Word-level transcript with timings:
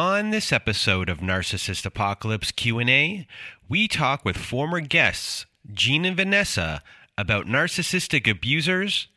On 0.00 0.30
this 0.30 0.50
episode 0.50 1.10
of 1.10 1.18
Narcissist 1.18 1.84
Apocalypse 1.84 2.52
Q&A, 2.52 3.26
we 3.68 3.86
talk 3.86 4.24
with 4.24 4.38
former 4.38 4.80
guests 4.80 5.44
Jean 5.74 6.06
and 6.06 6.16
Vanessa 6.16 6.82
about 7.18 7.44
narcissistic 7.44 8.26
abusers 8.26 9.08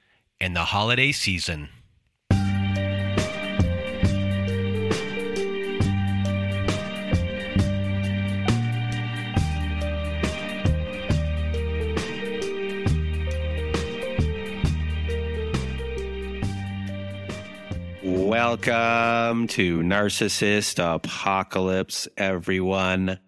and 0.41 0.53
the 0.53 0.65
holiday 0.65 1.13
season. 1.13 1.69
Welcome 18.33 19.45
to 19.49 19.81
Narcissist 19.81 20.79
Apocalypse, 20.83 22.07
everyone. 22.17 23.19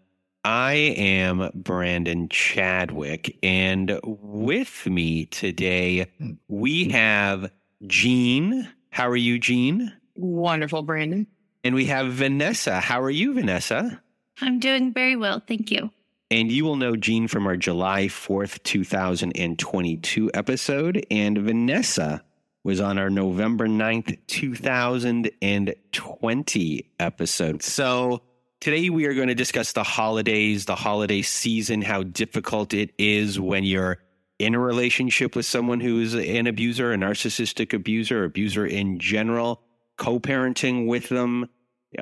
I 0.44 0.74
am 0.74 1.52
Brandon 1.54 2.28
Chadwick, 2.28 3.38
and 3.44 4.00
with 4.04 4.88
me 4.88 5.28
today 5.28 6.08
we 6.48 6.90
have 6.90 7.52
Jean. 7.86 8.68
How 8.90 9.08
are 9.08 9.16
you, 9.16 9.38
Jean? 9.38 9.94
Wonderful, 10.16 10.82
Brandon. 10.82 11.28
And 11.64 11.76
we 11.76 11.86
have 11.86 12.12
Vanessa. 12.12 12.80
How 12.80 13.00
are 13.00 13.12
you, 13.12 13.36
Vanessa? 13.36 14.02
I'm 14.42 14.60
doing 14.60 14.92
very 14.92 15.16
well, 15.16 15.40
thank 15.48 15.70
you. 15.70 15.92
And 16.32 16.52
you 16.52 16.66
will 16.66 16.78
know 16.78 16.96
Jean 16.96 17.28
from 17.28 17.46
our 17.46 17.58
July 17.58 18.08
4th, 18.08 18.64
2022 18.64 20.32
episode, 20.34 21.06
and 21.12 21.38
Vanessa 21.38 22.24
was 22.66 22.82
on 22.82 22.98
our 22.98 23.10
November 23.12 23.68
9th, 23.68 24.18
2020 24.26 26.92
episode. 27.00 27.62
So 27.62 28.24
today 28.60 28.90
we 28.90 29.06
are 29.06 29.14
going 29.14 29.28
to 29.28 29.36
discuss 29.36 29.74
the 29.74 29.84
holidays, 29.84 30.66
the 30.66 30.74
holiday 30.74 31.22
season, 31.22 31.84
how 31.84 32.02
difficult 32.02 32.74
it 32.74 32.92
is 32.98 33.40
when 33.40 33.66
you're 33.66 34.00
in 34.40 34.56
a 34.56 34.60
relationship 34.60 35.36
with 35.36 35.46
someone 35.46 35.80
who's 35.80 36.16
an 36.16 36.48
abuser, 36.48 36.92
a 36.92 36.98
narcissistic 36.98 37.72
abuser, 37.72 38.24
abuser 38.24 38.66
in 38.66 38.98
general, 38.98 39.62
co 39.98 40.20
parenting 40.20 40.88
with 40.88 41.10
them. 41.10 41.48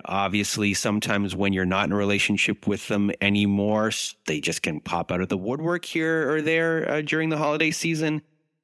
Obviously, 0.05 0.73
sometimes 0.73 1.35
when 1.35 1.51
you're 1.51 1.65
not 1.65 1.87
in 1.87 1.91
a 1.91 1.97
relationship 1.97 2.67
with 2.67 2.87
them 2.87 3.11
anymore, 3.19 3.91
they 4.27 4.39
just 4.39 4.61
can 4.61 4.79
pop 4.79 5.11
out 5.11 5.19
of 5.19 5.27
the 5.27 5.37
woodwork 5.37 5.83
here 5.83 6.31
or 6.31 6.41
there 6.41 6.89
uh, 6.89 7.01
during 7.01 7.27
the 7.27 7.37
holiday 7.37 7.69
season. 7.69 8.21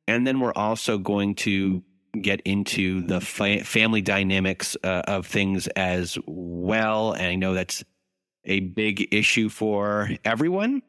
And 0.07 0.25
then 0.25 0.39
we're 0.39 0.53
also 0.53 0.97
going 0.97 1.35
to 1.35 1.83
get 2.13 2.41
into 2.41 3.01
the 3.01 3.21
fa- 3.21 3.63
family 3.63 4.01
dynamics 4.01 4.75
uh, 4.83 5.03
of 5.07 5.27
things 5.27 5.67
as 5.67 6.17
well. 6.25 7.13
And 7.13 7.25
I 7.25 7.35
know 7.35 7.53
that's 7.53 7.83
a 8.45 8.59
big 8.61 9.13
issue 9.13 9.49
for 9.49 10.09
everyone 10.25 10.81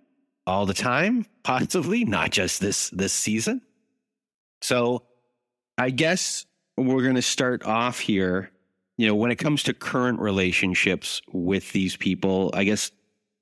all 0.46 0.66
the 0.66 0.74
time, 0.74 1.26
possibly 1.42 2.04
not 2.04 2.30
just 2.30 2.60
this 2.60 2.90
this 2.90 3.12
season. 3.12 3.62
So, 4.62 5.04
I 5.78 5.90
guess 5.90 6.44
we're 6.76 7.02
going 7.02 7.14
to 7.14 7.22
start 7.22 7.64
off 7.64 7.98
here. 7.98 8.50
You 8.98 9.06
know, 9.06 9.14
when 9.14 9.30
it 9.30 9.36
comes 9.36 9.62
to 9.64 9.74
current 9.74 10.20
relationships 10.20 11.22
with 11.32 11.72
these 11.72 11.96
people, 11.96 12.50
I 12.52 12.64
guess 12.64 12.90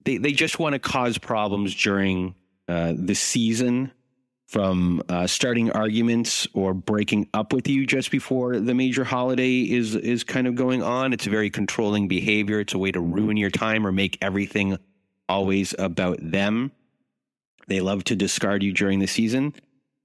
they, 0.04 0.18
they 0.18 0.30
just 0.30 0.60
want 0.60 0.74
to 0.74 0.78
cause 0.78 1.18
problems 1.18 1.74
during 1.74 2.36
uh, 2.68 2.92
the 2.96 3.14
season 3.14 3.90
from 4.48 5.02
uh, 5.10 5.26
starting 5.26 5.70
arguments 5.72 6.48
or 6.54 6.72
breaking 6.72 7.28
up 7.34 7.52
with 7.52 7.68
you 7.68 7.86
just 7.86 8.10
before 8.10 8.58
the 8.58 8.74
major 8.74 9.04
holiday 9.04 9.60
is 9.60 9.94
is 9.94 10.24
kind 10.24 10.46
of 10.46 10.54
going 10.54 10.82
on. 10.82 11.12
It's 11.12 11.26
a 11.26 11.30
very 11.30 11.50
controlling 11.50 12.08
behavior. 12.08 12.58
It's 12.58 12.72
a 12.72 12.78
way 12.78 12.90
to 12.90 13.00
ruin 13.00 13.36
your 13.36 13.50
time 13.50 13.86
or 13.86 13.92
make 13.92 14.16
everything 14.22 14.78
always 15.28 15.74
about 15.78 16.18
them. 16.22 16.72
They 17.66 17.82
love 17.82 18.04
to 18.04 18.16
discard 18.16 18.62
you 18.62 18.72
during 18.72 19.00
the 19.00 19.06
season. 19.06 19.52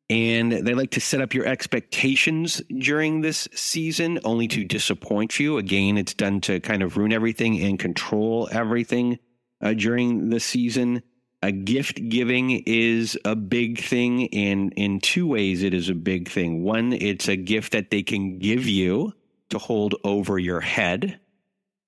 And 0.10 0.52
they 0.52 0.74
like 0.74 0.92
to 0.92 1.00
set 1.00 1.22
up 1.22 1.34
your 1.34 1.46
expectations 1.46 2.62
during 2.78 3.22
this 3.22 3.48
season 3.54 4.20
only 4.26 4.50
to 4.50 4.66
disappoint 4.66 5.40
you. 5.40 5.58
Again, 5.58 5.98
it's 5.98 6.14
done 6.14 6.42
to 6.42 6.60
kind 6.60 6.84
of 6.84 6.98
ruin 6.98 7.14
everything 7.14 7.62
and 7.62 7.80
control 7.80 8.50
everything 8.52 9.20
uh, 9.62 9.74
during 9.74 10.30
the 10.30 10.42
season 10.42 11.02
a 11.44 11.52
gift 11.52 12.08
giving 12.08 12.64
is 12.66 13.20
a 13.26 13.36
big 13.36 13.78
thing 13.78 14.22
in 14.28 14.72
in 14.72 15.02
two 15.02 15.28
ways 15.28 15.62
it 15.62 15.74
is 15.74 15.90
a 15.90 15.94
big 15.94 16.30
thing. 16.30 16.64
One 16.64 16.94
it's 16.94 17.28
a 17.28 17.36
gift 17.36 17.74
that 17.74 17.92
they 17.92 18.02
can 18.02 18.40
give 18.40 18.66
you 18.66 19.14
to 19.50 19.60
hold 19.60 19.94
over 20.06 20.40
your 20.40 20.62
head 20.62 21.20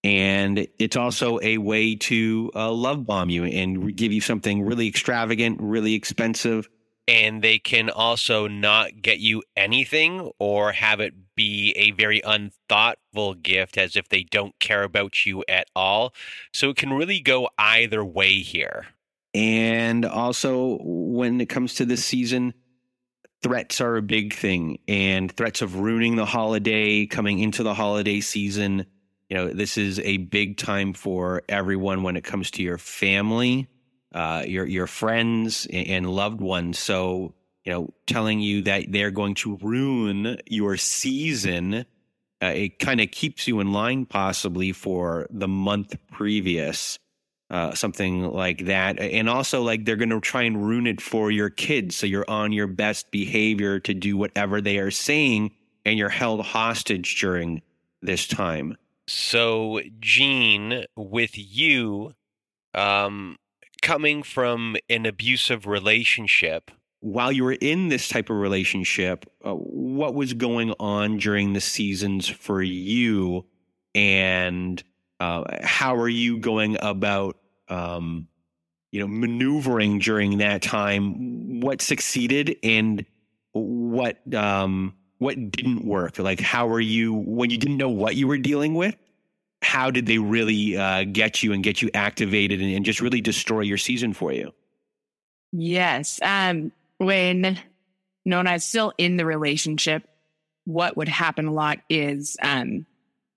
and 0.04 0.68
it's 0.78 0.98
also 0.98 1.40
a 1.42 1.58
way 1.58 1.96
to 1.96 2.52
uh, 2.54 2.70
love 2.70 3.06
bomb 3.06 3.30
you 3.30 3.46
and 3.46 3.96
give 3.96 4.12
you 4.12 4.20
something 4.20 4.62
really 4.62 4.88
extravagant 4.88 5.62
really 5.62 5.94
expensive. 5.94 6.68
And 7.08 7.42
they 7.42 7.60
can 7.60 7.90
also 7.90 8.48
not 8.48 9.02
get 9.02 9.20
you 9.20 9.44
anything 9.56 10.32
or 10.38 10.74
have 10.74 11.00
it 11.00 11.14
be 11.36 11.72
a 11.78 11.92
very 11.92 12.20
unthoughtful 12.26 13.36
gift 13.36 13.78
as 13.78 13.96
if 13.96 14.10
they 14.10 14.24
don't 14.24 14.58
care 14.60 14.84
about 14.84 15.26
you 15.26 15.44
at 15.48 15.68
all. 15.76 16.14
So 16.52 16.72
it 16.72 16.78
can 16.78 16.92
really 16.92 17.20
go 17.20 17.48
either 17.58 18.04
way 18.04 18.40
here 18.40 18.88
and 19.36 20.06
also, 20.06 20.80
when 20.82 21.42
it 21.42 21.50
comes 21.50 21.76
to 21.76 21.86
this 21.86 22.06
season, 22.06 22.54
threats 23.44 23.82
are 23.82 23.98
a 23.98 24.02
big 24.02 24.34
thing, 24.34 24.80
and 24.88 25.30
threats 25.30 25.62
of 25.62 25.76
ruining 25.76 26.16
the 26.16 26.24
holiday, 26.24 27.06
coming 27.06 27.40
into 27.40 27.62
the 27.62 27.74
holiday 27.74 28.22
season. 28.22 28.86
You 29.30 29.36
know, 29.36 29.48
this 29.50 29.78
is 29.78 30.00
a 30.00 30.16
big 30.16 30.56
time 30.56 30.94
for 30.94 31.42
everyone 31.50 32.02
when 32.02 32.16
it 32.16 32.24
comes 32.24 32.50
to 32.52 32.64
your 32.64 32.78
family, 32.78 33.68
uh, 34.14 34.46
your 34.48 34.66
your 34.66 34.88
friends, 34.88 35.68
and 35.70 36.10
loved 36.10 36.40
ones. 36.40 36.80
So, 36.80 37.34
you 37.66 37.74
know, 37.74 37.94
telling 38.08 38.40
you 38.40 38.62
that 38.62 38.86
they're 38.88 39.12
going 39.12 39.36
to 39.36 39.58
ruin 39.58 40.38
your 40.48 40.78
season, 40.78 41.86
uh, 42.42 42.46
it 42.46 42.80
kind 42.80 43.02
of 43.02 43.12
keeps 43.12 43.50
you 43.50 43.60
in 43.60 43.74
line 43.74 44.06
possibly 44.06 44.72
for 44.72 45.28
the 45.30 45.50
month 45.50 45.94
previous 46.10 47.00
uh, 47.56 47.74
something 47.74 48.30
like 48.32 48.66
that. 48.66 49.00
And 49.00 49.30
also, 49.30 49.64
like, 49.64 49.86
they're 49.86 49.96
going 49.96 50.10
to 50.10 50.20
try 50.20 50.44
and 50.44 50.68
ruin 50.68 50.86
it 50.86 51.00
for 51.00 51.32
your 51.32 51.50
kids. 51.50 51.96
So 51.96 52.06
you're 52.06 52.30
on 52.30 52.52
your 52.52 52.68
best 52.68 53.12
behavior 53.12 53.80
to 53.80 53.94
do 53.94 54.18
whatever 54.18 54.60
they 54.60 54.78
are 54.78 54.92
saying, 54.92 55.52
and 55.86 55.98
you're 55.98 56.10
held 56.10 56.46
hostage 56.46 57.18
during 57.18 57.62
this 58.02 58.28
time. 58.28 58.76
So, 59.08 59.80
Jean, 60.02 60.84
with 60.98 61.32
you 61.38 62.12
um, 62.74 63.38
coming 63.82 64.22
from 64.22 64.76
an 64.90 65.06
abusive 65.06 65.66
relationship, 65.66 66.72
while 67.00 67.32
you 67.32 67.46
were 67.46 67.54
in 67.54 67.88
this 67.88 68.10
type 68.10 68.30
of 68.30 68.36
relationship, 68.36 69.26
uh, 69.46 69.54
what 69.54 70.14
was 70.14 70.34
going 70.34 70.74
on 70.78 71.20
during 71.20 71.54
the 71.54 71.62
seasons 71.62 72.28
for 72.28 72.62
you? 72.62 73.46
And 73.94 74.84
uh, 75.22 75.46
how 75.64 75.96
are 75.96 76.10
you 76.10 76.38
going 76.38 76.76
about 76.82 77.38
um, 77.70 78.28
you 78.92 79.00
know 79.00 79.08
maneuvering 79.08 80.00
during 80.00 80.38
that 80.40 80.62
time 80.62 81.60
what 81.62 81.82
succeeded 81.82 82.58
and 82.64 83.06
what 83.52 84.18
um, 84.34 84.94
what 85.18 85.52
didn't 85.52 85.86
work 85.86 86.20
like 86.20 86.40
how 86.40 86.68
are 86.70 86.80
you 86.80 87.14
when 87.14 87.50
you 87.50 87.58
didn't 87.58 87.78
know 87.78 87.90
what 87.90 88.16
you 88.16 88.28
were 88.28 88.38
dealing 88.38 88.74
with 88.74 88.96
how 89.62 89.90
did 89.90 90.06
they 90.06 90.18
really 90.18 90.78
uh, 90.78 91.04
get 91.04 91.42
you 91.42 91.54
and 91.54 91.64
get 91.64 91.82
you 91.82 91.90
activated 91.94 92.62
and, 92.62 92.72
and, 92.74 92.86
just 92.86 93.02
really 93.02 93.22
destroy 93.22 93.62
your 93.62 93.78
season 93.78 94.14
for 94.14 94.32
you 94.32 94.52
yes 95.52 96.20
um, 96.22 96.72
when 96.98 97.60
Nona 98.26 98.54
is 98.54 98.64
still 98.64 98.94
in 98.98 99.18
the 99.18 99.26
relationship 99.26 100.08
what 100.66 100.98
would 100.98 101.08
happen 101.08 101.48
a 101.48 101.54
lot 101.54 101.80
is 101.90 102.38
um, 102.42 102.86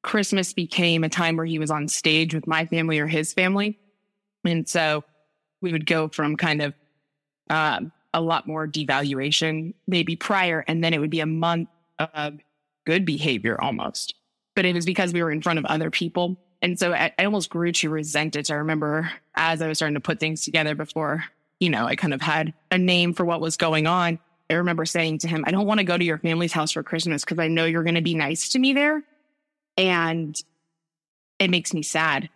Christmas 0.03 0.53
became 0.53 1.05
a 1.05 1.09
time 1.09 1.37
where 1.37 1.47
he 1.47 1.59
was 1.59 1.71
on 1.71 1.89
stage 1.89 2.35
with 2.35 2.47
my 2.47 2.65
family 2.67 2.99
or 2.99 3.07
his 3.07 3.33
family. 3.33 3.79
And 4.45 4.69
so 4.69 5.05
we 5.61 5.73
would 5.73 5.87
go 5.87 6.09
from 6.09 6.37
kind 6.37 6.63
of 6.63 6.75
um, 7.51 7.93
a 8.15 8.21
lot 8.21 8.47
more 8.47 8.67
devaluation 8.67 9.75
maybe 9.87 10.17
prior, 10.17 10.65
and 10.67 10.83
then 10.83 10.95
it 10.95 10.99
would 10.99 11.11
be 11.11 11.21
a 11.21 11.27
month 11.27 11.69
of 11.99 12.39
good 12.87 13.05
behavior 13.05 13.61
almost. 13.61 14.15
But 14.55 14.65
it 14.65 14.75
was 14.75 14.87
because 14.87 15.13
we 15.13 15.23
were 15.23 15.31
in 15.31 15.43
front 15.43 15.59
of 15.59 15.65
other 15.67 15.91
people. 15.91 16.37
And 16.63 16.79
so 16.79 16.93
I, 16.93 17.13
I 17.19 17.25
almost 17.25 17.51
grew 17.51 17.71
to 17.73 17.91
resent 17.91 18.35
it. 18.35 18.51
I 18.51 18.55
remember 18.55 19.11
as 19.35 19.63
I 19.63 19.69
was 19.69 19.79
starting 19.79 19.95
to 19.95 20.01
put 20.01 20.19
things 20.19 20.43
together 20.43 20.75
before, 20.75 21.25
you 21.61 21.71
know, 21.71 21.87
I 21.87 21.97
kind 21.97 22.15
of 22.15 22.21
had 22.21 22.55
a 22.71 22.79
name 22.79 23.15
for 23.15 23.25
what 23.25 23.41
was 23.41 23.57
going 23.57 23.87
on. 23.87 24.19
I 24.51 24.55
remember 24.55 24.87
saying 24.87 25.19
to 25.19 25.29
him, 25.29 25.45
I 25.47 25.51
don't 25.51 25.67
want 25.67 25.79
to 25.79 25.85
go 25.85 25.99
to 25.99 26.05
your 26.05 26.19
family's 26.19 26.53
house 26.53 26.73
for 26.73 26.83
Christmas 26.83 27.25
because 27.25 27.39
I 27.39 27.49
know 27.49 27.67
you're 27.67 27.83
going 27.83 27.95
to 27.97 28.01
be 28.01 28.15
nice 28.15 28.49
to 28.51 28.59
me 28.59 28.73
there. 28.73 29.03
And 29.77 30.41
it 31.39 31.51
makes 31.51 31.75
me 31.75 31.83
sad. 31.83 32.31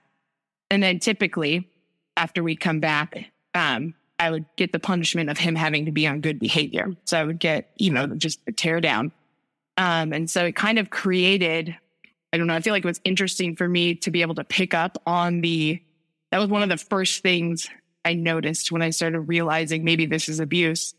And 0.70 0.82
then 0.82 0.98
typically, 0.98 1.68
after 2.16 2.42
we 2.42 2.56
come 2.56 2.80
back, 2.80 3.26
um, 3.54 3.94
I 4.18 4.30
would 4.30 4.44
get 4.56 4.72
the 4.72 4.78
punishment 4.78 5.30
of 5.30 5.38
him 5.38 5.54
having 5.54 5.86
to 5.86 5.92
be 5.92 6.06
on 6.06 6.20
good 6.20 6.38
behavior. 6.38 6.94
So 7.04 7.18
I 7.18 7.24
would 7.24 7.38
get, 7.38 7.70
you 7.76 7.90
know, 7.90 8.06
just 8.06 8.40
a 8.46 8.52
tear 8.52 8.80
down. 8.80 9.12
Um, 9.76 10.12
and 10.12 10.30
so 10.30 10.44
it 10.44 10.54
kind 10.54 10.78
of 10.78 10.90
created 10.90 11.76
I 12.32 12.38
don't 12.38 12.46
know. 12.46 12.54
I 12.54 12.60
feel 12.60 12.72
like 12.72 12.84
it 12.84 12.88
was 12.88 13.00
interesting 13.04 13.56
for 13.56 13.68
me 13.68 13.94
to 13.96 14.10
be 14.10 14.22
able 14.22 14.34
to 14.36 14.44
pick 14.44 14.72
up 14.72 14.96
on 15.06 15.42
the, 15.42 15.82
that 16.30 16.38
was 16.38 16.48
one 16.48 16.62
of 16.62 16.70
the 16.70 16.78
first 16.78 17.22
things 17.22 17.68
I 18.04 18.14
noticed 18.14 18.72
when 18.72 18.80
I 18.80 18.90
started 18.90 19.20
realizing 19.20 19.84
maybe 19.84 20.06
this 20.06 20.28
is 20.28 20.40
abuse 20.40 20.94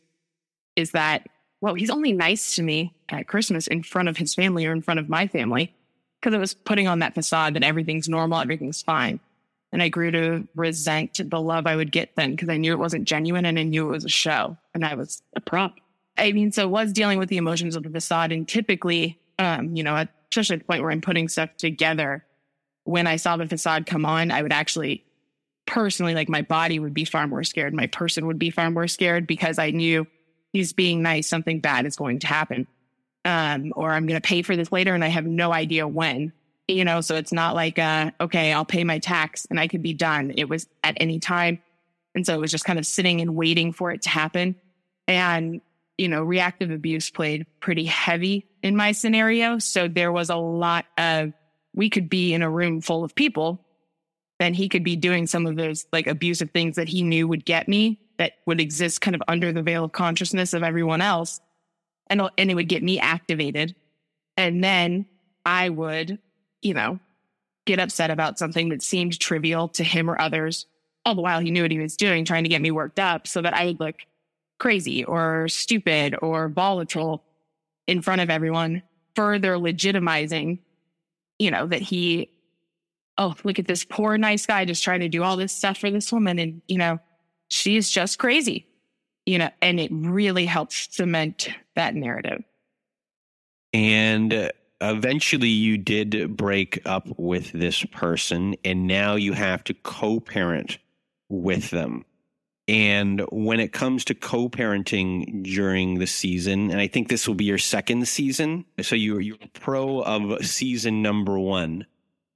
is 0.75 0.91
that, 0.91 1.27
well, 1.59 1.73
he's 1.73 1.89
only 1.89 2.13
nice 2.13 2.55
to 2.55 2.61
me 2.61 2.93
at 3.09 3.27
Christmas 3.27 3.65
in 3.65 3.81
front 3.81 4.09
of 4.09 4.17
his 4.17 4.35
family 4.35 4.65
or 4.67 4.71
in 4.73 4.83
front 4.83 4.99
of 4.99 5.09
my 5.09 5.25
family 5.25 5.73
because 6.21 6.35
it 6.35 6.39
was 6.39 6.53
putting 6.53 6.87
on 6.87 6.99
that 6.99 7.15
facade 7.15 7.55
that 7.55 7.63
everything's 7.63 8.07
normal, 8.07 8.39
everything's 8.39 8.83
fine. 8.83 9.19
And 9.73 9.81
I 9.81 9.89
grew 9.89 10.11
to 10.11 10.47
resent 10.55 11.19
the 11.29 11.41
love 11.41 11.65
I 11.65 11.75
would 11.75 11.91
get 11.91 12.15
then 12.15 12.31
because 12.31 12.47
I 12.47 12.57
knew 12.57 12.71
it 12.73 12.79
wasn't 12.79 13.05
genuine 13.05 13.45
and 13.45 13.57
I 13.57 13.63
knew 13.63 13.87
it 13.87 13.91
was 13.91 14.05
a 14.05 14.09
show 14.09 14.55
and 14.75 14.85
I 14.85 14.93
was 14.93 15.23
a 15.35 15.41
prop. 15.41 15.73
I 16.15 16.31
mean, 16.31 16.51
so 16.51 16.67
was 16.67 16.93
dealing 16.93 17.17
with 17.17 17.29
the 17.29 17.37
emotions 17.37 17.75
of 17.75 17.81
the 17.81 17.89
facade. 17.89 18.31
And 18.31 18.47
typically, 18.47 19.19
um, 19.39 19.75
you 19.75 19.83
know, 19.83 20.05
especially 20.31 20.55
at 20.55 20.59
the 20.59 20.65
point 20.65 20.83
where 20.83 20.91
I'm 20.91 21.01
putting 21.01 21.27
stuff 21.27 21.49
together, 21.57 22.23
when 22.83 23.07
I 23.07 23.15
saw 23.15 23.35
the 23.35 23.47
facade 23.47 23.87
come 23.87 24.05
on, 24.05 24.29
I 24.29 24.43
would 24.43 24.53
actually 24.53 25.03
personally, 25.65 26.13
like 26.13 26.29
my 26.29 26.43
body 26.43 26.77
would 26.77 26.93
be 26.93 27.05
far 27.05 27.25
more 27.25 27.43
scared. 27.43 27.73
My 27.73 27.87
person 27.87 28.27
would 28.27 28.39
be 28.39 28.51
far 28.51 28.69
more 28.69 28.87
scared 28.87 29.25
because 29.25 29.57
I 29.57 29.71
knew 29.71 30.05
he's 30.51 30.71
being 30.71 31.01
nice, 31.01 31.27
something 31.27 31.61
bad 31.61 31.87
is 31.87 31.95
going 31.95 32.19
to 32.19 32.27
happen. 32.27 32.67
Um, 33.25 33.73
or 33.75 33.91
I'm 33.91 34.05
going 34.05 34.21
to 34.21 34.27
pay 34.27 34.43
for 34.43 34.55
this 34.55 34.71
later 34.71 34.93
and 34.93 35.03
I 35.03 35.07
have 35.07 35.25
no 35.25 35.51
idea 35.51 35.87
when 35.87 36.33
you 36.67 36.85
know, 36.85 37.01
so 37.01 37.15
it's 37.15 37.33
not 37.33 37.55
like, 37.55 37.77
uh, 37.77 38.11
okay, 38.21 38.53
I'll 38.53 38.65
pay 38.65 38.83
my 38.83 38.99
tax 38.99 39.45
and 39.49 39.59
I 39.59 39.67
could 39.67 39.81
be 39.81 39.93
done. 39.93 40.33
It 40.37 40.47
was 40.47 40.67
at 40.83 40.97
any 40.99 41.19
time. 41.19 41.59
And 42.15 42.25
so 42.25 42.33
it 42.33 42.39
was 42.39 42.51
just 42.51 42.65
kind 42.65 42.79
of 42.79 42.85
sitting 42.85 43.21
and 43.21 43.35
waiting 43.35 43.73
for 43.73 43.91
it 43.91 44.03
to 44.03 44.09
happen. 44.09 44.55
And, 45.07 45.61
you 45.97 46.07
know, 46.07 46.23
reactive 46.23 46.71
abuse 46.71 47.09
played 47.09 47.45
pretty 47.59 47.85
heavy 47.85 48.47
in 48.61 48.75
my 48.75 48.93
scenario. 48.93 49.59
So 49.59 49.87
there 49.87 50.11
was 50.11 50.29
a 50.29 50.35
lot 50.35 50.85
of, 50.97 51.33
we 51.73 51.89
could 51.89 52.09
be 52.09 52.33
in 52.33 52.41
a 52.41 52.49
room 52.49 52.81
full 52.81 53.03
of 53.03 53.15
people 53.15 53.59
and 54.39 54.55
he 54.55 54.69
could 54.69 54.83
be 54.83 54.95
doing 54.95 55.27
some 55.27 55.45
of 55.45 55.55
those 55.55 55.85
like 55.91 56.07
abusive 56.07 56.51
things 56.51 56.75
that 56.75 56.87
he 56.87 57.01
knew 57.01 57.27
would 57.27 57.45
get 57.45 57.67
me 57.67 57.99
that 58.17 58.33
would 58.45 58.61
exist 58.61 59.01
kind 59.01 59.15
of 59.15 59.23
under 59.27 59.51
the 59.51 59.63
veil 59.63 59.85
of 59.85 59.91
consciousness 59.91 60.53
of 60.53 60.63
everyone 60.63 61.01
else. 61.01 61.41
And, 62.07 62.21
and 62.37 62.51
it 62.51 62.55
would 62.55 62.69
get 62.69 62.83
me 62.83 62.99
activated. 62.99 63.75
And 64.37 64.63
then 64.63 65.07
I 65.45 65.69
would 65.69 66.19
you 66.63 66.73
know, 66.73 66.99
get 67.65 67.79
upset 67.79 68.11
about 68.11 68.39
something 68.39 68.69
that 68.69 68.81
seemed 68.81 69.19
trivial 69.19 69.67
to 69.69 69.83
him 69.83 70.09
or 70.09 70.19
others, 70.19 70.65
all 71.05 71.15
the 71.15 71.21
while 71.21 71.39
he 71.39 71.51
knew 71.51 71.61
what 71.61 71.71
he 71.71 71.79
was 71.79 71.97
doing, 71.97 72.25
trying 72.25 72.43
to 72.43 72.49
get 72.49 72.61
me 72.61 72.71
worked 72.71 72.99
up 72.99 73.27
so 73.27 73.41
that 73.41 73.53
I 73.53 73.65
would 73.65 73.79
look 73.79 73.95
crazy 74.59 75.03
or 75.03 75.47
stupid 75.47 76.15
or 76.21 76.49
volatile 76.49 77.23
in 77.87 78.01
front 78.01 78.21
of 78.21 78.29
everyone, 78.29 78.81
further 79.15 79.55
legitimizing, 79.55 80.59
you 81.39 81.51
know, 81.51 81.67
that 81.67 81.81
he, 81.81 82.29
oh, 83.17 83.35
look 83.43 83.59
at 83.59 83.67
this 83.67 83.83
poor, 83.83 84.17
nice 84.17 84.45
guy 84.45 84.65
just 84.65 84.83
trying 84.83 85.01
to 85.01 85.09
do 85.09 85.23
all 85.23 85.35
this 85.35 85.53
stuff 85.53 85.77
for 85.77 85.91
this 85.91 86.11
woman. 86.11 86.39
And, 86.39 86.61
you 86.67 86.77
know, 86.77 86.99
she's 87.49 87.89
just 87.89 88.19
crazy, 88.19 88.65
you 89.25 89.37
know, 89.37 89.49
and 89.61 89.79
it 89.79 89.91
really 89.91 90.45
helps 90.45 90.87
cement 90.95 91.49
that 91.75 91.95
narrative. 91.95 92.43
And 93.73 94.33
uh, 94.33 94.49
eventually 94.83 95.49
you 95.49 95.77
did 95.77 96.35
break 96.35 96.81
up 96.85 97.07
with 97.17 97.51
this 97.53 97.83
person 97.85 98.55
and 98.65 98.87
now 98.87 99.15
you 99.15 99.33
have 99.33 99.63
to 99.65 99.73
co-parent 99.73 100.77
with 101.29 101.69
them. 101.69 102.05
And 102.67 103.21
when 103.31 103.59
it 103.59 103.73
comes 103.73 104.05
to 104.05 104.15
co-parenting 104.15 105.43
during 105.43 105.99
the 105.99 106.07
season 106.07 106.71
and 106.71 106.79
i 106.79 106.87
think 106.87 107.09
this 107.09 107.27
will 107.27 107.35
be 107.35 107.45
your 107.45 107.57
second 107.57 108.07
season 108.07 108.65
so 108.81 108.95
you're, 108.95 109.21
you're 109.21 109.37
pro 109.53 110.01
of 110.01 110.45
season 110.45 111.01
number 111.01 111.37
one. 111.37 111.85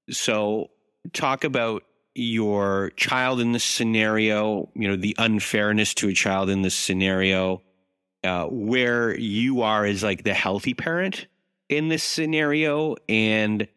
So 0.10 0.70
talk 1.14 1.44
about 1.44 1.84
your 2.16 2.92
child 2.96 3.40
in 3.40 3.52
this 3.52 3.64
scenario 3.64 4.70
you 4.74 4.88
know 4.88 4.96
the 4.96 5.16
unfairness 5.20 5.94
to 5.94 6.10
a 6.10 6.14
child 6.14 6.50
in 6.50 6.64
this 6.64 6.74
scenario 6.74 7.62
uh, 8.24 8.46
where 8.46 9.16
you 9.18 9.62
are 9.62 9.86
as 9.86 10.02
like 10.02 10.24
the 10.24 10.34
healthy 10.34 10.74
parent 10.74 11.28
in 11.70 11.88
this 11.88 12.04
scenario. 12.04 12.96
And 13.08 13.68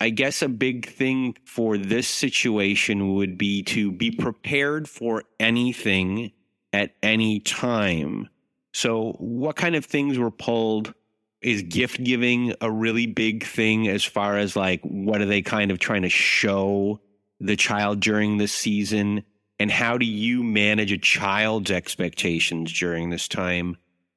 I 0.00 0.10
guess 0.10 0.42
a 0.42 0.48
big 0.48 0.88
thing 0.88 1.36
for 1.44 1.76
this 1.76 2.06
situation 2.06 3.14
would 3.14 3.36
be 3.36 3.62
to 3.64 3.90
be 3.90 4.10
prepared 4.10 4.88
for 4.88 5.24
anything 5.40 6.32
at 6.72 6.94
any 7.02 7.40
time. 7.40 8.28
So, 8.72 9.12
what 9.18 9.56
kind 9.56 9.74
of 9.74 9.84
things 9.84 10.18
were 10.18 10.30
pulled? 10.30 10.94
Is 11.40 11.62
gift 11.62 12.02
giving 12.02 12.52
a 12.60 12.68
really 12.68 13.06
big 13.06 13.44
thing 13.44 13.86
as 13.86 14.04
far 14.04 14.36
as 14.36 14.56
like 14.56 14.80
what 14.82 15.20
are 15.20 15.26
they 15.26 15.40
kind 15.40 15.70
of 15.70 15.78
trying 15.78 16.02
to 16.02 16.08
show 16.08 17.00
the 17.38 17.54
child 17.54 18.00
during 18.00 18.38
this 18.38 18.52
season? 18.52 19.22
And 19.60 19.70
how 19.70 19.98
do 19.98 20.06
you 20.06 20.42
manage 20.42 20.90
a 20.90 20.98
child's 20.98 21.70
expectations 21.70 22.72
during 22.72 23.10
this 23.10 23.28
time, 23.28 23.76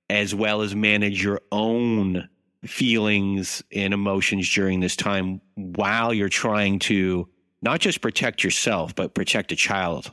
as 0.09 0.33
well 0.33 0.63
as 0.63 0.75
manage 0.75 1.23
your 1.23 1.41
own 1.51 2.27
feelings 2.65 3.63
and 3.71 3.93
emotions 3.93 4.51
during 4.53 4.79
this 4.79 4.95
time 4.95 5.41
while 5.55 6.13
you're 6.13 6.29
trying 6.29 6.79
to 6.79 7.27
not 7.61 7.79
just 7.79 8.01
protect 8.01 8.43
yourself, 8.43 8.95
but 8.95 9.13
protect 9.13 9.51
a 9.51 9.55
child? 9.55 10.11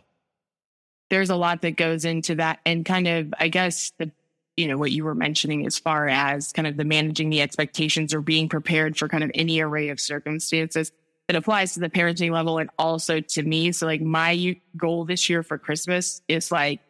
There's 1.11 1.31
a 1.31 1.37
lot 1.37 1.63
that 1.63 1.77
goes 1.77 2.05
into 2.05 2.37
that. 2.37 2.61
And 2.67 2.85
kind 2.85 3.09
of, 3.09 3.33
I 3.39 3.49
guess, 3.49 3.93
the, 3.99 4.11
you 4.57 4.69
know, 4.69 4.77
what 4.77 4.93
you 4.93 5.05
were 5.05 5.15
mentioning 5.15 5.67
as 5.67 5.79
far 5.79 6.09
as 6.09 6.53
kind 6.53 6.67
of 6.67 6.77
the 6.77 6.85
managing 6.85 7.31
the 7.31 7.41
expectations 7.41 8.13
or 8.13 8.21
being 8.21 8.49
prepared 8.49 8.99
for 8.99 9.09
kind 9.09 9.25
of 9.25 9.31
any 9.35 9.61
array 9.61 9.89
of 9.89 10.01
circumstances. 10.01 10.93
It 11.29 11.37
applies 11.37 11.75
to 11.75 11.81
the 11.81 11.91
parenting 11.91 12.31
level 12.31 12.59
and 12.59 12.71
also 12.79 13.21
to 13.21 13.43
me. 13.43 13.73
So, 13.73 13.87
like, 13.87 14.01
my 14.01 14.57
goal 14.77 15.05
this 15.05 15.29
year 15.29 15.43
for 15.43 15.59
Christmas 15.59 16.23
is 16.29 16.51
like, 16.51 16.81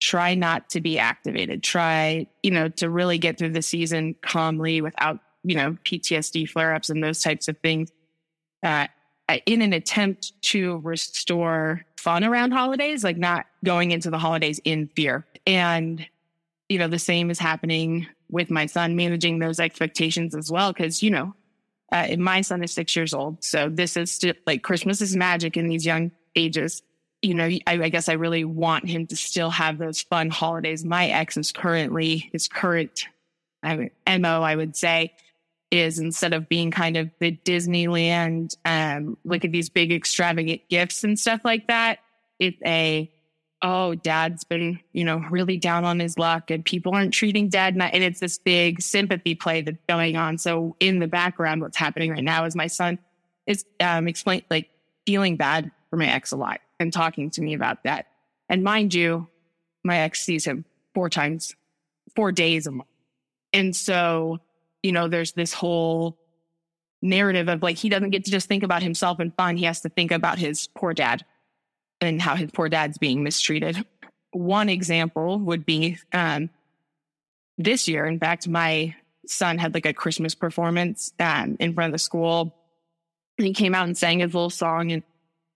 try 0.00 0.34
not 0.34 0.70
to 0.70 0.80
be 0.80 0.98
activated. 0.98 1.62
Try, 1.62 2.26
you 2.42 2.50
know, 2.50 2.68
to 2.70 2.88
really 2.88 3.18
get 3.18 3.38
through 3.38 3.50
the 3.50 3.62
season 3.62 4.16
calmly 4.22 4.80
without, 4.80 5.20
you 5.44 5.54
know, 5.54 5.76
PTSD 5.84 6.48
flare 6.48 6.74
ups 6.74 6.90
and 6.90 7.04
those 7.04 7.22
types 7.22 7.48
of 7.48 7.58
things. 7.58 7.92
Uh, 8.62 8.86
in 9.46 9.62
an 9.62 9.72
attempt 9.72 10.32
to 10.42 10.78
restore 10.78 11.82
fun 11.96 12.24
around 12.24 12.50
holidays, 12.50 13.04
like 13.04 13.16
not 13.16 13.46
going 13.64 13.92
into 13.92 14.10
the 14.10 14.18
holidays 14.18 14.60
in 14.64 14.88
fear. 14.96 15.24
And, 15.46 16.04
you 16.68 16.78
know, 16.78 16.88
the 16.88 16.98
same 16.98 17.30
is 17.30 17.38
happening 17.38 18.08
with 18.28 18.50
my 18.50 18.66
son, 18.66 18.96
managing 18.96 19.38
those 19.38 19.60
expectations 19.60 20.34
as 20.34 20.50
well. 20.50 20.74
Cause, 20.74 21.02
you 21.02 21.10
know, 21.10 21.34
uh, 21.92 22.16
my 22.18 22.40
son 22.40 22.62
is 22.64 22.72
six 22.72 22.96
years 22.96 23.14
old. 23.14 23.44
So 23.44 23.68
this 23.68 23.96
is 23.96 24.10
still, 24.10 24.34
like 24.46 24.62
Christmas 24.62 25.00
is 25.00 25.14
magic 25.14 25.56
in 25.56 25.68
these 25.68 25.86
young 25.86 26.10
ages 26.34 26.82
you 27.22 27.34
know, 27.34 27.44
I, 27.44 27.60
I, 27.66 27.88
guess 27.90 28.08
I 28.08 28.14
really 28.14 28.44
want 28.44 28.88
him 28.88 29.06
to 29.08 29.16
still 29.16 29.50
have 29.50 29.76
those 29.76 30.00
fun 30.00 30.30
holidays. 30.30 30.84
My 30.84 31.08
ex 31.08 31.36
is 31.36 31.52
currently 31.52 32.30
his 32.32 32.48
current 32.48 33.06
I 33.62 33.90
MO, 34.18 34.42
I 34.42 34.56
would 34.56 34.76
say, 34.76 35.12
is 35.70 35.98
instead 35.98 36.32
of 36.32 36.48
being 36.48 36.70
kind 36.70 36.96
of 36.96 37.10
the 37.18 37.36
Disneyland, 37.44 38.56
um, 38.64 39.16
look 39.24 39.44
at 39.44 39.52
these 39.52 39.68
big 39.68 39.92
extravagant 39.92 40.62
gifts 40.68 41.04
and 41.04 41.18
stuff 41.18 41.40
like 41.44 41.66
that. 41.68 41.98
It's 42.38 42.60
a, 42.64 43.10
oh, 43.62 43.94
dad's 43.94 44.44
been, 44.44 44.80
you 44.92 45.04
know, 45.04 45.18
really 45.30 45.58
down 45.58 45.84
on 45.84 46.00
his 46.00 46.18
luck 46.18 46.50
and 46.50 46.64
people 46.64 46.94
aren't 46.94 47.12
treating 47.12 47.50
dad. 47.50 47.74
And, 47.74 47.82
and 47.82 48.02
it's 48.02 48.20
this 48.20 48.38
big 48.38 48.80
sympathy 48.80 49.34
play 49.34 49.60
that's 49.60 49.76
going 49.88 50.16
on. 50.16 50.38
So 50.38 50.74
in 50.80 50.98
the 50.98 51.06
background, 51.06 51.60
what's 51.60 51.76
happening 51.76 52.10
right 52.10 52.24
now 52.24 52.46
is 52.46 52.56
my 52.56 52.66
son 52.66 52.98
is, 53.46 53.64
um, 53.80 54.08
explain, 54.08 54.42
like 54.50 54.70
feeling 55.06 55.36
bad 55.36 55.70
for 55.90 55.96
my 55.96 56.06
ex 56.06 56.32
a 56.32 56.36
lot 56.36 56.60
and 56.80 56.92
talking 56.92 57.30
to 57.30 57.42
me 57.42 57.54
about 57.54 57.84
that. 57.84 58.06
And 58.48 58.64
mind 58.64 58.92
you, 58.94 59.28
my 59.84 59.98
ex 59.98 60.22
sees 60.22 60.44
him 60.44 60.64
four 60.94 61.08
times, 61.08 61.54
four 62.16 62.32
days 62.32 62.66
a 62.66 62.72
month. 62.72 62.88
And 63.52 63.76
so, 63.76 64.40
you 64.82 64.90
know, 64.90 65.06
there's 65.06 65.32
this 65.32 65.52
whole 65.52 66.18
narrative 67.02 67.48
of 67.48 67.62
like, 67.62 67.76
he 67.76 67.88
doesn't 67.88 68.10
get 68.10 68.24
to 68.24 68.30
just 68.30 68.48
think 68.48 68.62
about 68.62 68.82
himself 68.82 69.20
and 69.20 69.34
fun. 69.36 69.56
He 69.56 69.64
has 69.64 69.82
to 69.82 69.88
think 69.88 70.10
about 70.10 70.38
his 70.38 70.66
poor 70.68 70.94
dad 70.94 71.24
and 72.00 72.20
how 72.20 72.34
his 72.34 72.50
poor 72.50 72.68
dad's 72.68 72.98
being 72.98 73.22
mistreated. 73.22 73.84
One 74.32 74.68
example 74.68 75.38
would 75.38 75.66
be 75.66 75.98
um, 76.12 76.50
this 77.58 77.88
year. 77.88 78.06
In 78.06 78.18
fact, 78.18 78.48
my 78.48 78.94
son 79.26 79.58
had 79.58 79.74
like 79.74 79.86
a 79.86 79.92
Christmas 79.92 80.34
performance 80.34 81.12
um, 81.20 81.56
in 81.60 81.74
front 81.74 81.90
of 81.90 81.92
the 81.92 81.98
school. 81.98 82.54
He 83.36 83.52
came 83.52 83.74
out 83.74 83.86
and 83.86 83.96
sang 83.96 84.20
his 84.20 84.34
little 84.34 84.50
song. 84.50 84.92
And 84.92 85.02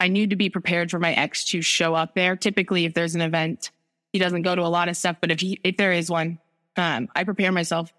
I 0.00 0.08
need 0.08 0.30
to 0.30 0.36
be 0.36 0.50
prepared 0.50 0.90
for 0.90 0.98
my 0.98 1.12
ex 1.12 1.44
to 1.46 1.62
show 1.62 1.94
up 1.94 2.14
there. 2.14 2.36
Typically, 2.36 2.84
if 2.84 2.94
there's 2.94 3.14
an 3.14 3.20
event, 3.20 3.70
he 4.12 4.18
doesn't 4.18 4.42
go 4.42 4.54
to 4.54 4.62
a 4.62 4.68
lot 4.68 4.88
of 4.88 4.96
stuff, 4.96 5.16
but 5.20 5.30
if 5.30 5.40
he, 5.40 5.60
if 5.64 5.76
there 5.76 5.92
is 5.92 6.10
one, 6.10 6.38
um, 6.76 7.08
I 7.14 7.24
prepare 7.24 7.52
myself 7.52 7.92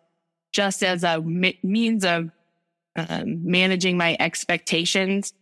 just 0.52 0.84
as 0.84 1.04
a 1.04 1.22
means 1.22 2.06
of 2.06 2.32
um, 2.96 3.50
managing 3.50 3.98
my 3.98 4.16
expectations 4.20 5.34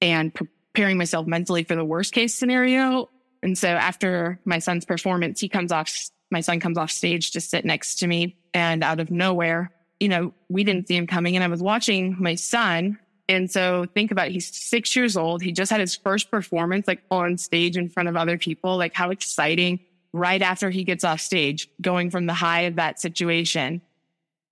and 0.00 0.32
preparing 0.32 0.96
myself 0.96 1.26
mentally 1.26 1.64
for 1.64 1.74
the 1.74 1.84
worst 1.84 2.12
case 2.12 2.34
scenario. 2.34 3.08
And 3.42 3.56
so 3.56 3.68
after 3.68 4.38
my 4.44 4.58
son's 4.58 4.84
performance, 4.84 5.40
he 5.40 5.48
comes 5.48 5.72
off, 5.72 5.92
my 6.30 6.40
son 6.40 6.60
comes 6.60 6.78
off 6.78 6.90
stage 6.90 7.32
to 7.32 7.40
sit 7.40 7.64
next 7.64 7.96
to 7.96 8.06
me 8.06 8.36
and 8.54 8.84
out 8.84 9.00
of 9.00 9.10
nowhere, 9.10 9.72
you 9.98 10.08
know, 10.08 10.32
we 10.48 10.64
didn't 10.64 10.88
see 10.88 10.96
him 10.96 11.06
coming 11.06 11.34
and 11.36 11.44
I 11.44 11.48
was 11.48 11.62
watching 11.62 12.16
my 12.18 12.34
son 12.34 12.98
And 13.30 13.48
so 13.48 13.86
think 13.94 14.10
about 14.10 14.26
it. 14.26 14.32
he's 14.32 14.52
six 14.52 14.96
years 14.96 15.16
old. 15.16 15.40
He 15.40 15.52
just 15.52 15.70
had 15.70 15.78
his 15.78 15.94
first 15.94 16.32
performance 16.32 16.88
like 16.88 17.00
on 17.12 17.38
stage 17.38 17.76
in 17.76 17.88
front 17.88 18.08
of 18.08 18.16
other 18.16 18.36
people. 18.36 18.76
Like 18.76 18.92
how 18.92 19.10
exciting 19.10 19.78
right 20.12 20.42
after 20.42 20.68
he 20.68 20.82
gets 20.82 21.04
off 21.04 21.20
stage, 21.20 21.68
going 21.80 22.10
from 22.10 22.26
the 22.26 22.34
high 22.34 22.62
of 22.62 22.74
that 22.74 23.00
situation 23.00 23.82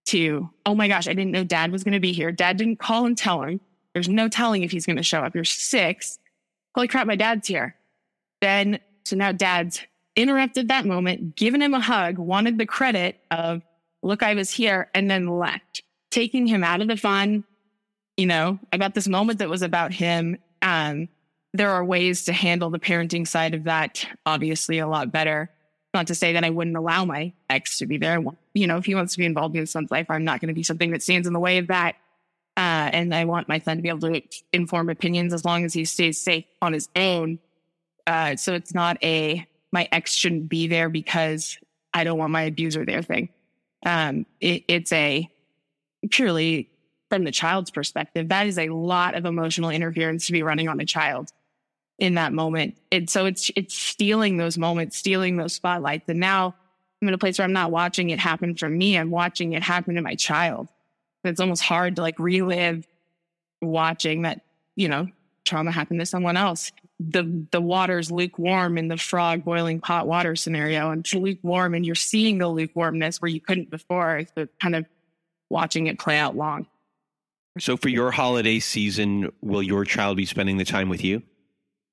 to, 0.06 0.48
oh 0.64 0.76
my 0.76 0.86
gosh, 0.86 1.08
I 1.08 1.12
didn't 1.12 1.32
know 1.32 1.42
dad 1.42 1.72
was 1.72 1.82
going 1.82 1.94
to 1.94 2.00
be 2.00 2.12
here. 2.12 2.30
Dad 2.30 2.56
didn't 2.56 2.78
call 2.78 3.04
and 3.04 3.18
tell 3.18 3.42
him. 3.42 3.60
There's 3.94 4.08
no 4.08 4.28
telling 4.28 4.62
if 4.62 4.70
he's 4.70 4.86
going 4.86 4.96
to 4.96 5.02
show 5.02 5.22
up. 5.22 5.34
You're 5.34 5.42
six. 5.42 6.20
Holy 6.76 6.86
crap, 6.86 7.08
my 7.08 7.16
dad's 7.16 7.48
here. 7.48 7.74
Then, 8.40 8.78
so 9.04 9.16
now 9.16 9.32
dad's 9.32 9.80
interrupted 10.14 10.68
that 10.68 10.86
moment, 10.86 11.34
given 11.34 11.60
him 11.60 11.74
a 11.74 11.80
hug, 11.80 12.16
wanted 12.18 12.58
the 12.58 12.66
credit 12.66 13.20
of, 13.32 13.62
look, 14.04 14.22
I 14.22 14.34
was 14.34 14.52
here, 14.52 14.88
and 14.94 15.10
then 15.10 15.26
left, 15.26 15.82
taking 16.12 16.46
him 16.46 16.62
out 16.62 16.80
of 16.80 16.86
the 16.86 16.96
fun. 16.96 17.42
You 18.18 18.26
know, 18.26 18.58
I 18.72 18.78
got 18.78 18.94
this 18.94 19.06
moment 19.06 19.38
that 19.38 19.48
was 19.48 19.62
about 19.62 19.92
him. 19.92 20.38
Um, 20.60 21.08
there 21.54 21.70
are 21.70 21.84
ways 21.84 22.24
to 22.24 22.32
handle 22.32 22.68
the 22.68 22.80
parenting 22.80 23.26
side 23.26 23.54
of 23.54 23.64
that, 23.64 24.04
obviously, 24.26 24.80
a 24.80 24.88
lot 24.88 25.12
better. 25.12 25.50
Not 25.94 26.08
to 26.08 26.16
say 26.16 26.32
that 26.32 26.42
I 26.44 26.50
wouldn't 26.50 26.76
allow 26.76 27.04
my 27.04 27.32
ex 27.48 27.78
to 27.78 27.86
be 27.86 27.96
there. 27.96 28.20
You 28.54 28.66
know, 28.66 28.76
if 28.76 28.86
he 28.86 28.96
wants 28.96 29.12
to 29.12 29.18
be 29.18 29.24
involved 29.24 29.54
in 29.54 29.60
his 29.60 29.70
son's 29.70 29.92
life, 29.92 30.06
I'm 30.10 30.24
not 30.24 30.40
going 30.40 30.48
to 30.48 30.54
be 30.54 30.64
something 30.64 30.90
that 30.90 31.02
stands 31.04 31.28
in 31.28 31.32
the 31.32 31.38
way 31.38 31.58
of 31.58 31.68
that. 31.68 31.94
Uh, 32.56 32.90
and 32.92 33.14
I 33.14 33.24
want 33.24 33.48
my 33.48 33.60
son 33.60 33.76
to 33.76 33.82
be 33.82 33.88
able 33.88 34.00
to 34.00 34.20
inform 34.52 34.90
opinions 34.90 35.32
as 35.32 35.44
long 35.44 35.64
as 35.64 35.72
he 35.72 35.84
stays 35.84 36.20
safe 36.20 36.44
on 36.60 36.72
his 36.72 36.88
own. 36.96 37.38
Uh, 38.04 38.34
so 38.34 38.52
it's 38.52 38.74
not 38.74 38.98
a 39.04 39.46
my 39.70 39.88
ex 39.92 40.12
shouldn't 40.12 40.48
be 40.48 40.66
there 40.66 40.88
because 40.88 41.56
I 41.94 42.02
don't 42.02 42.18
want 42.18 42.32
my 42.32 42.42
abuser 42.42 42.84
there 42.84 43.02
thing. 43.02 43.28
Um, 43.86 44.26
it, 44.40 44.64
it's 44.66 44.92
a 44.92 45.30
purely 46.10 46.68
from 47.10 47.24
the 47.24 47.32
child's 47.32 47.70
perspective. 47.70 48.28
That 48.28 48.46
is 48.46 48.58
a 48.58 48.68
lot 48.68 49.14
of 49.14 49.24
emotional 49.24 49.70
interference 49.70 50.26
to 50.26 50.32
be 50.32 50.42
running 50.42 50.68
on 50.68 50.80
a 50.80 50.84
child 50.84 51.30
in 51.98 52.14
that 52.14 52.32
moment. 52.32 52.76
And 52.92 53.08
so 53.10 53.26
it's 53.26 53.50
it's 53.56 53.76
stealing 53.76 54.36
those 54.36 54.56
moments, 54.56 54.96
stealing 54.96 55.36
those 55.36 55.54
spotlights. 55.54 56.08
And 56.08 56.20
now 56.20 56.54
I'm 57.00 57.08
in 57.08 57.14
a 57.14 57.18
place 57.18 57.38
where 57.38 57.44
I'm 57.44 57.52
not 57.52 57.70
watching 57.70 58.10
it 58.10 58.18
happen 58.18 58.54
for 58.54 58.68
me. 58.68 58.96
I'm 58.96 59.10
watching 59.10 59.52
it 59.52 59.62
happen 59.62 59.94
to 59.96 60.02
my 60.02 60.14
child. 60.14 60.68
It's 61.24 61.40
almost 61.40 61.62
hard 61.62 61.96
to 61.96 62.02
like 62.02 62.18
relive 62.18 62.86
watching 63.60 64.22
that, 64.22 64.42
you 64.76 64.88
know, 64.88 65.08
trauma 65.44 65.72
happen 65.72 65.98
to 65.98 66.06
someone 66.06 66.36
else. 66.36 66.72
The 67.00 67.46
the 67.50 67.60
water's 67.60 68.10
lukewarm 68.10 68.78
in 68.78 68.88
the 68.88 68.96
frog 68.96 69.44
boiling 69.44 69.80
pot 69.80 70.06
water 70.06 70.36
scenario, 70.36 70.90
and 70.90 71.00
it's 71.00 71.14
lukewarm, 71.14 71.74
and 71.74 71.86
you're 71.86 71.94
seeing 71.94 72.38
the 72.38 72.48
lukewarmness 72.48 73.20
where 73.20 73.28
you 73.28 73.40
couldn't 73.40 73.70
before. 73.70 74.22
So 74.34 74.48
kind 74.60 74.76
of 74.76 74.86
watching 75.48 75.86
it 75.86 75.98
play 75.98 76.18
out 76.18 76.36
long. 76.36 76.66
So 77.58 77.76
for 77.76 77.88
your 77.88 78.10
holiday 78.10 78.58
season, 78.58 79.32
will 79.40 79.62
your 79.62 79.84
child 79.84 80.16
be 80.16 80.26
spending 80.26 80.56
the 80.56 80.64
time 80.64 80.88
with 80.88 81.04
you? 81.04 81.22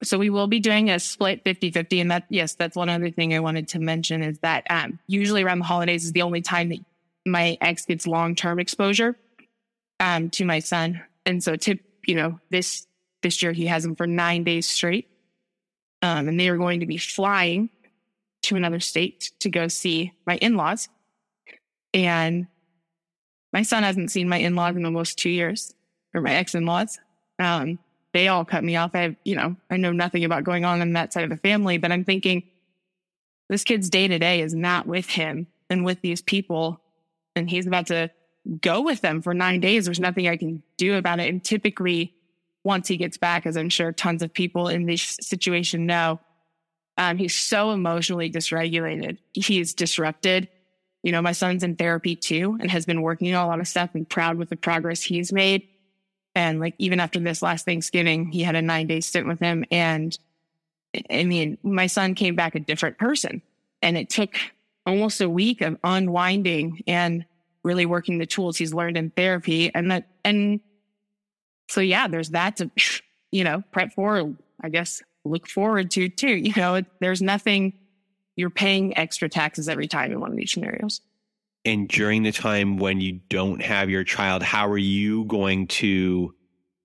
So 0.04 0.18
we 0.18 0.30
will 0.30 0.48
be 0.48 0.60
doing 0.60 0.90
a 0.90 1.00
split 1.00 1.44
50 1.44 1.72
50. 1.72 2.02
And 2.02 2.12
that, 2.12 2.26
yes, 2.30 2.56
that's 2.56 2.76
one 2.76 2.90
other 2.90 3.10
thing 3.10 3.34
I 3.34 3.40
wanted 3.40 3.68
to 3.70 3.80
mention 3.80 4.22
is 4.22 4.40
that 4.40 4.66
um, 4.70 5.00
usually 5.08 5.44
around 5.44 5.60
the 5.60 5.66
holidays 5.66 6.06
is 6.06 6.12
the 6.12 6.22
only 6.22 6.42
time 6.42 6.70
that 6.70 6.80
my 7.26 7.58
ex 7.62 7.86
gets 7.86 8.06
long 8.06 8.36
term 8.36 8.60
exposure 8.60 9.18
um, 10.00 10.30
to 10.32 10.46
my 10.46 10.60
son. 10.60 11.02
And 11.26 11.44
so, 11.44 11.56
tip, 11.56 11.80
you 12.06 12.16
know, 12.16 12.40
this 12.52 12.86
this 13.24 13.42
year 13.42 13.54
he 13.54 13.66
has 13.66 13.84
him 13.84 13.96
for 13.96 14.06
nine 14.06 14.44
days 14.44 14.68
straight. 14.68 15.10
Um, 16.02 16.28
and 16.28 16.40
they 16.40 16.50
are 16.50 16.58
going 16.58 16.82
to 16.82 16.86
be 16.86 16.98
flying 16.98 17.70
to 18.44 18.56
another 18.56 18.80
state 18.80 19.32
to 19.40 19.50
go 19.50 19.68
see 19.68 20.14
my 20.28 20.38
in 20.38 20.56
laws. 20.56 20.88
And 21.94 22.48
my 23.56 23.62
son 23.62 23.84
hasn't 23.84 24.12
seen 24.12 24.28
my 24.28 24.36
in 24.36 24.54
laws 24.54 24.76
in 24.76 24.84
almost 24.84 25.18
two 25.18 25.30
years, 25.30 25.74
or 26.14 26.20
my 26.20 26.34
ex 26.34 26.56
in 26.56 26.66
laws. 26.66 27.00
Um, 27.40 27.80
they 28.12 28.28
all 28.28 28.44
cut 28.44 28.66
me 28.66 28.76
off. 28.76 28.92
I 28.94 29.00
have, 29.00 29.16
you 29.24 29.38
know, 29.38 29.56
I 29.70 29.78
know 29.78 29.94
nothing 29.94 30.26
about 30.26 30.44
going 30.44 30.66
on 30.66 30.82
on 30.82 30.92
that 30.92 31.14
side 31.14 31.24
of 31.24 31.30
the 31.30 31.38
family, 31.38 31.78
but 31.78 31.90
I'm 31.90 32.04
thinking 32.04 32.44
this 33.48 33.64
kid's 33.64 33.90
day 33.90 34.10
to 34.10 34.20
day 34.20 34.42
is 34.42 34.54
not 34.54 34.88
with 34.88 35.08
him 35.08 35.48
and 35.70 35.86
with 35.86 36.02
these 36.02 36.22
people. 36.22 36.82
And 37.34 37.50
he's 37.50 37.66
about 37.66 37.88
to 37.88 38.12
go 38.60 38.82
with 38.82 39.00
them 39.00 39.22
for 39.22 39.34
nine 39.34 39.62
days. 39.62 39.86
There's 39.86 40.02
nothing 40.02 40.28
I 40.28 40.36
can 40.36 40.62
do 40.76 40.96
about 40.96 41.22
it. 41.22 41.30
And 41.30 41.42
typically, 41.42 42.14
once 42.66 42.90
he 42.90 42.98
gets 42.98 43.16
back, 43.18 43.46
as 43.46 43.56
I'm 43.56 43.70
sure 43.70 43.94
tons 43.94 44.22
of 44.22 44.34
people 44.34 44.68
in 44.68 44.86
this 44.86 45.18
situation 45.22 45.86
know, 45.86 46.20
um, 46.98 47.18
he's 47.18 47.34
so 47.34 47.72
emotionally 47.72 48.30
dysregulated. 48.30 49.18
He's 49.32 49.74
disrupted. 49.74 50.50
You 51.06 51.12
know, 51.12 51.22
my 51.22 51.34
son's 51.34 51.62
in 51.62 51.76
therapy 51.76 52.16
too 52.16 52.58
and 52.60 52.72
has 52.72 52.88
been 52.88 53.04
working 53.04 53.32
on 53.36 53.46
a 53.46 53.48
lot 53.48 53.60
of 53.60 53.68
stuff 53.68 53.92
and 53.94 54.10
proud 54.10 54.38
with 54.38 54.50
the 54.50 54.56
progress 54.56 55.04
he's 55.04 55.32
made. 55.32 55.68
And 56.34 56.60
like 56.60 56.74
even 56.80 57.00
after 57.00 57.20
this 57.20 57.44
last 57.44 57.64
Thanksgiving, 57.64 58.32
he 58.32 58.42
had 58.42 58.56
a 58.56 58.62
nine 58.64 58.88
day 58.88 59.02
stint 59.02 59.28
with 59.28 59.40
him. 59.40 59.66
And 59.70 60.18
I 61.12 61.26
mean, 61.26 61.60
my 61.62 61.86
son 61.86 62.16
came 62.16 62.36
back 62.36 62.56
a 62.56 62.60
different 62.60 62.98
person. 62.98 63.44
And 63.84 64.00
it 64.00 64.10
took 64.10 64.34
almost 64.88 65.22
a 65.22 65.30
week 65.30 65.62
of 65.62 65.78
unwinding 65.84 66.82
and 66.88 67.24
really 67.62 67.86
working 67.86 68.18
the 68.18 68.26
tools 68.26 68.58
he's 68.58 68.74
learned 68.74 68.98
in 68.98 69.12
therapy. 69.12 69.72
And 69.76 69.92
that, 69.92 70.08
and 70.24 70.60
so, 71.70 71.82
yeah, 71.82 72.08
there's 72.08 72.32
that 72.32 72.58
to, 72.58 72.72
you 73.32 73.44
know, 73.44 73.64
prep 73.72 73.94
for, 73.94 74.34
I 74.60 74.70
guess, 74.70 75.04
look 75.24 75.48
forward 75.48 75.92
to 75.92 76.10
too. 76.10 76.36
You 76.36 76.54
know, 76.58 76.82
there's 77.00 77.22
nothing, 77.22 77.74
you're 78.36 78.50
paying 78.50 78.98
extra 78.98 79.30
taxes 79.30 79.70
every 79.70 79.88
time 79.88 80.12
in 80.12 80.20
one 80.20 80.32
of 80.32 80.38
these 80.38 80.52
scenarios 80.52 81.02
and 81.66 81.88
during 81.88 82.24
the 82.24 82.32
time 82.32 82.78
when 82.78 83.02
you 83.02 83.14
don't 83.28 83.62
have 83.62 83.90
your 83.90 84.04
child, 84.04 84.44
how 84.44 84.70
are 84.70 84.78
you 84.78 85.26
going 85.26 85.68
to 85.68 86.34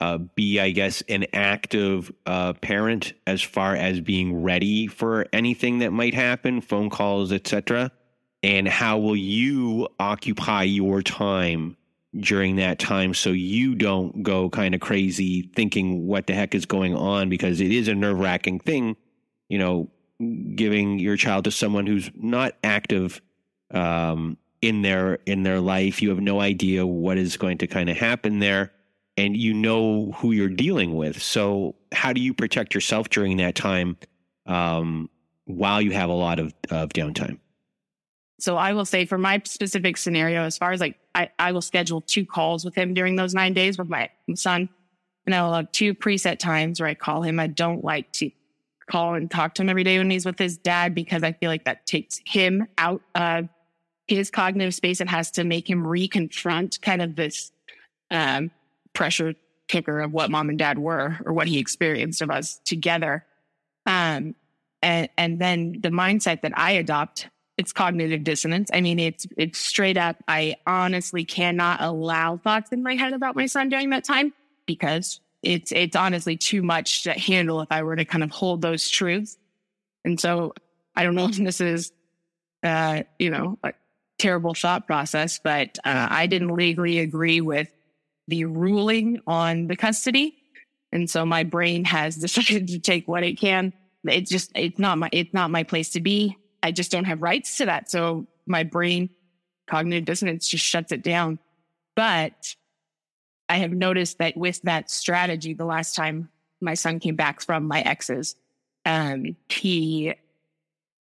uh, 0.00 0.16
be, 0.16 0.59
I 0.59 0.71
guess, 0.71 1.02
an 1.09 1.26
active 1.35 2.11
uh, 2.25 2.54
parent 2.54 3.12
as 3.26 3.42
far 3.42 3.76
as 3.76 4.00
being 4.00 4.42
ready 4.42 4.87
for 4.87 5.26
anything 5.33 5.80
that 5.80 5.92
might 5.92 6.14
happen, 6.14 6.62
phone 6.62 6.88
calls, 6.88 7.30
etc. 7.30 7.92
And 8.42 8.66
how 8.66 8.99
will 8.99 9.16
you 9.16 9.88
occupy 9.99 10.62
your 10.62 11.02
time 11.02 11.76
during 12.16 12.57
that 12.57 12.78
time 12.78 13.12
so 13.12 13.30
you 13.30 13.75
don't 13.75 14.23
go 14.23 14.49
kind 14.49 14.75
of 14.75 14.80
crazy 14.80 15.42
thinking 15.54 16.07
what 16.07 16.26
the 16.26 16.35
heck 16.35 16.54
is 16.54 16.64
going 16.64 16.97
on 16.97 17.28
because 17.28 17.61
it 17.61 17.71
is 17.71 17.87
a 17.87 17.95
nerve 17.95 18.19
wracking 18.19 18.59
thing, 18.59 18.97
you 19.50 19.59
know, 19.59 19.90
giving 20.55 20.99
your 20.99 21.17
child 21.17 21.45
to 21.45 21.50
someone 21.50 21.87
who's 21.87 22.11
not 22.15 22.55
active 22.62 23.21
um, 23.73 24.37
in 24.62 24.83
their 24.83 25.19
in 25.27 25.43
their 25.43 25.61
life. 25.61 26.03
You 26.03 26.11
have 26.11 26.21
no 26.21 26.41
idea 26.41 26.87
what 26.87 27.19
is 27.19 27.37
going 27.37 27.59
to 27.59 27.67
kind 27.67 27.89
of 27.89 27.97
happen 27.97 28.39
there, 28.39 28.73
and 29.17 29.37
you 29.37 29.55
know 29.55 30.12
who 30.17 30.33
you're 30.33 30.49
dealing 30.49 30.97
with. 30.97 31.21
So, 31.21 31.75
how 31.93 32.12
do 32.12 32.21
you 32.21 32.35
protect 32.35 32.75
yourself 32.75 33.09
during 33.09 33.39
that 33.39 33.55
time 33.55 33.97
um, 34.47 35.09
while 35.45 35.81
you 35.81 35.93
have 35.93 36.11
a 36.11 36.15
lot 36.15 36.39
of, 36.39 36.53
of 36.71 36.91
downtime? 36.91 37.39
So 38.41 38.57
I 38.57 38.73
will 38.73 38.87
say 38.87 39.05
for 39.05 39.19
my 39.19 39.41
specific 39.45 39.99
scenario, 39.99 40.43
as 40.43 40.57
far 40.57 40.73
as 40.73 40.81
like 40.81 40.99
I, 41.15 41.31
I 41.39 41.53
will 41.53 41.61
schedule 41.61 42.00
two 42.00 42.25
calls 42.25 42.65
with 42.65 42.75
him 42.75 42.95
during 42.95 43.17
those 43.17 43.35
nine 43.35 43.53
days 43.53 43.79
with 43.79 43.89
my 43.89 44.09
son. 44.35 44.69
And 45.27 45.35
I 45.35 45.43
will 45.43 45.53
have 45.53 45.71
two 45.73 45.95
preset 45.95 46.39
times 46.39 46.81
where 46.81 46.89
I 46.89 46.95
call 46.95 47.23
him. 47.23 47.39
I 47.39 47.47
don't 47.47 47.85
like 47.85 48.11
to 48.12 48.31
call 48.90 49.14
and 49.14 49.30
talk 49.30 49.54
to 49.54 49.62
him 49.62 49.68
every 49.68 49.85
day 49.85 49.99
when 49.99 50.11
he's 50.11 50.26
with 50.26 50.38
his 50.38 50.59
dad 50.59 50.94
because 50.94 51.23
I 51.23 51.32
feel 51.32 51.50
like 51.50 51.64
that 51.64 51.87
takes 51.87 52.20
him 52.26 52.66
out 52.76 53.02
of 53.14 53.49
his 54.09 54.30
cognitive 54.30 54.75
space 54.75 55.00
and 55.00 55.09
has 55.09 55.30
to 55.32 55.44
make 55.44 55.70
him 55.70 55.85
reconfront 55.85 56.80
kind 56.80 57.00
of 57.00 57.14
this 57.14 57.52
um, 58.11 58.50
pressure 58.92 59.35
cooker 59.68 60.00
of 60.00 60.12
what 60.12 60.30
mom 60.30 60.49
and 60.49 60.59
dad 60.59 60.78
were 60.78 61.16
or 61.25 61.32
what 61.32 61.47
he 61.47 61.59
experienced 61.59 62.20
of 62.20 62.30
us 62.30 62.61
together. 62.64 63.25
Um, 63.87 64.35
and, 64.82 65.09
and 65.16 65.38
then 65.38 65.80
the 65.80 65.90
mindset 65.90 66.42
that 66.42 66.52
I 66.56 66.73
adopt, 66.73 67.28
it's 67.56 67.73
cognitive 67.73 68.25
dissonance. 68.25 68.70
I 68.73 68.80
mean, 68.80 68.99
it's, 68.99 69.26
it's 69.37 69.59
straight 69.59 69.97
up. 69.97 70.16
I 70.26 70.56
honestly 70.66 71.25
cannot 71.25 71.80
allow 71.80 72.38
thoughts 72.38 72.73
in 72.73 72.82
my 72.82 72.97
head 72.97 73.12
about 73.12 73.37
my 73.37 73.47
son 73.47 73.68
during 73.68 73.90
that 73.90 74.04
time 74.04 74.32
because 74.66 75.20
it's, 75.42 75.73
it's 75.73 75.97
honestly 75.97 76.37
too 76.37 76.62
much 76.62 77.04
to 77.04 77.12
handle 77.12 77.61
if 77.61 77.68
I 77.70 77.82
were 77.82 77.97
to 77.97 78.04
kind 78.04 78.23
of 78.23 78.30
hold 78.30 78.62
those 78.62 78.88
truths. 78.88 79.37
And 80.04 80.20
so 80.20 80.54
I 80.94 81.02
don't 81.02 81.14
know 81.14 81.26
if 81.26 81.37
this 81.37 81.61
is, 81.61 81.92
uh, 82.62 83.02
you 83.18 83.30
know, 83.30 83.59
a 83.62 83.73
terrible 84.18 84.54
thought 84.54 84.87
process, 84.87 85.40
but 85.42 85.78
uh, 85.85 86.09
I 86.11 86.26
didn't 86.26 86.54
legally 86.54 86.99
agree 86.99 87.40
with 87.40 87.73
the 88.28 88.44
ruling 88.44 89.20
on 89.26 89.66
the 89.66 89.76
custody. 89.76 90.37
And 90.92 91.09
so 91.09 91.25
my 91.25 91.44
brain 91.44 91.85
has 91.85 92.16
decided 92.26 92.68
to 92.68 92.78
take 92.78 93.09
what 93.09 93.23
it 93.23 93.38
can. 93.38 93.73
It's 94.04 94.30
just, 94.30 94.52
it's 94.54 94.78
not 94.78 94.99
my, 94.99 95.09
it's 95.12 95.35
not 95.35 95.50
my 95.50 95.62
place 95.62 95.90
to 95.90 96.00
be. 96.00 96.37
I 96.62 96.73
just 96.73 96.90
don't 96.90 97.04
have 97.04 97.23
rights 97.23 97.56
to 97.59 97.66
that. 97.66 97.90
So 97.90 98.26
my 98.47 98.64
brain, 98.64 99.11
cognitive 99.66 100.04
dissonance 100.04 100.49
just 100.49 100.64
shuts 100.64 100.92
it 100.92 101.02
down. 101.02 101.38
But 101.97 102.54
I 103.50 103.57
have 103.57 103.73
noticed 103.73 104.19
that 104.19 104.37
with 104.37 104.62
that 104.62 104.90
strategy, 104.90 105.54
the 105.54 105.64
last 105.64 105.97
time 105.97 106.30
my 106.61 106.75
son 106.75 107.00
came 107.00 107.16
back 107.16 107.40
from 107.40 107.66
my 107.66 107.80
ex's, 107.80 108.37
um, 108.87 109.37
he 109.49 110.14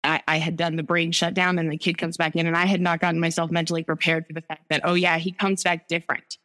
I, 0.02 0.20
I, 0.26 0.36
had 0.38 0.56
done 0.56 0.74
the 0.74 0.82
brain 0.82 1.12
shutdown 1.12 1.60
and 1.60 1.70
the 1.70 1.78
kid 1.78 1.96
comes 1.96 2.16
back 2.16 2.34
in 2.34 2.46
and 2.46 2.56
I 2.56 2.66
had 2.66 2.80
not 2.80 3.00
gotten 3.00 3.20
myself 3.20 3.52
mentally 3.52 3.84
prepared 3.84 4.26
for 4.26 4.32
the 4.32 4.40
fact 4.40 4.64
that, 4.68 4.80
oh 4.82 4.94
yeah, 4.94 5.16
he 5.16 5.30
comes 5.30 5.62
back 5.62 5.86
different. 5.86 6.36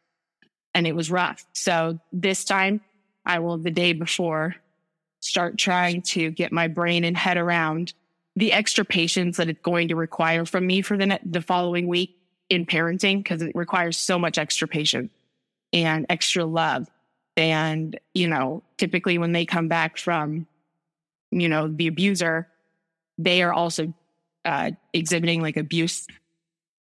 and 0.74 0.86
it 0.86 0.94
was 0.94 1.10
rough. 1.10 1.44
So 1.54 1.98
this 2.12 2.44
time 2.44 2.80
I 3.26 3.40
will, 3.40 3.58
the 3.58 3.72
day 3.72 3.92
before, 3.92 4.54
start 5.18 5.58
trying 5.58 6.02
to 6.02 6.30
get 6.30 6.52
my 6.52 6.68
brain 6.68 7.02
and 7.02 7.16
head 7.16 7.36
around 7.36 7.94
the 8.36 8.52
extra 8.52 8.84
patience 8.84 9.38
that 9.38 9.48
it's 9.48 9.60
going 9.60 9.88
to 9.88 9.96
require 9.96 10.46
from 10.46 10.68
me 10.68 10.82
for 10.82 10.96
the, 10.96 11.06
ne- 11.06 11.20
the 11.24 11.42
following 11.42 11.88
week 11.88 12.16
in 12.48 12.64
parenting 12.64 13.18
because 13.18 13.42
it 13.42 13.52
requires 13.56 13.98
so 13.98 14.20
much 14.20 14.38
extra 14.38 14.68
patience 14.68 15.10
and 15.72 16.06
extra 16.08 16.44
love. 16.44 16.88
And, 17.36 17.98
you 18.14 18.28
know, 18.28 18.62
typically 18.76 19.18
when 19.18 19.32
they 19.32 19.46
come 19.46 19.68
back 19.68 19.96
from, 19.98 20.46
you 21.30 21.48
know, 21.48 21.68
the 21.68 21.86
abuser, 21.86 22.48
they 23.18 23.42
are 23.42 23.52
also 23.52 23.92
uh, 24.44 24.72
exhibiting 24.92 25.40
like 25.40 25.56
abuse 25.56 26.06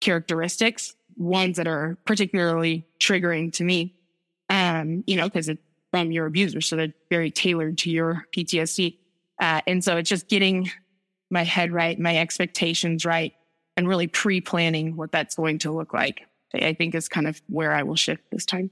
characteristics, 0.01 0.95
ones 1.17 1.57
that 1.57 1.67
are 1.67 1.99
particularly 2.05 2.87
triggering 2.99 3.53
to 3.55 3.65
me, 3.65 3.95
um, 4.49 5.05
you 5.07 5.17
know, 5.17 5.25
because 5.25 5.49
it's 5.49 5.61
from 5.91 6.13
your 6.13 6.27
abuser. 6.27 6.61
So 6.61 6.77
they're 6.77 6.95
very 7.11 7.31
tailored 7.31 7.79
to 7.79 7.91
your 7.91 8.27
PTSD. 8.35 8.97
Uh, 9.41 9.61
and 9.67 9.83
so 9.83 9.97
it's 9.97 10.09
just 10.09 10.29
getting 10.29 10.71
my 11.31 11.45
head 11.45 11.73
right, 11.73 11.99
my 11.99 12.17
expectations 12.17 13.05
right, 13.05 13.33
and 13.77 13.89
really 13.89 14.07
pre 14.07 14.41
planning 14.41 14.97
what 14.97 15.13
that's 15.13 15.35
going 15.35 15.59
to 15.61 15.73
look 15.73 15.93
like. 15.93 16.27
I 16.55 16.75
think 16.75 16.95
is 16.95 17.09
kind 17.09 17.27
of 17.27 17.41
where 17.47 17.73
I 17.73 17.83
will 17.83 17.97
shift 17.97 18.25
this 18.31 18.45
time. 18.45 18.71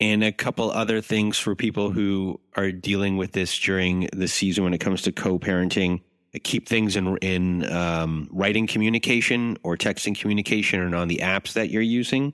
And 0.00 0.22
a 0.22 0.32
couple 0.32 0.70
other 0.70 1.00
things 1.00 1.38
for 1.38 1.56
people 1.56 1.90
who 1.90 2.40
are 2.56 2.70
dealing 2.70 3.16
with 3.16 3.32
this 3.32 3.58
during 3.58 4.08
the 4.12 4.28
season 4.28 4.64
when 4.64 4.72
it 4.72 4.78
comes 4.78 5.02
to 5.02 5.12
co 5.12 5.38
parenting 5.38 6.00
keep 6.38 6.68
things 6.68 6.96
in 6.96 7.16
in 7.18 7.70
um, 7.72 8.28
writing 8.30 8.66
communication 8.66 9.56
or 9.62 9.76
texting 9.76 10.18
communication 10.18 10.80
and 10.80 10.94
on 10.94 11.08
the 11.08 11.18
apps 11.18 11.54
that 11.54 11.70
you're 11.70 11.82
using, 11.82 12.32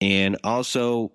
and 0.00 0.36
also 0.44 1.12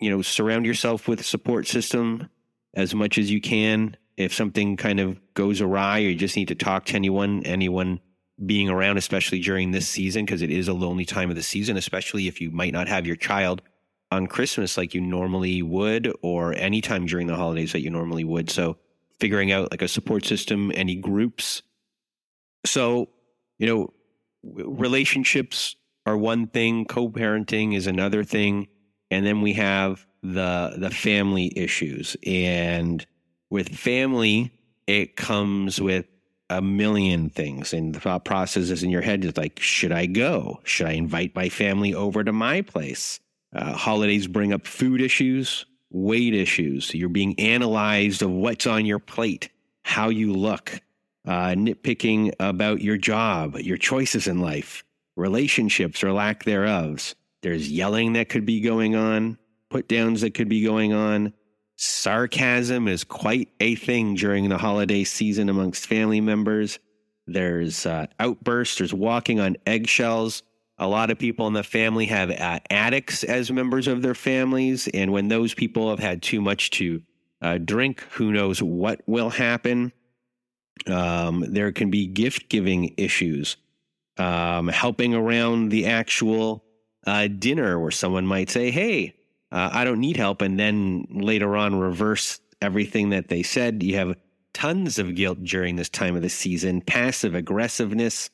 you 0.00 0.10
know 0.10 0.22
surround 0.22 0.66
yourself 0.66 1.08
with 1.08 1.20
a 1.20 1.24
support 1.24 1.66
system 1.66 2.28
as 2.74 2.94
much 2.94 3.18
as 3.18 3.30
you 3.30 3.40
can. 3.40 3.96
If 4.16 4.32
something 4.32 4.76
kind 4.76 5.00
of 5.00 5.18
goes 5.34 5.60
awry, 5.60 6.00
or 6.00 6.08
you 6.08 6.14
just 6.14 6.36
need 6.36 6.48
to 6.48 6.54
talk 6.54 6.86
to 6.86 6.94
anyone, 6.94 7.42
anyone 7.44 8.00
being 8.44 8.68
around, 8.68 8.96
especially 8.96 9.40
during 9.40 9.70
this 9.70 9.88
season, 9.88 10.24
because 10.24 10.42
it 10.42 10.50
is 10.50 10.68
a 10.68 10.72
lonely 10.72 11.04
time 11.04 11.30
of 11.30 11.36
the 11.36 11.42
season, 11.42 11.76
especially 11.76 12.26
if 12.26 12.40
you 12.40 12.50
might 12.50 12.72
not 12.72 12.88
have 12.88 13.06
your 13.06 13.16
child 13.16 13.62
on 14.10 14.26
Christmas 14.26 14.76
like 14.76 14.94
you 14.94 15.00
normally 15.00 15.62
would, 15.62 16.12
or 16.22 16.54
anytime 16.54 17.06
during 17.06 17.26
the 17.26 17.36
holidays 17.36 17.72
that 17.72 17.80
you 17.80 17.90
normally 17.90 18.24
would. 18.24 18.50
So 18.50 18.76
figuring 19.20 19.52
out 19.52 19.70
like 19.70 19.82
a 19.82 19.88
support 19.88 20.24
system, 20.24 20.72
any 20.74 20.94
groups. 20.94 21.62
So, 22.66 23.08
you 23.58 23.66
know, 23.66 23.92
relationships 24.42 25.76
are 26.06 26.16
one 26.16 26.46
thing, 26.48 26.84
co-parenting 26.84 27.74
is 27.74 27.86
another 27.86 28.24
thing, 28.24 28.68
and 29.10 29.24
then 29.24 29.40
we 29.40 29.52
have 29.54 30.06
the 30.22 30.74
the 30.76 30.90
family 30.90 31.52
issues. 31.56 32.16
And 32.26 33.06
with 33.50 33.68
family, 33.68 34.52
it 34.86 35.16
comes 35.16 35.80
with 35.80 36.06
a 36.50 36.60
million 36.60 37.30
things 37.30 37.72
and 37.72 37.94
the 37.94 38.00
thought 38.00 38.24
processes 38.24 38.82
in 38.82 38.90
your 38.90 39.00
head 39.00 39.24
is 39.24 39.36
like 39.36 39.58
should 39.58 39.92
i 39.92 40.04
go 40.04 40.60
should 40.64 40.86
i 40.86 40.92
invite 40.92 41.34
my 41.34 41.48
family 41.48 41.94
over 41.94 42.22
to 42.22 42.32
my 42.32 42.60
place 42.60 43.18
uh, 43.54 43.72
holidays 43.72 44.26
bring 44.26 44.52
up 44.52 44.66
food 44.66 45.00
issues 45.00 45.64
weight 45.94 46.34
issues. 46.34 46.92
You're 46.92 47.08
being 47.08 47.38
analyzed 47.38 48.20
of 48.20 48.30
what's 48.30 48.66
on 48.66 48.84
your 48.84 48.98
plate, 48.98 49.48
how 49.84 50.08
you 50.08 50.32
look, 50.32 50.80
uh, 51.26 51.54
nitpicking 51.54 52.32
about 52.40 52.82
your 52.82 52.98
job, 52.98 53.56
your 53.60 53.76
choices 53.76 54.26
in 54.26 54.40
life, 54.40 54.84
relationships 55.16 56.02
or 56.02 56.12
lack 56.12 56.44
thereof. 56.44 57.14
There's 57.42 57.70
yelling 57.70 58.14
that 58.14 58.28
could 58.28 58.44
be 58.44 58.60
going 58.60 58.96
on, 58.96 59.38
put 59.70 59.88
downs 59.88 60.20
that 60.22 60.34
could 60.34 60.48
be 60.48 60.62
going 60.62 60.92
on. 60.92 61.32
Sarcasm 61.76 62.88
is 62.88 63.04
quite 63.04 63.48
a 63.60 63.74
thing 63.74 64.14
during 64.14 64.48
the 64.48 64.58
holiday 64.58 65.04
season 65.04 65.48
amongst 65.48 65.86
family 65.86 66.20
members. 66.20 66.78
There's 67.26 67.86
uh, 67.86 68.06
outbursts, 68.20 68.78
there's 68.78 68.94
walking 68.94 69.40
on 69.40 69.56
eggshells. 69.66 70.42
A 70.78 70.86
lot 70.88 71.10
of 71.10 71.18
people 71.18 71.46
in 71.46 71.52
the 71.52 71.62
family 71.62 72.06
have 72.06 72.30
uh, 72.30 72.60
addicts 72.70 73.24
as 73.24 73.50
members 73.50 73.86
of 73.86 74.02
their 74.02 74.14
families. 74.14 74.88
And 74.92 75.12
when 75.12 75.28
those 75.28 75.54
people 75.54 75.90
have 75.90 76.00
had 76.00 76.22
too 76.22 76.40
much 76.40 76.70
to 76.72 77.02
uh, 77.44 77.58
drink, 77.58 78.00
who 78.12 78.32
knows 78.32 78.62
what 78.62 79.02
will 79.06 79.30
happen. 79.30 79.92
Um, 80.86 81.44
there 81.46 81.72
can 81.72 81.90
be 81.90 82.06
gift 82.06 82.48
giving 82.48 82.94
issues, 82.96 83.56
um, 84.16 84.68
helping 84.68 85.14
around 85.14 85.68
the 85.68 85.86
actual 85.86 86.64
uh, 87.06 87.28
dinner 87.28 87.78
where 87.78 87.90
someone 87.90 88.26
might 88.26 88.50
say, 88.50 88.70
Hey, 88.70 89.14
uh, 89.54 89.70
I 89.72 89.84
don't 89.84 90.00
need 90.00 90.16
help. 90.16 90.42
And 90.42 90.58
then 90.58 91.06
later 91.08 91.56
on, 91.56 91.78
reverse 91.78 92.40
everything 92.60 93.10
that 93.10 93.28
they 93.28 93.44
said. 93.44 93.84
You 93.84 93.94
have 93.96 94.16
tons 94.52 94.98
of 94.98 95.14
guilt 95.14 95.44
during 95.44 95.76
this 95.76 95.88
time 95.88 96.16
of 96.16 96.22
the 96.22 96.28
season, 96.28 96.80
passive 96.80 97.36
aggressiveness. 97.36 98.30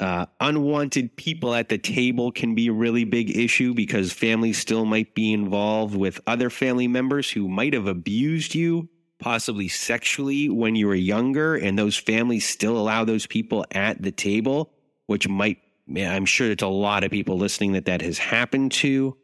Uh, 0.00 0.24
unwanted 0.40 1.16
people 1.16 1.54
at 1.54 1.68
the 1.68 1.78
table 1.78 2.32
can 2.32 2.54
be 2.54 2.68
a 2.68 2.72
really 2.72 3.04
big 3.04 3.36
issue 3.36 3.74
because 3.74 4.12
families 4.12 4.58
still 4.58 4.86
might 4.86 5.14
be 5.14 5.32
involved 5.34 5.94
with 5.94 6.20
other 6.26 6.48
family 6.48 6.88
members 6.88 7.30
who 7.30 7.46
might 7.46 7.74
have 7.74 7.86
abused 7.86 8.54
you, 8.54 8.88
possibly 9.20 9.68
sexually 9.68 10.48
when 10.48 10.74
you 10.74 10.86
were 10.86 10.94
younger, 10.94 11.56
and 11.56 11.78
those 11.78 11.96
families 11.96 12.48
still 12.48 12.76
allow 12.76 13.04
those 13.04 13.26
people 13.26 13.66
at 13.70 14.00
the 14.02 14.10
table, 14.10 14.72
which 15.06 15.28
might, 15.28 15.58
I'm 15.94 16.24
sure 16.24 16.50
it's 16.50 16.62
a 16.62 16.68
lot 16.68 17.04
of 17.04 17.10
people 17.10 17.36
listening 17.36 17.72
that 17.72 17.84
that 17.84 18.00
has 18.00 18.16
happened 18.16 18.72
to. 18.72 19.16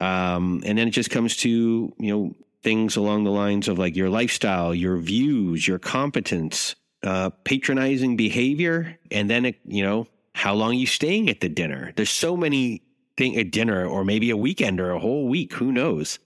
Um, 0.00 0.62
and 0.64 0.78
then 0.78 0.88
it 0.88 0.92
just 0.92 1.10
comes 1.10 1.36
to, 1.38 1.48
you 1.48 1.94
know, 1.98 2.34
things 2.62 2.96
along 2.96 3.24
the 3.24 3.30
lines 3.30 3.68
of 3.68 3.78
like 3.78 3.96
your 3.96 4.10
lifestyle, 4.10 4.74
your 4.74 4.96
views, 4.98 5.66
your 5.66 5.78
competence, 5.78 6.74
uh, 7.02 7.30
patronizing 7.44 8.16
behavior, 8.16 8.98
and 9.10 9.28
then 9.30 9.46
it, 9.46 9.60
you 9.66 9.82
know 9.82 10.06
how 10.34 10.54
long 10.54 10.74
you 10.74 10.86
staying 10.86 11.28
at 11.28 11.40
the 11.40 11.48
dinner. 11.48 11.92
There's 11.96 12.10
so 12.10 12.36
many 12.36 12.82
thing 13.16 13.36
at 13.36 13.50
dinner, 13.50 13.86
or 13.86 14.04
maybe 14.04 14.30
a 14.30 14.36
weekend 14.36 14.80
or 14.80 14.90
a 14.90 14.98
whole 14.98 15.28
week. 15.28 15.52
Who 15.54 15.72
knows? 15.72 16.18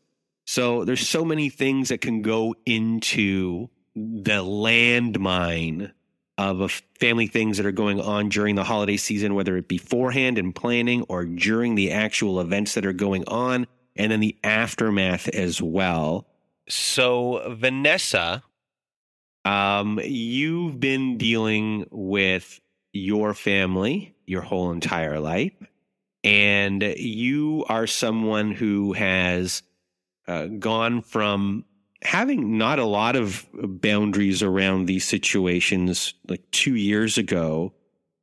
So 0.46 0.84
there's 0.84 1.08
so 1.08 1.24
many 1.24 1.48
things 1.48 1.88
that 1.88 2.00
can 2.00 2.22
go 2.22 2.54
into 2.66 3.70
the 3.94 4.44
landmine 4.44 5.92
of 6.37 6.83
family 6.99 7.27
things 7.27 7.57
that 7.57 7.66
are 7.66 7.73
going 7.73 8.01
on 8.01 8.29
during 8.29 8.55
the 8.55 8.64
holiday 8.64 8.97
season, 8.97 9.35
whether 9.35 9.57
it 9.57 9.68
be 9.68 9.79
beforehand 9.79 10.38
and 10.38 10.55
planning 10.55 11.03
or 11.09 11.25
during 11.25 11.75
the 11.75 11.92
actual 11.92 12.40
events 12.40 12.75
that 12.75 12.87
are 12.87 12.92
going 12.92 13.25
on, 13.29 13.66
and 13.97 14.11
then 14.11 14.20
the 14.20 14.37
aftermath 14.42 15.29
as 15.29 15.62
well. 15.62 16.27
So, 16.68 17.55
Vanessa, 17.55 18.42
um, 19.44 20.01
you've 20.03 20.81
been 20.81 21.18
dealing 21.18 21.87
with 21.90 22.61
your 22.92 23.35
family 23.35 24.14
your 24.27 24.42
whole 24.42 24.70
entire 24.73 25.20
life, 25.20 25.53
and 26.23 26.83
you 26.83 27.64
are 27.68 27.87
someone 27.87 28.53
who 28.53 28.92
has 28.94 29.62
uh, 30.27 30.47
gone 30.47 31.03
from 31.03 31.64
having 32.05 32.59
not 32.59 32.79
a 32.79 32.85
lot 32.85 33.17
of 33.17 33.47
boundaries 33.53 34.43
around 34.43 34.87
these 34.87 35.05
situations 35.05 36.14
like 36.29 36.43
two 36.51 36.75
years 36.75 37.19
ago 37.19 37.73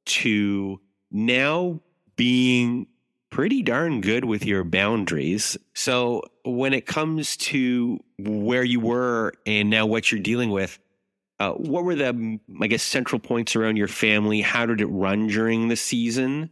to 0.06 0.80
now 1.12 1.80
being 2.15 2.88
pretty 3.32 3.63
darn 3.63 4.02
good 4.02 4.26
with 4.26 4.46
your 4.46 4.63
boundaries. 4.63 5.58
So 5.74 6.22
when 6.46 6.74
it 6.74 6.86
comes 6.86 7.38
to 7.38 8.00
where 8.20 8.63
you 8.63 8.80
were 8.80 9.34
and 9.46 9.70
now 9.70 9.86
what 9.86 10.12
you're 10.12 10.22
dealing 10.22 10.52
with, 10.52 10.78
uh, 11.39 11.54
what 11.54 11.84
were 11.84 11.96
the, 11.96 12.39
I 12.62 12.67
guess, 12.67 12.84
central 12.84 13.20
points 13.20 13.56
around 13.56 13.78
your 13.78 13.88
family? 13.88 14.41
How 14.41 14.67
did 14.67 14.80
it 14.80 14.88
run 14.88 15.28
during 15.28 15.70
the 15.70 15.76
season? 15.76 16.52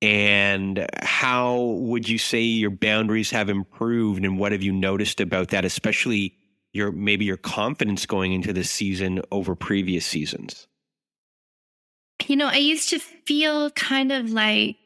And 0.00 0.88
how 1.02 1.60
would 1.60 2.08
you 2.08 2.18
say 2.18 2.40
your 2.40 2.70
boundaries 2.70 3.30
have 3.30 3.50
improved? 3.50 4.24
And 4.24 4.38
what 4.38 4.52
have 4.52 4.62
you 4.62 4.72
noticed 4.72 5.20
about 5.20 5.48
that, 5.48 5.64
especially 5.64 6.38
your 6.72 6.92
maybe 6.92 7.24
your 7.24 7.36
confidence 7.36 8.06
going 8.06 8.32
into 8.32 8.52
this 8.52 8.70
season 8.70 9.22
over 9.30 9.54
previous 9.54 10.06
seasons? 10.06 10.66
You 12.26 12.36
know, 12.36 12.48
I 12.48 12.58
used 12.58 12.88
to 12.90 12.98
feel 12.98 13.70
kind 13.70 14.12
of 14.12 14.30
like 14.30 14.76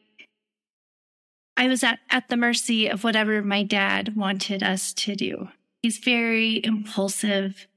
I 1.55 1.67
was 1.67 1.83
at, 1.83 1.99
at 2.09 2.29
the 2.29 2.37
mercy 2.37 2.87
of 2.87 3.03
whatever 3.03 3.41
my 3.41 3.63
dad 3.63 4.15
wanted 4.15 4.63
us 4.63 4.93
to 4.93 5.15
do. 5.15 5.49
He's 5.81 5.99
very 5.99 6.63
impulsive 6.63 7.67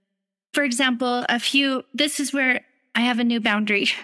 for 0.53 0.64
example, 0.64 1.25
a 1.29 1.38
few, 1.38 1.85
this 1.94 2.18
is 2.18 2.33
where 2.33 2.62
I 2.94 3.01
have 3.03 3.18
a 3.18 3.25
new 3.25 3.40
boundary. 3.40 3.88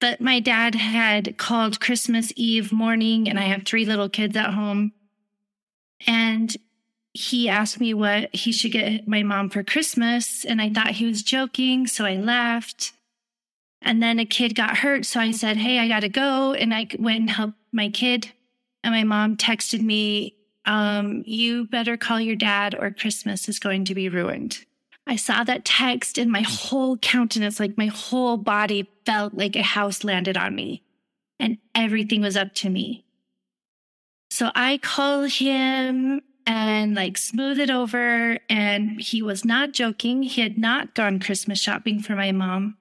But 0.00 0.20
my 0.20 0.38
dad 0.40 0.74
had 0.74 1.38
called 1.38 1.80
Christmas 1.80 2.30
Eve 2.36 2.72
morning, 2.72 3.26
and 3.26 3.38
I 3.38 3.44
have 3.44 3.62
three 3.62 3.86
little 3.86 4.08
kids 4.10 4.36
at 4.36 4.52
home. 4.52 4.92
And 6.06 6.54
he 7.14 7.48
asked 7.48 7.78
me 7.78 7.94
what 7.94 8.34
he 8.34 8.50
should 8.50 8.72
get 8.72 9.06
my 9.06 9.22
mom 9.22 9.48
for 9.48 9.62
Christmas. 9.62 10.44
And 10.44 10.60
I 10.60 10.68
thought 10.68 10.90
he 10.90 11.06
was 11.06 11.22
joking. 11.22 11.86
So 11.86 12.04
I 12.04 12.16
left. 12.16 12.92
And 13.80 14.02
then 14.02 14.18
a 14.18 14.26
kid 14.26 14.56
got 14.56 14.78
hurt. 14.78 15.06
So 15.06 15.20
I 15.20 15.30
said, 15.30 15.56
Hey, 15.56 15.78
I 15.78 15.86
got 15.86 16.00
to 16.00 16.08
go. 16.08 16.52
And 16.52 16.74
I 16.74 16.88
went 16.98 17.20
and 17.20 17.30
helped 17.30 17.58
my 17.72 17.88
kid. 17.88 18.32
And 18.82 18.92
my 18.92 19.04
mom 19.04 19.36
texted 19.36 19.80
me 19.80 20.34
um, 20.66 21.22
you 21.26 21.66
better 21.66 21.96
call 21.96 22.20
your 22.20 22.36
dad 22.36 22.74
or 22.74 22.90
Christmas 22.90 23.48
is 23.48 23.58
going 23.58 23.84
to 23.84 23.94
be 23.94 24.08
ruined. 24.08 24.64
I 25.06 25.16
saw 25.16 25.44
that 25.44 25.66
text 25.66 26.16
and 26.16 26.32
my 26.32 26.40
whole 26.40 26.96
countenance, 26.96 27.60
like 27.60 27.76
my 27.76 27.86
whole 27.86 28.38
body 28.38 28.90
felt 29.04 29.34
like 29.34 29.54
a 29.54 29.62
house 29.62 30.02
landed 30.02 30.36
on 30.36 30.54
me 30.54 30.82
and 31.38 31.58
everything 31.74 32.22
was 32.22 32.36
up 32.36 32.54
to 32.54 32.70
me. 32.70 33.04
So 34.30 34.50
I 34.54 34.78
call 34.78 35.24
him 35.24 36.22
and 36.46 36.94
like 36.94 37.16
smooth 37.16 37.58
it 37.58 37.70
over. 37.70 38.38
And 38.48 39.00
he 39.00 39.22
was 39.22 39.44
not 39.44 39.72
joking. 39.72 40.22
He 40.22 40.40
had 40.40 40.58
not 40.58 40.94
gone 40.94 41.20
Christmas 41.20 41.60
shopping 41.60 42.00
for 42.00 42.14
my 42.14 42.32
mom. 42.32 42.76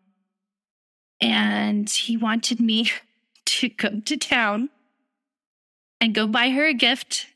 And 1.22 1.90
he 1.90 2.18
wanted 2.18 2.60
me 2.60 2.92
to 3.46 3.70
go 3.70 4.00
to 4.02 4.18
town 4.18 4.70
and 6.02 6.14
go 6.14 6.28
buy 6.28 6.50
her 6.50 6.66
a 6.66 6.74
gift. 6.74 7.28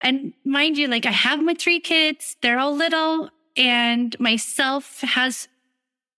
And 0.00 0.34
mind 0.44 0.78
you, 0.78 0.88
like 0.88 1.06
I 1.06 1.10
have 1.10 1.42
my 1.42 1.54
three 1.54 1.80
kids, 1.80 2.36
they're 2.42 2.58
all 2.58 2.74
little, 2.74 3.30
and 3.56 4.14
myself 4.20 5.00
has, 5.00 5.48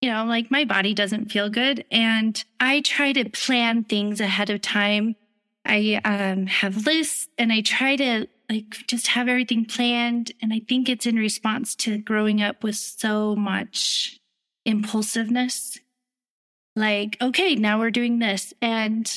you 0.03 0.11
know, 0.11 0.25
like 0.25 0.51
my 0.51 0.65
body 0.65 0.93
doesn't 0.93 1.31
feel 1.31 1.49
good. 1.49 1.85
And 1.91 2.43
I 2.59 2.81
try 2.81 3.13
to 3.13 3.31
plan 3.31 3.85
things 3.85 4.21
ahead 4.21 4.51
of 4.51 4.61
time. 4.61 5.17
I 5.65 6.01
um, 6.05 6.47
have 6.47 6.87
lists 6.87 7.29
and 7.39 7.53
I 7.53 7.61
try 7.61 7.97
to 7.97 8.27
like 8.51 8.87
just 8.89 9.07
have 9.07 9.29
everything 9.29 9.65
planned. 9.65 10.33
And 10.43 10.53
I 10.53 10.61
think 10.69 10.89
it's 10.89 11.07
in 11.07 11.17
response 11.17 11.77
to 11.77 11.99
growing 11.99 12.43
up 12.43 12.65
with 12.65 12.75
so 12.75 13.37
much 13.37 14.19
impulsiveness. 14.65 15.79
Like, 16.75 17.17
okay, 17.23 17.55
now 17.55 17.79
we're 17.79 17.91
doing 17.91 18.19
this. 18.19 18.53
And, 18.61 19.11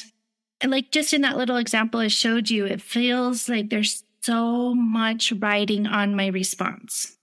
like 0.64 0.92
just 0.92 1.14
in 1.14 1.22
that 1.22 1.36
little 1.36 1.58
example 1.58 2.00
I 2.00 2.08
showed 2.08 2.50
you, 2.50 2.66
it 2.66 2.82
feels 2.82 3.50
like 3.50 3.70
there's 3.70 4.04
so 4.22 4.74
much 4.74 5.34
riding 5.34 5.88
on 5.88 6.16
my 6.16 6.28
response. 6.28 7.18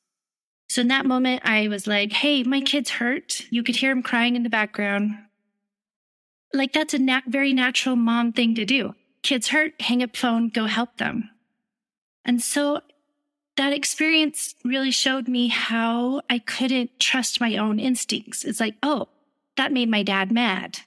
So 0.68 0.82
in 0.82 0.88
that 0.88 1.06
moment, 1.06 1.42
I 1.44 1.68
was 1.68 1.86
like, 1.86 2.12
hey, 2.12 2.42
my 2.42 2.60
kid's 2.60 2.90
hurt. 2.90 3.46
You 3.50 3.62
could 3.62 3.76
hear 3.76 3.90
him 3.90 4.02
crying 4.02 4.36
in 4.36 4.42
the 4.42 4.50
background. 4.50 5.12
Like 6.52 6.72
that's 6.72 6.92
a 6.92 7.22
very 7.26 7.52
natural 7.52 7.96
mom 7.96 8.32
thing 8.32 8.54
to 8.56 8.64
do. 8.64 8.94
Kids 9.22 9.48
hurt, 9.48 9.80
hang 9.80 10.02
up 10.02 10.16
phone, 10.16 10.48
go 10.48 10.66
help 10.66 10.98
them. 10.98 11.30
And 12.24 12.42
so 12.42 12.80
that 13.56 13.72
experience 13.72 14.54
really 14.64 14.90
showed 14.90 15.28
me 15.28 15.48
how 15.48 16.22
I 16.30 16.38
couldn't 16.38 16.98
trust 16.98 17.40
my 17.40 17.56
own 17.56 17.78
instincts. 17.78 18.44
It's 18.44 18.61
like, 18.61 18.76
oh, 18.83 19.09
that 19.56 19.72
made 19.72 19.90
my 19.90 20.02
dad 20.02 20.33
mad. 20.33 20.80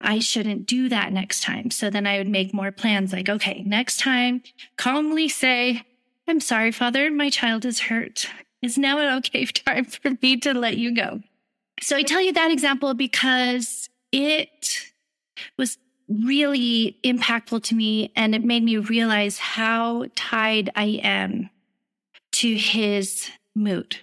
I 0.00 0.18
shouldn't 0.18 0.66
do 0.66 0.88
that 0.88 1.12
next 1.12 1.42
time. 1.42 1.70
So 1.70 1.90
then 1.90 2.06
I 2.06 2.18
would 2.18 2.28
make 2.28 2.52
more 2.52 2.70
plans 2.70 3.12
like, 3.12 3.28
okay, 3.28 3.62
next 3.66 3.98
time, 3.98 4.42
calmly 4.76 5.28
say, 5.28 5.82
I'm 6.28 6.40
sorry, 6.40 6.70
father, 6.70 7.10
my 7.10 7.30
child 7.30 7.64
is 7.64 7.80
hurt. 7.80 8.26
Is 8.62 8.76
now 8.76 8.98
an 8.98 9.16
okay 9.18 9.44
time 9.46 9.84
for 9.84 10.12
me 10.22 10.36
to 10.38 10.54
let 10.54 10.76
you 10.76 10.94
go? 10.94 11.20
So 11.80 11.96
I 11.96 12.02
tell 12.02 12.20
you 12.20 12.32
that 12.32 12.50
example 12.50 12.94
because 12.94 13.88
it 14.12 14.92
was 15.58 15.78
really 16.08 16.98
impactful 17.04 17.62
to 17.64 17.74
me 17.74 18.12
and 18.14 18.34
it 18.34 18.44
made 18.44 18.62
me 18.62 18.76
realize 18.76 19.38
how 19.38 20.06
tied 20.14 20.70
I 20.76 21.00
am 21.02 21.50
to 22.32 22.54
his 22.54 23.30
mood 23.54 23.98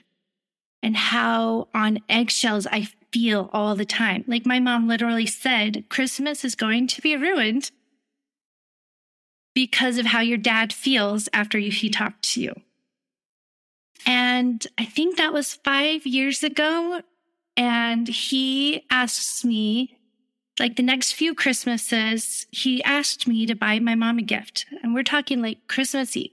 and 0.82 0.98
how 0.98 1.70
on 1.74 2.00
eggshells 2.10 2.68
I 2.68 2.90
feel 3.12 3.50
all 3.54 3.76
the 3.76 3.86
time. 3.86 4.26
Like 4.28 4.46
my 4.46 4.60
mom 4.60 4.88
literally 4.88 5.28
said, 5.28 5.86
Christmas 5.90 6.44
is 6.44 6.56
going 6.56 6.88
to 6.88 7.02
be 7.02 7.16
ruined 7.16 7.72
because 9.54 9.98
of 9.98 10.08
how 10.08 10.20
your 10.20 10.38
dad 10.38 10.74
feels 10.74 11.30
after 11.32 11.60
he 11.60 11.90
talked 11.90 12.34
to 12.34 12.42
you. 12.42 12.54
And 14.06 14.66
I 14.78 14.86
think 14.86 15.18
that 15.18 15.32
was 15.32 15.54
five 15.54 16.06
years 16.06 16.44
ago. 16.44 17.02
And 17.56 18.08
he 18.08 18.84
asks 18.90 19.46
me 19.46 19.98
like 20.60 20.76
the 20.76 20.84
next 20.84 21.14
few 21.14 21.34
Christmases, 21.34 22.46
he 22.52 22.84
asked 22.84 23.28
me 23.28 23.46
to 23.46 23.56
buy 23.56 23.80
my 23.80 23.96
mom 23.96 24.20
a 24.20 24.22
gift. 24.22 24.66
And 24.84 24.94
we're 24.94 25.04
talking 25.04 25.42
like 25.42 25.68
Christmas 25.68 26.16
Eve. 26.16 26.32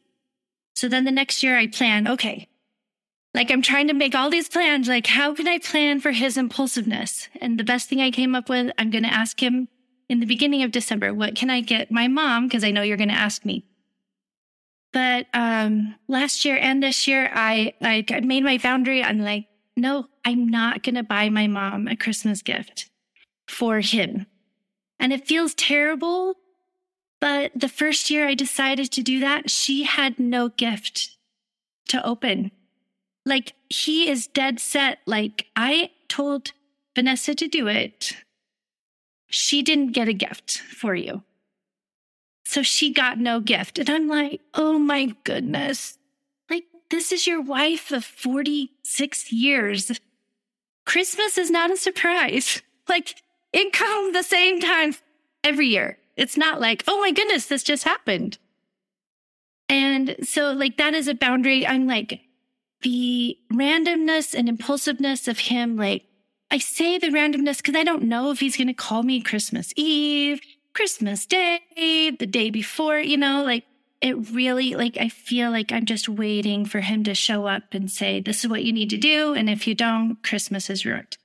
So 0.75 0.89
then 0.89 1.05
the 1.05 1.11
next 1.11 1.43
year 1.43 1.57
I 1.57 1.67
plan, 1.67 2.07
okay, 2.07 2.49
like 3.35 3.51
I'm 3.51 3.63
trying 3.63 3.89
to 3.89 3.95
make 3.95 4.15
all 4.15 4.31
these 4.31 4.49
plans. 4.49 4.89
Like, 4.89 5.07
how 5.07 5.35
can 5.35 5.49
I 5.49 5.59
plan 5.59 6.01
for 6.01 6.11
his 6.11 6.37
impulsiveness? 6.37 7.29
And 7.41 7.59
the 7.59 7.65
best 7.65 7.89
thing 7.89 8.01
I 8.01 8.11
came 8.11 8.35
up 8.35 8.49
with, 8.49 8.73
I'm 8.77 8.91
going 8.91 9.05
to 9.05 9.13
ask 9.13 9.41
him 9.43 9.69
in 10.09 10.21
the 10.21 10.27
beginning 10.27 10.63
of 10.63 10.73
December, 10.73 11.15
what 11.15 11.37
can 11.37 11.51
I 11.51 11.61
get 11.61 11.91
my 11.91 12.09
mom? 12.09 12.51
Cause 12.51 12.65
I 12.65 12.73
know 12.73 12.83
you're 12.83 12.97
going 12.97 13.09
to 13.11 13.15
ask 13.15 13.45
me. 13.45 13.65
But, 14.93 15.27
um, 15.33 15.95
last 16.09 16.45
year 16.45 16.57
and 16.57 16.83
this 16.83 17.07
year, 17.07 17.31
I, 17.33 17.75
like, 17.81 18.11
I 18.11 18.19
made 18.19 18.43
my 18.43 18.59
boundary. 18.59 19.05
I'm 19.05 19.21
like, 19.21 19.47
no, 19.77 20.09
I'm 20.25 20.49
not 20.49 20.83
going 20.83 20.97
to 20.97 21.05
buy 21.05 21.29
my 21.29 21.47
mom 21.47 21.87
a 21.87 21.95
Christmas 21.95 22.43
gift 22.43 22.90
for 23.51 23.81
him. 23.81 24.27
And 24.99 25.13
it 25.13 25.27
feels 25.27 25.55
terrible. 25.55 26.35
But 27.21 27.53
the 27.55 27.69
first 27.69 28.11
year 28.11 28.27
I 28.27 28.35
decided 28.35 28.91
to 28.93 29.03
do 29.03 29.21
that, 29.21 29.51
she 29.51 29.85
had 29.85 30.19
no 30.19 30.49
gift 30.49 31.17
to 31.89 32.05
open. 32.07 32.51
Like 33.27 33.53
he 33.69 34.09
is 34.09 34.27
dead 34.27 34.61
set. 34.61 35.01
Like 35.07 35.47
I 35.55 35.91
told 36.09 36.53
Vanessa 36.95 37.35
to 37.35 37.49
do 37.49 37.69
it. 37.69 38.13
She 39.29 39.63
didn't 39.63 39.93
get 39.93 40.09
a 40.09 40.13
gift 40.13 40.59
for 40.59 40.95
you. 40.95 41.23
So 42.51 42.63
she 42.63 42.93
got 42.93 43.19
no 43.21 43.39
gift. 43.39 43.79
And 43.79 43.89
I'm 43.89 44.09
like, 44.09 44.41
oh 44.55 44.77
my 44.77 45.15
goodness. 45.23 45.99
Like, 46.51 46.65
this 46.91 47.13
is 47.13 47.25
your 47.25 47.41
wife 47.41 47.93
of 47.93 48.05
46 48.05 49.33
years. 49.33 50.01
Christmas 50.85 51.39
is 51.39 51.51
not 51.51 51.71
a 51.71 51.77
surprise. 51.77 52.63
Like, 52.89 53.23
it 53.53 53.73
comes 53.73 54.13
the 54.13 54.23
same 54.23 54.61
time 54.61 54.95
every 55.43 55.69
year. 55.69 55.99
It's 56.17 56.37
not 56.37 56.61
like, 56.61 56.85
oh 56.87 57.01
my 57.01 57.13
goodness, 57.13 57.47
this 57.47 57.63
just 57.63 57.85
happened. 57.85 58.39
And 59.69 60.17
so, 60.23 60.53
like, 60.53 60.77
that 60.79 60.95
is 60.95 61.09
a 61.09 61.15
boundary. 61.15 61.67
I'm 61.67 61.87
like, 61.87 62.21
the 62.83 63.39
randomness 63.53 64.35
and 64.35 64.49
impulsiveness 64.49 65.29
of 65.29 65.39
him, 65.39 65.77
like, 65.77 66.05
I 66.51 66.59
say 66.59 66.99
the 66.99 67.09
randomness 67.09 67.59
because 67.59 67.77
I 67.77 67.85
don't 67.85 68.03
know 68.03 68.31
if 68.33 68.41
he's 68.41 68.57
going 68.57 68.67
to 68.67 68.75
call 68.75 69.03
me 69.03 69.21
Christmas 69.21 69.73
Eve, 69.77 70.41
Christmas 70.75 71.25
Day, 71.25 71.61
the 71.77 72.27
day 72.27 72.51
before, 72.51 72.99
you 72.99 73.17
know, 73.17 73.45
like, 73.45 73.65
it 74.01 74.31
really, 74.33 74.75
like, 74.75 74.97
I 74.99 75.09
feel 75.09 75.51
like 75.51 75.73
I'm 75.73 75.85
just 75.85 76.09
waiting 76.09 76.65
for 76.65 76.81
him 76.81 77.05
to 77.05 77.15
show 77.15 77.47
up 77.47 77.73
and 77.73 77.91
say, 77.91 78.21
this 78.21 78.45
is 78.45 78.51
what 78.51 78.65
you 78.65 78.73
need 78.73 78.91
to 78.91 78.97
do. 78.97 79.35
And 79.35 79.49
if 79.49 79.67
you 79.67 79.75
don't, 79.75 80.17
Christmas 80.23 80.71
is 80.71 80.85
ruined. 80.85 81.19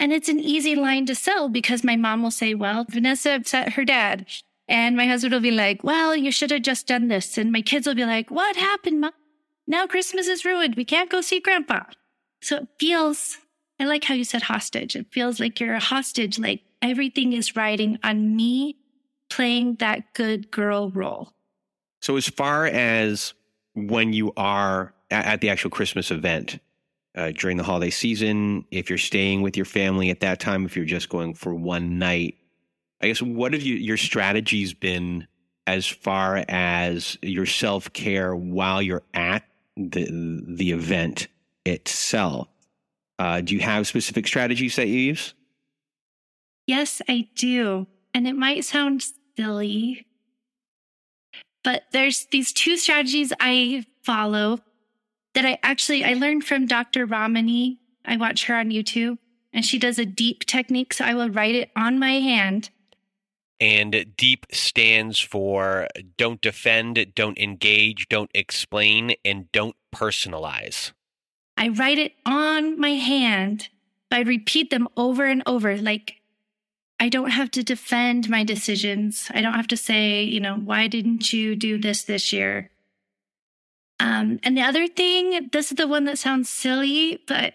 And 0.00 0.14
it's 0.14 0.30
an 0.30 0.40
easy 0.40 0.74
line 0.74 1.04
to 1.06 1.14
sell 1.14 1.50
because 1.50 1.84
my 1.84 1.94
mom 1.94 2.22
will 2.22 2.30
say, 2.30 2.54
well, 2.54 2.86
Vanessa 2.88 3.32
upset 3.32 3.74
her 3.74 3.84
dad. 3.84 4.26
And 4.66 4.96
my 4.96 5.06
husband 5.06 5.34
will 5.34 5.40
be 5.40 5.50
like, 5.50 5.84
well, 5.84 6.16
you 6.16 6.32
should 6.32 6.50
have 6.50 6.62
just 6.62 6.86
done 6.86 7.08
this. 7.08 7.36
And 7.36 7.52
my 7.52 7.60
kids 7.60 7.86
will 7.86 7.94
be 7.94 8.06
like, 8.06 8.30
what 8.30 8.56
happened, 8.56 9.02
mom? 9.02 9.12
Now 9.66 9.86
Christmas 9.86 10.26
is 10.26 10.44
ruined. 10.44 10.74
We 10.74 10.86
can't 10.86 11.10
go 11.10 11.20
see 11.20 11.38
grandpa. 11.38 11.82
So 12.40 12.56
it 12.56 12.68
feels, 12.78 13.36
I 13.78 13.84
like 13.84 14.04
how 14.04 14.14
you 14.14 14.24
said 14.24 14.42
hostage. 14.42 14.96
It 14.96 15.12
feels 15.12 15.38
like 15.38 15.60
you're 15.60 15.74
a 15.74 15.80
hostage, 15.80 16.38
like 16.38 16.62
everything 16.80 17.34
is 17.34 17.54
riding 17.54 17.98
on 18.02 18.34
me 18.34 18.76
playing 19.28 19.76
that 19.76 20.14
good 20.14 20.50
girl 20.50 20.90
role. 20.90 21.34
So 22.00 22.16
as 22.16 22.26
far 22.26 22.64
as 22.64 23.34
when 23.74 24.14
you 24.14 24.32
are 24.36 24.94
at 25.10 25.42
the 25.42 25.50
actual 25.50 25.70
Christmas 25.70 26.10
event, 26.10 26.58
uh, 27.20 27.32
during 27.32 27.58
the 27.58 27.62
holiday 27.62 27.90
season, 27.90 28.64
if 28.70 28.88
you're 28.88 28.98
staying 28.98 29.42
with 29.42 29.54
your 29.56 29.66
family 29.66 30.08
at 30.08 30.20
that 30.20 30.40
time, 30.40 30.64
if 30.64 30.74
you're 30.74 30.86
just 30.86 31.10
going 31.10 31.34
for 31.34 31.54
one 31.54 31.98
night, 31.98 32.36
I 33.02 33.08
guess 33.08 33.20
what 33.20 33.52
have 33.52 33.62
you, 33.62 33.74
your 33.74 33.98
strategies 33.98 34.72
been 34.72 35.26
as 35.66 35.86
far 35.86 36.42
as 36.48 37.18
your 37.20 37.44
self 37.44 37.92
care 37.92 38.34
while 38.34 38.80
you're 38.80 39.02
at 39.12 39.44
the 39.76 40.08
the 40.46 40.72
event 40.72 41.28
itself? 41.66 42.48
Uh, 43.18 43.42
do 43.42 43.54
you 43.54 43.60
have 43.60 43.86
specific 43.86 44.26
strategies 44.26 44.76
that 44.76 44.88
you 44.88 44.98
use? 44.98 45.34
Yes, 46.66 47.02
I 47.06 47.28
do, 47.34 47.86
and 48.14 48.26
it 48.26 48.34
might 48.34 48.64
sound 48.64 49.04
silly, 49.36 50.06
but 51.62 51.84
there's 51.92 52.26
these 52.30 52.52
two 52.52 52.78
strategies 52.78 53.32
I 53.38 53.84
follow 54.02 54.60
that 55.34 55.46
I 55.46 55.58
actually 55.62 56.04
I 56.04 56.14
learned 56.14 56.44
from 56.44 56.66
Dr. 56.66 57.06
Ramani. 57.06 57.78
I 58.04 58.16
watch 58.16 58.46
her 58.46 58.56
on 58.56 58.70
YouTube 58.70 59.18
and 59.52 59.64
she 59.64 59.78
does 59.78 59.98
a 59.98 60.06
deep 60.06 60.44
technique. 60.46 60.94
So 60.94 61.04
I 61.04 61.14
will 61.14 61.30
write 61.30 61.54
it 61.54 61.70
on 61.76 61.98
my 61.98 62.12
hand. 62.12 62.70
And 63.60 64.14
deep 64.16 64.46
stands 64.50 65.18
for 65.20 65.86
don't 66.16 66.40
defend, 66.40 67.12
don't 67.14 67.38
engage, 67.38 68.08
don't 68.08 68.30
explain, 68.34 69.12
and 69.22 69.52
don't 69.52 69.76
personalize. 69.94 70.92
I 71.58 71.68
write 71.68 71.98
it 71.98 72.14
on 72.24 72.80
my 72.80 72.94
hand. 72.94 73.68
I 74.10 74.20
repeat 74.20 74.70
them 74.70 74.88
over 74.96 75.26
and 75.26 75.42
over. 75.46 75.76
Like 75.76 76.14
I 76.98 77.08
don't 77.08 77.30
have 77.30 77.50
to 77.52 77.62
defend 77.62 78.30
my 78.30 78.44
decisions. 78.44 79.30
I 79.32 79.42
don't 79.42 79.54
have 79.54 79.68
to 79.68 79.76
say, 79.76 80.22
you 80.22 80.40
know, 80.40 80.56
why 80.56 80.86
didn't 80.86 81.32
you 81.32 81.54
do 81.54 81.78
this 81.78 82.04
this 82.04 82.32
year? 82.32 82.70
Um, 84.00 84.40
and 84.42 84.56
the 84.56 84.62
other 84.62 84.88
thing, 84.88 85.50
this 85.52 85.70
is 85.70 85.76
the 85.76 85.86
one 85.86 86.04
that 86.06 86.18
sounds 86.18 86.48
silly, 86.48 87.22
but 87.28 87.52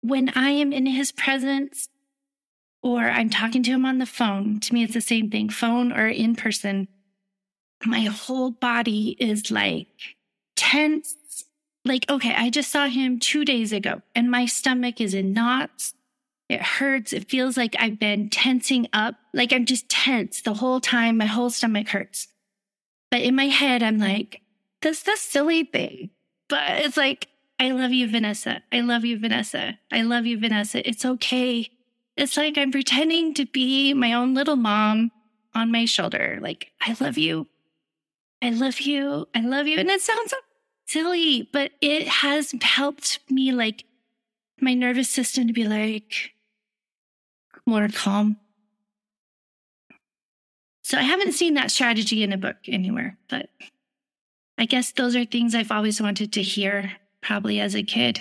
when 0.00 0.30
I 0.30 0.50
am 0.50 0.72
in 0.72 0.86
his 0.86 1.12
presence 1.12 1.88
or 2.82 3.02
I'm 3.08 3.30
talking 3.30 3.62
to 3.62 3.70
him 3.70 3.86
on 3.86 3.98
the 3.98 4.06
phone, 4.06 4.58
to 4.58 4.74
me, 4.74 4.82
it's 4.82 4.94
the 4.94 5.00
same 5.00 5.30
thing 5.30 5.48
phone 5.48 5.92
or 5.92 6.08
in 6.08 6.34
person. 6.34 6.88
My 7.84 8.00
whole 8.00 8.50
body 8.50 9.16
is 9.20 9.50
like 9.52 10.16
tense. 10.56 11.14
Like, 11.84 12.10
okay, 12.10 12.34
I 12.34 12.50
just 12.50 12.72
saw 12.72 12.88
him 12.88 13.20
two 13.20 13.44
days 13.44 13.72
ago 13.72 14.02
and 14.16 14.28
my 14.28 14.46
stomach 14.46 15.00
is 15.00 15.14
in 15.14 15.32
knots. 15.32 15.94
It 16.48 16.60
hurts. 16.60 17.12
It 17.12 17.28
feels 17.28 17.56
like 17.56 17.76
I've 17.78 18.00
been 18.00 18.30
tensing 18.30 18.88
up. 18.92 19.14
Like 19.32 19.52
I'm 19.52 19.64
just 19.64 19.88
tense 19.88 20.42
the 20.42 20.54
whole 20.54 20.80
time. 20.80 21.16
My 21.16 21.26
whole 21.26 21.50
stomach 21.50 21.88
hurts. 21.88 22.26
But 23.12 23.20
in 23.20 23.36
my 23.36 23.46
head, 23.46 23.84
I'm 23.84 23.98
like, 23.98 24.42
that's 24.86 25.02
the 25.02 25.16
silly 25.16 25.64
thing. 25.64 26.10
But 26.48 26.84
it's 26.84 26.96
like, 26.96 27.26
I 27.58 27.72
love 27.72 27.90
you, 27.90 28.08
Vanessa. 28.08 28.62
I 28.72 28.82
love 28.82 29.04
you, 29.04 29.18
Vanessa. 29.18 29.80
I 29.90 30.02
love 30.02 30.26
you, 30.26 30.38
Vanessa. 30.38 30.88
It's 30.88 31.04
okay. 31.04 31.68
It's 32.16 32.36
like 32.36 32.56
I'm 32.56 32.70
pretending 32.70 33.34
to 33.34 33.46
be 33.46 33.94
my 33.94 34.12
own 34.12 34.32
little 34.32 34.54
mom 34.54 35.10
on 35.56 35.72
my 35.72 35.86
shoulder. 35.86 36.38
Like, 36.40 36.70
I 36.80 36.94
love 37.00 37.18
you. 37.18 37.48
I 38.40 38.50
love 38.50 38.80
you. 38.80 39.26
I 39.34 39.40
love 39.40 39.66
you. 39.66 39.76
And 39.78 39.90
it 39.90 40.02
sounds 40.02 40.32
silly, 40.86 41.48
but 41.52 41.72
it 41.80 42.06
has 42.06 42.54
helped 42.62 43.18
me, 43.28 43.50
like, 43.50 43.86
my 44.60 44.72
nervous 44.72 45.08
system 45.08 45.48
to 45.48 45.52
be 45.52 45.64
like 45.64 46.30
more 47.66 47.88
calm. 47.88 48.36
So 50.84 50.96
I 50.96 51.02
haven't 51.02 51.32
seen 51.32 51.54
that 51.54 51.72
strategy 51.72 52.22
in 52.22 52.32
a 52.32 52.38
book 52.38 52.56
anywhere, 52.68 53.18
but 53.28 53.48
I 54.58 54.66
guess 54.66 54.92
those 54.92 55.14
are 55.14 55.24
things 55.24 55.54
I've 55.54 55.72
always 55.72 56.00
wanted 56.00 56.32
to 56.32 56.42
hear, 56.42 56.92
probably 57.20 57.60
as 57.60 57.74
a 57.74 57.82
kid. 57.82 58.20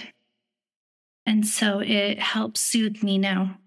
And 1.26 1.46
so 1.46 1.80
it 1.80 2.20
helps 2.20 2.60
soothe 2.60 3.02
me 3.02 3.18
now. 3.18 3.58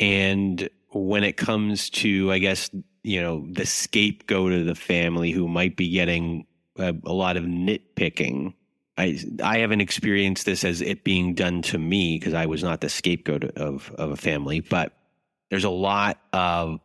And 0.00 0.68
when 0.90 1.24
it 1.24 1.36
comes 1.36 1.88
to, 1.90 2.32
I 2.32 2.38
guess, 2.38 2.70
you 3.02 3.20
know, 3.20 3.46
the 3.50 3.66
scapegoat 3.66 4.52
of 4.52 4.66
the 4.66 4.74
family 4.74 5.30
who 5.30 5.48
might 5.48 5.76
be 5.76 5.90
getting 5.90 6.46
a, 6.78 6.94
a 7.04 7.12
lot 7.12 7.36
of 7.36 7.44
nitpicking, 7.44 8.54
I 8.98 9.18
I 9.42 9.58
haven't 9.58 9.80
experienced 9.80 10.44
this 10.44 10.64
as 10.64 10.82
it 10.82 11.04
being 11.04 11.34
done 11.34 11.62
to 11.62 11.78
me 11.78 12.18
because 12.18 12.34
I 12.34 12.46
was 12.46 12.62
not 12.62 12.80
the 12.80 12.88
scapegoat 12.88 13.44
of 13.56 13.90
of 13.96 14.10
a 14.10 14.16
family, 14.16 14.60
but 14.60 14.92
there's 15.50 15.64
a 15.64 15.70
lot 15.70 16.18
of 16.32 16.80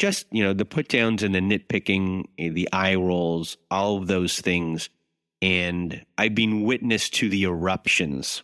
just 0.00 0.26
you 0.30 0.42
know 0.42 0.52
the 0.52 0.64
put 0.64 0.88
downs 0.88 1.22
and 1.22 1.34
the 1.34 1.40
nitpicking, 1.40 2.26
the 2.36 2.68
eye 2.72 2.96
rolls, 2.96 3.56
all 3.70 3.98
of 3.98 4.06
those 4.06 4.40
things, 4.40 4.90
and 5.40 6.04
I've 6.18 6.34
been 6.34 6.64
witness 6.64 7.08
to 7.10 7.28
the 7.28 7.44
eruptions 7.44 8.42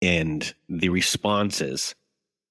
and 0.00 0.54
the 0.68 0.90
responses, 0.90 1.94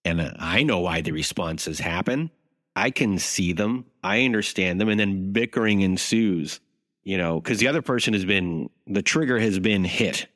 and 0.04 0.36
I 0.40 0.64
know 0.64 0.80
why 0.80 1.02
the 1.02 1.12
responses 1.12 1.80
happen. 1.80 2.32
I 2.76 2.90
can 2.90 3.20
see 3.20 3.54
them, 3.54 3.86
I 4.04 4.26
understand 4.26 4.82
them, 4.82 4.90
and 4.90 5.00
then 5.00 5.32
bickering 5.32 5.82
ensues 5.82 6.60
you 7.04 7.18
know, 7.18 7.40
because 7.40 7.60
the 7.60 7.68
other 7.68 7.82
person 7.82 8.14
has 8.14 8.26
been, 8.26 8.70
the 8.88 9.02
trigger 9.02 9.40
has 9.40 9.60
been 9.60 9.84
hit. 9.84 10.28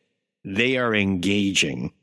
They 0.43 0.77
are 0.77 0.93
engaging. 0.93 1.93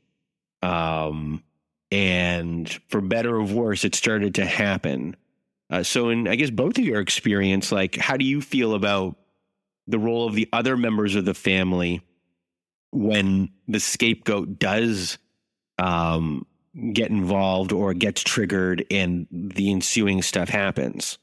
Um, 0.61 1.43
and 1.91 2.69
for 2.89 3.01
better 3.01 3.35
or 3.35 3.43
worse, 3.43 3.85
it 3.85 3.95
started 3.95 4.35
to 4.35 4.45
happen. 4.45 5.15
Uh, 5.69 5.83
so, 5.83 6.09
in 6.09 6.27
I 6.27 6.35
guess 6.35 6.49
both 6.49 6.77
of 6.77 6.85
your 6.85 7.01
experience, 7.01 7.71
like, 7.71 7.95
how 7.95 8.17
do 8.17 8.25
you 8.25 8.41
feel 8.41 8.75
about 8.75 9.15
the 9.87 9.99
role 9.99 10.27
of 10.27 10.35
the 10.35 10.47
other 10.53 10.77
members 10.77 11.15
of 11.15 11.25
the 11.25 11.33
family 11.33 12.01
when 12.91 13.49
the 13.67 13.79
scapegoat 13.79 14.59
does 14.59 15.17
um, 15.77 16.45
get 16.93 17.09
involved 17.09 17.71
or 17.71 17.93
gets 17.93 18.21
triggered 18.21 18.85
and 18.91 19.27
the 19.31 19.71
ensuing 19.71 20.21
stuff 20.21 20.49
happens? 20.49 21.17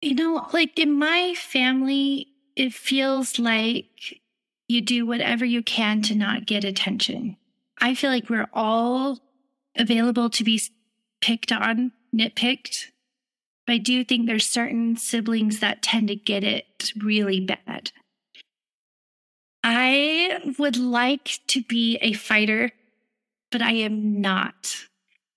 You 0.00 0.14
know, 0.14 0.46
like 0.52 0.78
in 0.78 0.92
my 0.92 1.34
family, 1.36 2.28
it 2.56 2.72
feels 2.72 3.38
like 3.38 4.20
you 4.68 4.80
do 4.80 5.04
whatever 5.04 5.44
you 5.44 5.62
can 5.62 6.00
to 6.02 6.14
not 6.14 6.46
get 6.46 6.64
attention. 6.64 7.36
I 7.80 7.94
feel 7.94 8.10
like 8.10 8.30
we're 8.30 8.48
all 8.52 9.18
available 9.76 10.30
to 10.30 10.44
be 10.44 10.60
picked 11.20 11.52
on, 11.52 11.92
nitpicked. 12.14 12.86
But 13.70 13.74
I 13.74 13.78
do 13.78 14.02
think 14.02 14.26
there's 14.26 14.48
certain 14.48 14.96
siblings 14.96 15.60
that 15.60 15.80
tend 15.80 16.08
to 16.08 16.16
get 16.16 16.42
it 16.42 16.90
really 17.00 17.38
bad. 17.38 17.92
I 19.62 20.40
would 20.58 20.76
like 20.76 21.38
to 21.46 21.62
be 21.62 21.96
a 22.02 22.14
fighter, 22.14 22.72
but 23.52 23.62
I 23.62 23.74
am 23.74 24.20
not. 24.20 24.74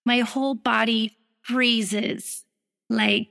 My 0.04 0.22
whole 0.22 0.56
body 0.56 1.16
freezes 1.44 2.44
like, 2.90 3.28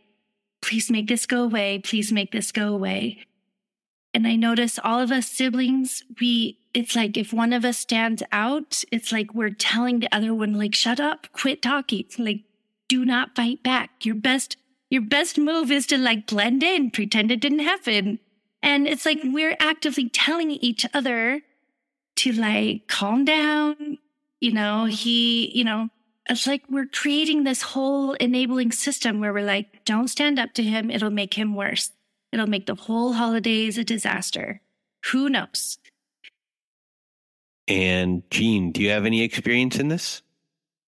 please 0.61 0.88
make 0.88 1.09
this 1.09 1.27
go 1.27 1.43
away. 1.43 1.81
Please 1.81 2.12
make 2.12 2.31
this 2.31 2.53
go 2.53 2.73
away. 2.73 3.27
And 4.15 4.25
I 4.25 4.37
notice 4.37 4.79
all 4.85 5.01
of 5.01 5.11
us 5.11 5.27
siblings, 5.27 6.05
we, 6.21 6.61
it's 6.75 6.95
like 6.95 7.17
if 7.17 7.33
one 7.33 7.53
of 7.53 7.65
us 7.65 7.79
stands 7.79 8.23
out, 8.31 8.85
it's 8.93 9.11
like 9.11 9.35
we're 9.35 9.51
telling 9.51 9.99
the 9.99 10.15
other 10.15 10.33
one, 10.33 10.57
like, 10.57 10.77
shut 10.77 11.01
up, 11.01 11.27
quit 11.33 11.61
talking, 11.61 12.05
like, 12.19 12.43
do 12.88 13.05
not 13.05 13.35
fight 13.35 13.65
back. 13.65 14.05
Your 14.05 14.15
best, 14.15 14.59
your 14.93 15.01
best 15.01 15.39
move 15.39 15.71
is 15.71 15.87
to 15.87 15.97
like 15.97 16.27
blend 16.27 16.63
in, 16.63 16.91
pretend 16.91 17.31
it 17.31 17.41
didn't 17.41 17.61
happen. 17.61 18.19
And 18.63 18.87
it's 18.87 19.07
like 19.07 19.21
we're 19.25 19.57
actively 19.59 20.11
telling 20.11 20.51
each 20.51 20.85
other 20.93 21.41
to 22.17 22.33
like 22.33 22.89
calm 22.89 23.25
down. 23.25 23.97
You 24.39 24.53
know, 24.53 24.85
he, 24.85 25.51
you 25.57 25.65
know, 25.65 25.89
it's 26.29 26.47
like 26.47 26.65
we're 26.69 26.85
creating 26.85 27.45
this 27.45 27.63
whole 27.63 28.13
enabling 28.13 28.73
system 28.73 29.19
where 29.19 29.33
we're 29.33 29.47
like, 29.47 29.83
don't 29.87 30.09
stand 30.09 30.39
up 30.39 30.53
to 30.55 30.63
him. 30.63 30.91
It'll 30.91 31.09
make 31.09 31.33
him 31.33 31.55
worse. 31.55 31.91
It'll 32.31 32.47
make 32.47 32.67
the 32.67 32.75
whole 32.75 33.15
holidays 33.15 33.79
a 33.79 33.85
disaster. 33.85 34.61
Who 35.07 35.31
knows? 35.31 35.79
And 37.67 38.25
Jean, 38.31 38.73
do 38.73 38.83
you 38.83 38.91
have 38.91 39.07
any 39.07 39.23
experience 39.23 39.79
in 39.79 39.89
this? 39.89 40.21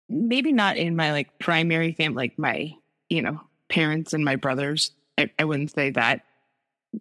Maybe 0.09 0.51
not 0.51 0.77
in 0.77 0.95
my 0.95 1.11
like 1.11 1.37
primary 1.37 1.91
family, 1.91 2.15
like 2.15 2.39
my, 2.39 2.73
you 3.07 3.21
know, 3.21 3.39
parents 3.73 4.13
and 4.13 4.23
my 4.23 4.35
brothers. 4.35 4.91
I, 5.17 5.31
I 5.39 5.45
wouldn't 5.45 5.71
say 5.71 5.89
that 5.91 6.23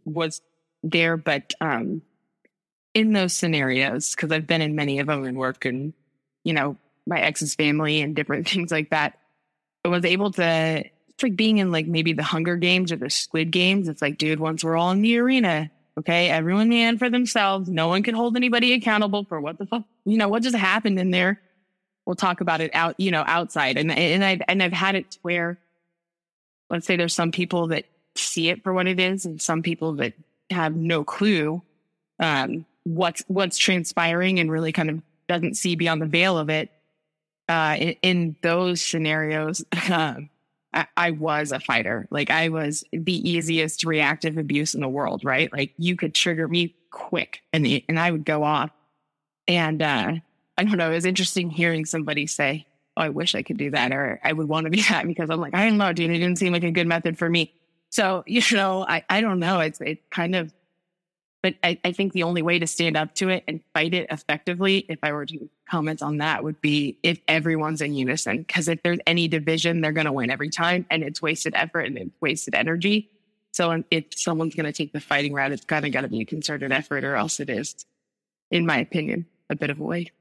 was 0.05 0.41
there, 0.83 1.17
but 1.17 1.55
um 1.61 2.03
in 2.95 3.13
those 3.13 3.35
scenarios, 3.35 4.15
because 4.15 4.31
I've 4.33 4.47
been 4.47 4.63
in 4.63 4.75
many 4.75 4.99
of 4.99 5.07
them 5.07 5.25
and 5.25 5.37
work 5.37 5.65
and, 5.65 5.95
you 6.45 6.53
know, 6.53 6.77
my 7.07 7.21
ex's 7.21 7.55
family 7.55 8.01
and 8.01 8.15
different 8.17 8.49
things 8.51 8.71
like 8.71 8.91
that, 8.91 9.19
I 9.85 9.89
was 9.89 10.05
able 10.05 10.31
to 10.33 10.85
it's 11.09 11.23
like 11.23 11.37
being 11.37 11.59
in 11.59 11.71
like 11.71 11.87
maybe 11.87 12.15
the 12.15 12.23
Hunger 12.23 12.57
Games 12.57 12.91
or 12.91 12.97
the 12.97 13.11
Squid 13.11 13.51
Games. 13.51 13.89
It's 13.89 14.01
like, 14.01 14.17
dude, 14.17 14.41
once 14.41 14.65
we're 14.65 14.77
all 14.77 14.93
in 14.93 15.03
the 15.03 15.19
arena, 15.19 15.71
okay, 15.99 16.31
everyone 16.31 16.71
man 16.71 16.97
for 16.97 17.11
themselves. 17.11 17.69
No 17.69 17.89
one 17.89 18.03
can 18.03 18.15
hold 18.15 18.35
anybody 18.35 18.73
accountable 18.73 19.25
for 19.25 19.41
what 19.41 19.59
the 19.59 19.67
fuck, 19.67 19.85
you 20.07 20.17
know, 20.17 20.29
what 20.29 20.43
just 20.43 20.57
happened 20.57 20.99
in 20.99 21.11
there. 21.11 21.41
We'll 22.07 22.17
talk 22.17 22.41
about 22.41 22.61
it 22.61 22.71
out, 22.75 22.99
you 22.99 23.11
know, 23.11 23.25
outside. 23.27 23.77
And 23.77 23.93
and 23.93 24.25
I've 24.25 24.43
and 24.49 24.63
I've 24.63 24.73
had 24.73 24.95
it 24.95 25.11
to 25.13 25.19
where, 25.23 25.59
let's 26.73 26.87
say, 26.87 26.97
there's 26.97 27.15
some 27.15 27.31
people 27.31 27.69
that 27.69 27.85
see 28.17 28.49
it 28.49 28.65
for 28.65 28.73
what 28.73 28.89
it 28.89 28.99
is, 28.99 29.25
and 29.25 29.41
some 29.41 29.63
people 29.63 29.93
that 29.95 30.15
have 30.51 30.75
no 30.75 31.05
clue 31.05 31.63
um, 32.23 32.65
what's 32.85 33.23
what's 33.27 33.59
transpiring 33.59 34.39
and 34.39 34.51
really 34.51 34.73
kind 34.73 34.89
of 34.89 35.03
doesn't 35.29 35.57
see 35.57 35.75
beyond 35.77 36.01
the 36.01 36.07
veil 36.07 36.39
of 36.39 36.49
it. 36.49 36.71
Uh, 37.49 37.77
in, 37.79 37.97
in 38.03 38.37
those 38.43 38.81
scenarios, 38.81 39.65
um, 39.91 40.31
I, 40.73 40.87
I 40.97 41.11
was 41.11 41.53
a 41.53 41.61
fighter. 41.61 42.07
Like 42.11 42.31
I 42.31 42.49
was 42.49 42.85
the 42.93 43.29
easiest 43.29 43.85
reactive 43.85 44.39
abuse 44.39 44.75
in 44.75 44.81
the 44.81 44.89
world, 44.89 45.25
right? 45.25 45.53
Like 45.53 45.75
you 45.77 45.97
could 45.97 46.15
trigger 46.15 46.49
me 46.49 46.75
quick 46.91 47.43
and 47.53 47.65
the, 47.67 47.85
and 47.89 47.99
I 47.99 48.11
would 48.11 48.25
go 48.25 48.45
off. 48.45 48.71
And 49.49 49.83
uh, 49.83 50.15
I 50.57 50.65
don't 50.65 50.79
know, 50.79 50.91
it 50.91 50.95
was 50.95 51.05
interesting 51.05 51.51
hearing 51.51 51.85
somebody 51.85 52.27
say, 52.27 52.67
Oh, 52.97 53.03
I 53.03 53.09
wish 53.09 53.35
I 53.35 53.43
could 53.43 53.57
do 53.57 53.71
that, 53.71 53.93
or 53.93 54.21
I 54.23 54.33
would 54.33 54.49
want 54.49 54.65
to 54.65 54.71
be 54.79 54.83
that 54.83 55.07
because 55.07 55.31
I'm 55.31 55.41
like, 55.41 55.55
I 55.55 55.69
don't 55.69 55.79
know, 55.79 55.93
dude, 55.93 56.11
it 56.11 56.19
didn't 56.19 56.39
seem 56.39 56.53
like 56.53 56.65
a 56.65 56.71
good 56.71 56.87
method 56.87 57.19
for 57.19 57.29
me. 57.29 57.53
So, 57.91 58.25
you 58.27 58.43
know, 58.53 58.85
I, 58.87 59.05
I 59.09 59.21
don't 59.21 59.39
know. 59.39 59.61
It's 59.61 59.81
it 59.81 60.11
kind 60.11 60.35
of 60.35 60.53
but 61.43 61.57
I, 61.65 61.79
I 61.85 61.91
think 61.91 62.13
the 62.13 62.23
only 62.23 62.41
way 62.41 62.61
to 62.61 62.67
stand 62.69 62.97
up 62.97 63.15
to 63.17 63.29
it 63.29 63.43
and 63.49 63.61
fight 63.75 63.95
it 63.95 64.07
effectively, 64.11 64.87
if 64.89 65.01
I 65.03 65.13
were 65.13 65.27
to 65.27 65.51
comment 65.69 66.01
on 66.01 66.19
that, 66.19 66.45
would 66.45 66.61
be 66.61 66.99
if 67.03 67.19
everyone's 67.27 67.83
in 67.83 67.95
unison. 67.95 68.39
Because 68.39 68.69
if 68.69 68.81
there's 68.85 69.01
any 69.09 69.27
division, 69.27 69.81
they're 69.81 69.93
going 69.93 70.07
to 70.07 70.13
win 70.13 70.31
every 70.31 70.51
time, 70.51 70.87
and 70.89 71.03
it's 71.03 71.21
wasted 71.21 71.55
effort 71.57 71.81
and 71.81 71.99
it's 71.99 72.21
wasted 72.21 72.55
energy. 72.55 73.11
So 73.51 73.73
um, 73.73 73.85
if 73.91 74.05
someone's 74.15 74.55
going 74.55 74.67
to 74.67 74.73
take 74.73 74.93
the 74.93 75.01
fighting 75.01 75.33
route, 75.33 75.53
it's 75.53 75.65
kind 75.65 75.85
of 75.85 75.93
got 75.93 76.03
to 76.03 76.09
be 76.09 76.21
a 76.21 76.25
concerted 76.25 76.71
effort, 76.71 77.03
or 77.03 77.17
else 77.17 77.41
it 77.41 77.51
is, 77.51 77.75
in 78.53 78.65
my 78.65 78.79
opinion, 78.79 79.27
a 79.51 79.57
bit 79.57 79.71
of 79.71 79.81
a 79.81 79.83
waste. 79.83 80.13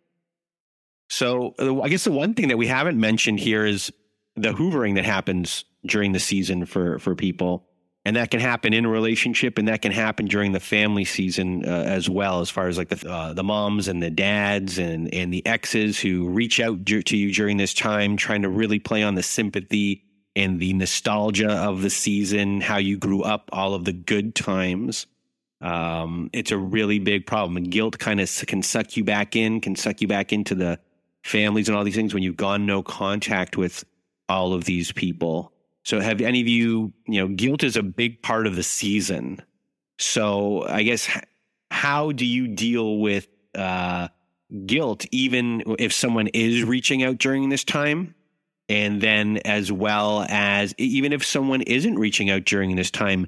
So 1.12 1.56
uh, 1.60 1.82
I 1.82 1.90
guess 1.90 2.06
the 2.06 2.12
one 2.12 2.34
thing 2.36 2.48
that 2.48 2.58
we 2.58 2.68
haven't 2.68 2.98
mentioned 2.98 3.42
here 3.42 3.66
is 3.66 3.92
the 4.38 4.54
hoovering 4.54 4.96
that 4.96 5.04
happens 5.04 5.66
during 5.86 6.14
the 6.14 6.22
season 6.22 6.66
for 6.66 7.00
for 7.00 7.16
people. 7.16 7.68
and 8.04 8.16
that 8.16 8.32
can 8.32 8.40
happen 8.40 8.74
in 8.74 8.86
a 8.86 8.90
relationship 8.90 9.58
and 9.58 9.68
that 9.68 9.82
can 9.82 9.92
happen 9.92 10.26
during 10.26 10.54
the 10.54 10.60
family 10.60 11.06
season 11.06 11.64
uh, 11.66 11.84
as 11.86 12.10
well 12.10 12.40
as 12.40 12.50
far 12.50 12.68
as 12.68 12.78
like 12.78 12.90
the 12.90 13.10
uh, 13.12 13.34
the 13.34 13.44
moms 13.44 13.90
and 13.90 14.02
the 14.02 14.10
dads 14.10 14.80
and 14.80 15.14
and 15.14 15.34
the 15.34 15.46
exes 15.46 16.00
who 16.00 16.30
reach 16.30 16.60
out 16.60 16.86
to 16.86 17.18
you 17.18 17.34
during 17.34 17.58
this 17.58 17.74
time 17.74 18.16
trying 18.16 18.42
to 18.42 18.50
really 18.50 18.80
play 18.80 19.04
on 19.04 19.16
the 19.16 19.24
sympathy 19.24 20.04
and 20.36 20.60
the 20.60 20.74
nostalgia 20.74 21.52
of 21.52 21.82
the 21.82 21.90
season 21.90 22.62
how 22.62 22.78
you 22.78 22.98
grew 22.98 23.22
up 23.22 23.50
all 23.52 23.74
of 23.74 23.84
the 23.84 23.94
good 23.94 24.34
times 24.34 25.08
um, 25.60 26.30
it's 26.34 26.52
a 26.52 26.58
really 26.58 27.00
big 27.00 27.28
problem 27.28 27.58
and 27.58 27.70
guilt 27.70 28.00
kind 28.00 28.20
of 28.22 28.32
can 28.48 28.64
suck 28.64 28.96
you 28.98 29.04
back 29.04 29.36
in 29.36 29.60
can 29.60 29.76
suck 29.76 30.02
you 30.02 30.08
back 30.08 30.32
into 30.34 30.56
the 30.56 30.80
families 31.24 31.68
and 31.68 31.78
all 31.78 31.84
these 31.84 31.96
things 31.96 32.14
when 32.14 32.24
you've 32.24 32.38
gone 32.38 32.66
no 32.66 32.82
contact 32.82 33.58
with 33.58 33.84
all 34.28 34.54
of 34.54 34.64
these 34.66 34.92
people 34.92 35.52
so 35.84 36.00
have 36.00 36.22
any 36.22 36.42
of 36.42 36.48
you, 36.48 36.94
you 37.08 37.22
know, 37.22 37.28
guilt 37.28 37.64
is 37.64 37.76
a 37.76 37.84
big 37.84 38.22
part 38.22 38.46
of 38.46 38.56
the 38.56 38.64
season. 38.64 39.42
So 39.98 40.64
I 40.68 40.84
guess 40.84 41.10
how 41.72 42.12
do 42.12 42.26
you 42.26 42.48
deal 42.48 42.98
with 42.98 43.28
uh, 43.56 44.10
guilt, 44.66 45.06
even 45.12 45.64
if 45.80 45.94
someone 45.94 46.28
is 46.28 46.64
reaching 46.64 47.04
out 47.04 47.18
during 47.18 47.50
this 47.50 47.64
time? 47.64 48.16
And 48.70 49.02
then, 49.02 49.38
as 49.44 49.70
well 49.70 50.26
as 50.30 50.74
even 50.78 51.12
if 51.12 51.26
someone 51.26 51.62
isn't 51.64 52.00
reaching 52.00 52.30
out 52.30 52.46
during 52.46 52.78
this 52.78 52.90
time, 52.90 53.28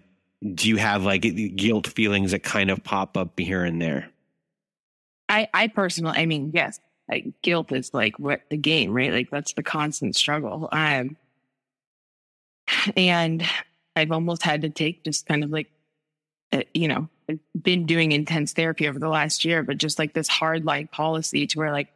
do 0.54 0.70
you 0.70 0.78
have 0.78 1.04
like 1.04 1.22
guilt 1.56 1.88
feelings 1.88 2.32
that 2.32 2.44
kind 2.44 2.72
of 2.72 2.82
pop 2.82 3.18
up 3.18 3.38
here 3.38 3.66
and 3.66 3.82
there? 3.82 4.10
I, 5.28 5.50
I 5.54 5.68
personally, 5.68 6.18
I 6.18 6.28
mean, 6.28 6.52
yes, 6.54 6.80
like 7.10 7.42
guilt 7.42 7.72
is 7.72 7.94
like 7.94 8.18
what 8.18 8.42
the 8.50 8.58
game, 8.58 8.92
right? 8.92 9.12
Like 9.12 9.30
that's 9.30 9.54
the 9.54 9.64
constant 9.64 10.16
struggle. 10.16 10.70
Um, 10.72 11.18
and 12.96 13.44
I've 13.96 14.12
almost 14.12 14.44
had 14.44 14.62
to 14.62 14.70
take 14.70 15.04
just 15.04 15.26
kind 15.26 15.44
of 15.44 15.50
like, 15.50 15.70
uh, 16.52 16.62
you 16.74 16.88
know, 16.88 17.10
been 17.60 17.86
doing 17.86 18.12
intense 18.12 18.54
therapy 18.54 18.88
over 18.88 19.00
the 19.00 19.10
last 19.10 19.46
year, 19.46 19.64
but 19.64 19.78
just 19.78 20.00
like 20.00 20.14
this 20.14 20.28
hard 20.28 20.66
line 20.66 20.88
policy 20.88 21.48
to 21.48 21.60
where 21.60 21.72
like 21.72 21.90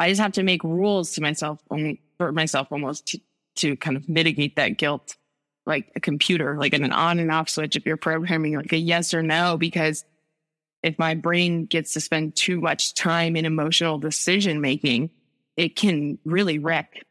I 0.00 0.08
just 0.08 0.20
have 0.20 0.32
to 0.32 0.42
make 0.42 0.62
rules 0.62 1.12
to 1.12 1.20
myself, 1.20 1.60
only 1.70 2.00
for 2.18 2.32
myself 2.32 2.68
almost 2.70 3.06
to, 3.08 3.20
to 3.56 3.76
kind 3.76 3.96
of 3.96 4.08
mitigate 4.08 4.56
that 4.56 4.78
guilt, 4.78 5.16
like 5.66 5.90
a 5.96 6.00
computer, 6.00 6.56
like 6.56 6.72
an 6.72 6.92
on 6.92 7.18
and 7.18 7.32
off 7.32 7.48
switch 7.48 7.76
if 7.76 7.84
you're 7.84 7.96
programming 7.96 8.56
like 8.56 8.72
a 8.72 8.78
yes 8.78 9.12
or 9.12 9.22
no, 9.22 9.56
because 9.56 10.04
if 10.82 10.98
my 10.98 11.14
brain 11.14 11.66
gets 11.66 11.94
to 11.94 12.00
spend 12.00 12.36
too 12.36 12.60
much 12.60 12.94
time 12.94 13.36
in 13.36 13.44
emotional 13.44 13.98
decision 13.98 14.60
making, 14.60 15.10
it 15.56 15.76
can 15.76 16.18
really 16.24 16.58
wreck 16.58 17.04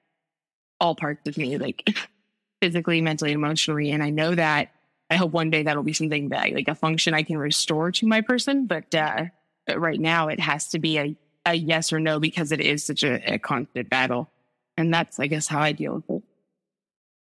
all 0.80 0.96
parts 0.96 1.28
of 1.28 1.38
me. 1.38 1.58
Like 1.58 1.88
physically, 2.62 3.02
mentally, 3.02 3.32
emotionally. 3.34 3.92
And 3.92 4.02
I 4.02 4.10
know 4.10 4.34
that 4.36 4.72
I 5.10 5.16
hope 5.16 5.32
one 5.32 5.50
day 5.50 5.64
that'll 5.64 5.84
be 5.84 5.94
something 5.94 6.30
that 6.30 6.54
like 6.54 6.68
a 6.68 6.76
function 6.76 7.14
I 7.14 7.24
can 7.24 7.38
restore 7.38 7.92
to 7.92 8.08
my 8.08 8.22
person. 8.22 8.68
But, 8.68 8.94
uh, 8.94 9.26
but 9.66 9.80
right 9.80 10.00
now 10.00 10.28
it 10.28 10.40
has 10.40 10.70
to 10.70 10.80
be 10.80 10.98
a, 10.98 11.16
a 11.46 11.54
yes 11.54 11.94
or 11.94 12.00
no 12.00 12.20
because 12.20 12.52
it 12.52 12.60
is 12.60 12.84
such 12.84 13.04
a, 13.04 13.34
a 13.34 13.40
constant 13.40 13.90
battle. 13.90 14.30
And 14.76 14.94
that's, 14.94 15.20
I 15.20 15.28
guess, 15.28 15.48
how 15.48 15.60
I 15.60 15.72
deal 15.72 15.96
with 15.96 16.10
it. 16.10 16.24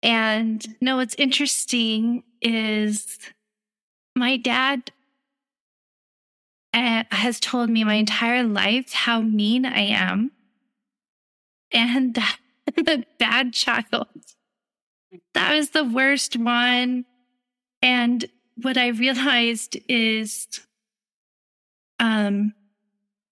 And 0.02 0.64
no, 0.80 0.96
what's 0.96 1.14
interesting 1.16 2.22
is 2.40 3.18
my 4.14 4.36
dad 4.36 4.92
uh, 6.74 7.04
has 7.10 7.40
told 7.40 7.70
me 7.70 7.84
my 7.84 7.94
entire 7.94 8.44
life 8.44 8.92
how 8.92 9.20
mean 9.20 9.64
I 9.64 9.80
am 9.80 10.32
and 11.72 12.14
the 12.76 13.04
bad 13.18 13.52
child 13.52 14.06
that 15.34 15.54
was 15.54 15.70
the 15.70 15.84
worst 15.84 16.36
one. 16.36 17.04
And 17.82 18.24
what 18.60 18.76
I 18.76 18.88
realized 18.88 19.78
is 19.88 20.46
um 22.00 22.54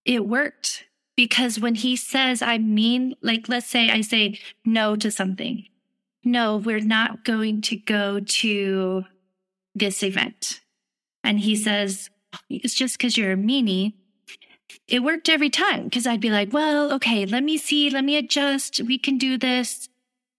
it 0.05 0.27
worked 0.27 0.85
because 1.17 1.59
when 1.59 1.75
he 1.75 1.97
says 1.97 2.43
I 2.43 2.59
mean 2.59 3.17
like 3.23 3.49
let's 3.49 3.67
say 3.67 3.91
I 3.91 4.01
say 4.01 4.39
no 4.65 4.97
to 4.97 5.11
something. 5.11 5.65
No, 6.25 6.57
we're 6.57 6.81
not 6.81 7.25
going 7.25 7.61
to 7.63 7.77
go 7.77 8.19
to 8.19 9.05
this 9.77 10.03
event. 10.03 10.61
And 11.23 11.39
he 11.39 11.55
says 11.55 12.11
it's 12.49 12.75
just 12.75 12.99
cuz 12.99 13.17
you're 13.17 13.33
a 13.33 13.37
meanie. 13.37 13.95
It 14.89 15.03
worked 15.03 15.29
every 15.29 15.51
time 15.51 15.85
because 15.85 16.07
I'd 16.07 16.21
be 16.21 16.31
like, 16.31 16.53
well, 16.53 16.93
okay, 16.93 17.27
let 17.27 17.45
me 17.45 17.57
see, 17.57 17.91
let 17.91 18.05
me 18.05 18.17
adjust. 18.17 18.81
We 18.81 18.99
can 18.99 19.19
do 19.19 19.39
this 19.39 19.89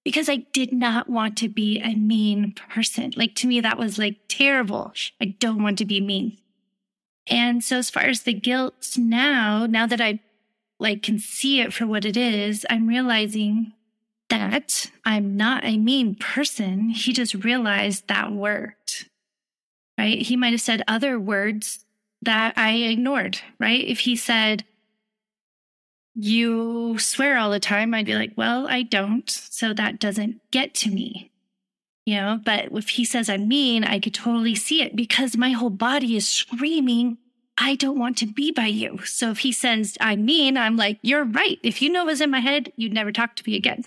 because 0.04 0.30
I 0.30 0.38
did 0.54 0.72
not 0.72 1.10
want 1.10 1.38
to 1.38 1.50
be 1.50 1.80
a 1.80 1.96
mean 1.96 2.54
person. 2.54 3.14
Like 3.18 3.36
to 3.36 3.48
me, 3.48 3.60
that 3.60 3.78
was 3.78 3.98
like 3.98 4.18
terrible. 4.30 4.94
I 5.22 5.36
don't 5.40 5.62
want 5.62 5.78
to 5.80 5.86
be 5.86 6.00
mean. 6.00 6.38
And 7.30 7.64
so 7.64 7.78
as 7.78 7.90
far 7.90 8.04
as 8.04 8.22
the 8.22 8.34
guilt 8.34 8.96
now, 8.98 9.66
now 9.66 9.86
that 9.86 10.00
I 10.00 10.22
like 10.80 11.04
can 11.04 11.20
see 11.20 11.60
it 11.60 11.74
for 11.74 11.86
what 11.86 12.06
it 12.06 12.16
is, 12.16 12.66
I'm 12.70 12.88
realizing 12.88 13.74
that 14.30 14.92
I'm 15.04 15.36
not 15.36 15.66
a 15.66 15.78
mean 15.78 16.16
person. 16.16 16.90
He 16.90 17.14
just 17.14 17.34
realized 17.44 18.08
that 18.08 18.32
worked. 18.32 19.10
Right? 19.98 20.22
He 20.22 20.38
might 20.38 20.52
have 20.52 20.62
said 20.62 20.84
other 20.88 21.20
words 21.20 21.84
that 22.22 22.58
I 22.58 22.74
ignored, 22.74 23.40
right? 23.60 23.86
If 23.86 24.00
he 24.00 24.16
said, 24.16 24.66
you 26.16 26.98
swear 26.98 27.38
all 27.38 27.52
the 27.52 27.60
time, 27.60 27.94
I'd 27.94 28.08
be 28.08 28.16
like, 28.16 28.34
well, 28.36 28.68
I 28.68 28.82
don't. 28.82 29.30
So 29.30 29.74
that 29.74 30.00
doesn't 30.00 30.42
get 30.52 30.74
to 30.76 30.90
me. 30.90 31.32
You 32.06 32.16
know, 32.16 32.40
but 32.44 32.70
if 32.72 32.90
he 32.90 33.04
says 33.04 33.30
I'm 33.30 33.48
mean, 33.48 33.84
I 33.84 34.00
could 34.00 34.14
totally 34.14 34.56
see 34.56 34.82
it 34.82 34.96
because 34.96 35.36
my 35.36 35.52
whole 35.52 35.70
body 35.70 36.16
is 36.16 36.28
screaming, 36.28 37.18
I 37.58 37.76
don't 37.76 38.00
want 38.00 38.18
to 38.20 38.26
be 38.26 38.52
by 38.52 38.68
you. 38.68 39.00
So 39.04 39.32
if 39.32 39.40
he 39.40 39.52
says 39.52 39.98
I'm 40.00 40.26
mean, 40.26 40.58
I'm 40.58 40.78
like, 40.78 41.00
you're 41.02 41.26
right. 41.26 41.60
If 41.64 41.82
you 41.82 41.90
know 41.90 42.06
what's 42.06 42.22
in 42.22 42.32
my 42.32 42.40
head, 42.40 42.72
you'd 42.78 42.94
never 42.94 43.12
talk 43.12 43.36
to 43.36 43.44
me 43.46 43.58
again. 43.58 43.84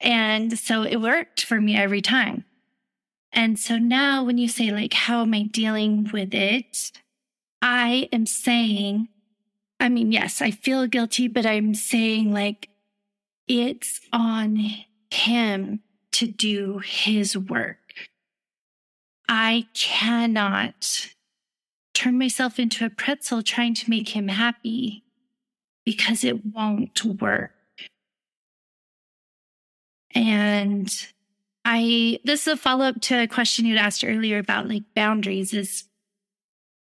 And 0.00 0.58
so 0.58 0.82
it 0.82 0.96
worked 0.96 1.44
for 1.44 1.60
me 1.60 1.76
every 1.76 2.00
time. 2.00 2.44
And 3.32 3.58
so 3.58 3.76
now 3.76 4.24
when 4.24 4.38
you 4.38 4.48
say 4.48 4.70
like, 4.70 4.92
how 4.92 5.22
am 5.22 5.34
I 5.34 5.42
dealing 5.42 6.10
with 6.12 6.32
it? 6.32 6.92
I 7.62 8.08
am 8.12 8.26
saying, 8.26 9.08
I 9.78 9.88
mean, 9.88 10.12
yes, 10.12 10.40
I 10.40 10.50
feel 10.50 10.86
guilty, 10.86 11.28
but 11.28 11.46
I'm 11.46 11.74
saying 11.74 12.32
like 12.32 12.68
it's 13.48 14.00
on 14.12 14.58
him 15.10 15.80
to 16.12 16.26
do 16.26 16.78
his 16.84 17.36
work. 17.36 17.78
I 19.28 19.66
cannot 19.74 21.08
turn 21.94 22.18
myself 22.18 22.58
into 22.58 22.84
a 22.84 22.90
pretzel 22.90 23.42
trying 23.42 23.74
to 23.74 23.90
make 23.90 24.10
him 24.10 24.28
happy 24.28 25.04
because 25.84 26.24
it 26.24 26.44
won't 26.46 27.04
work. 27.04 27.52
And 30.14 30.92
I, 31.64 32.18
this 32.24 32.46
is 32.46 32.54
a 32.54 32.56
follow 32.56 32.86
up 32.86 33.00
to 33.02 33.22
a 33.22 33.28
question 33.28 33.66
you'd 33.66 33.78
asked 33.78 34.04
earlier 34.04 34.38
about 34.38 34.68
like 34.68 34.82
boundaries 34.94 35.52
is 35.52 35.84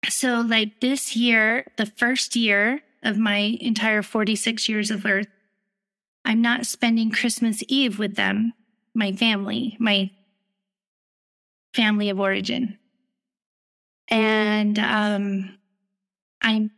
so 0.10 0.41
like 0.41 0.80
this 0.80 1.15
year, 1.15 1.65
the 1.78 1.86
first 1.86 2.36
year 2.36 2.82
of 3.04 3.17
my 3.17 3.58
entire 3.62 4.02
46 4.02 4.67
years 4.70 4.91
of 4.91 5.06
Earth, 5.06 5.28
I'm 6.26 6.41
not 6.41 6.65
spending 6.65 7.12
Christmas 7.12 7.63
Eve 7.67 8.00
with 8.00 8.15
them, 8.15 8.54
my 8.93 9.12
family, 9.13 9.78
my 9.80 10.12
family 11.74 12.10
of 12.10 12.20
origin. 12.20 12.78
And 14.10 14.80
um, 14.80 15.58
I'm, 16.41 16.72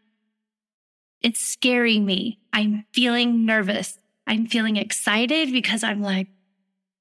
it's 1.22 1.52
scaring 1.52 2.06
me. 2.06 2.40
I'm 2.54 2.86
feeling 2.94 3.46
nervous. 3.46 3.98
I'm 4.28 4.48
feeling 4.48 4.78
excited 4.78 5.52
because 5.52 5.84
I'm 5.84 6.02
like, 6.02 6.28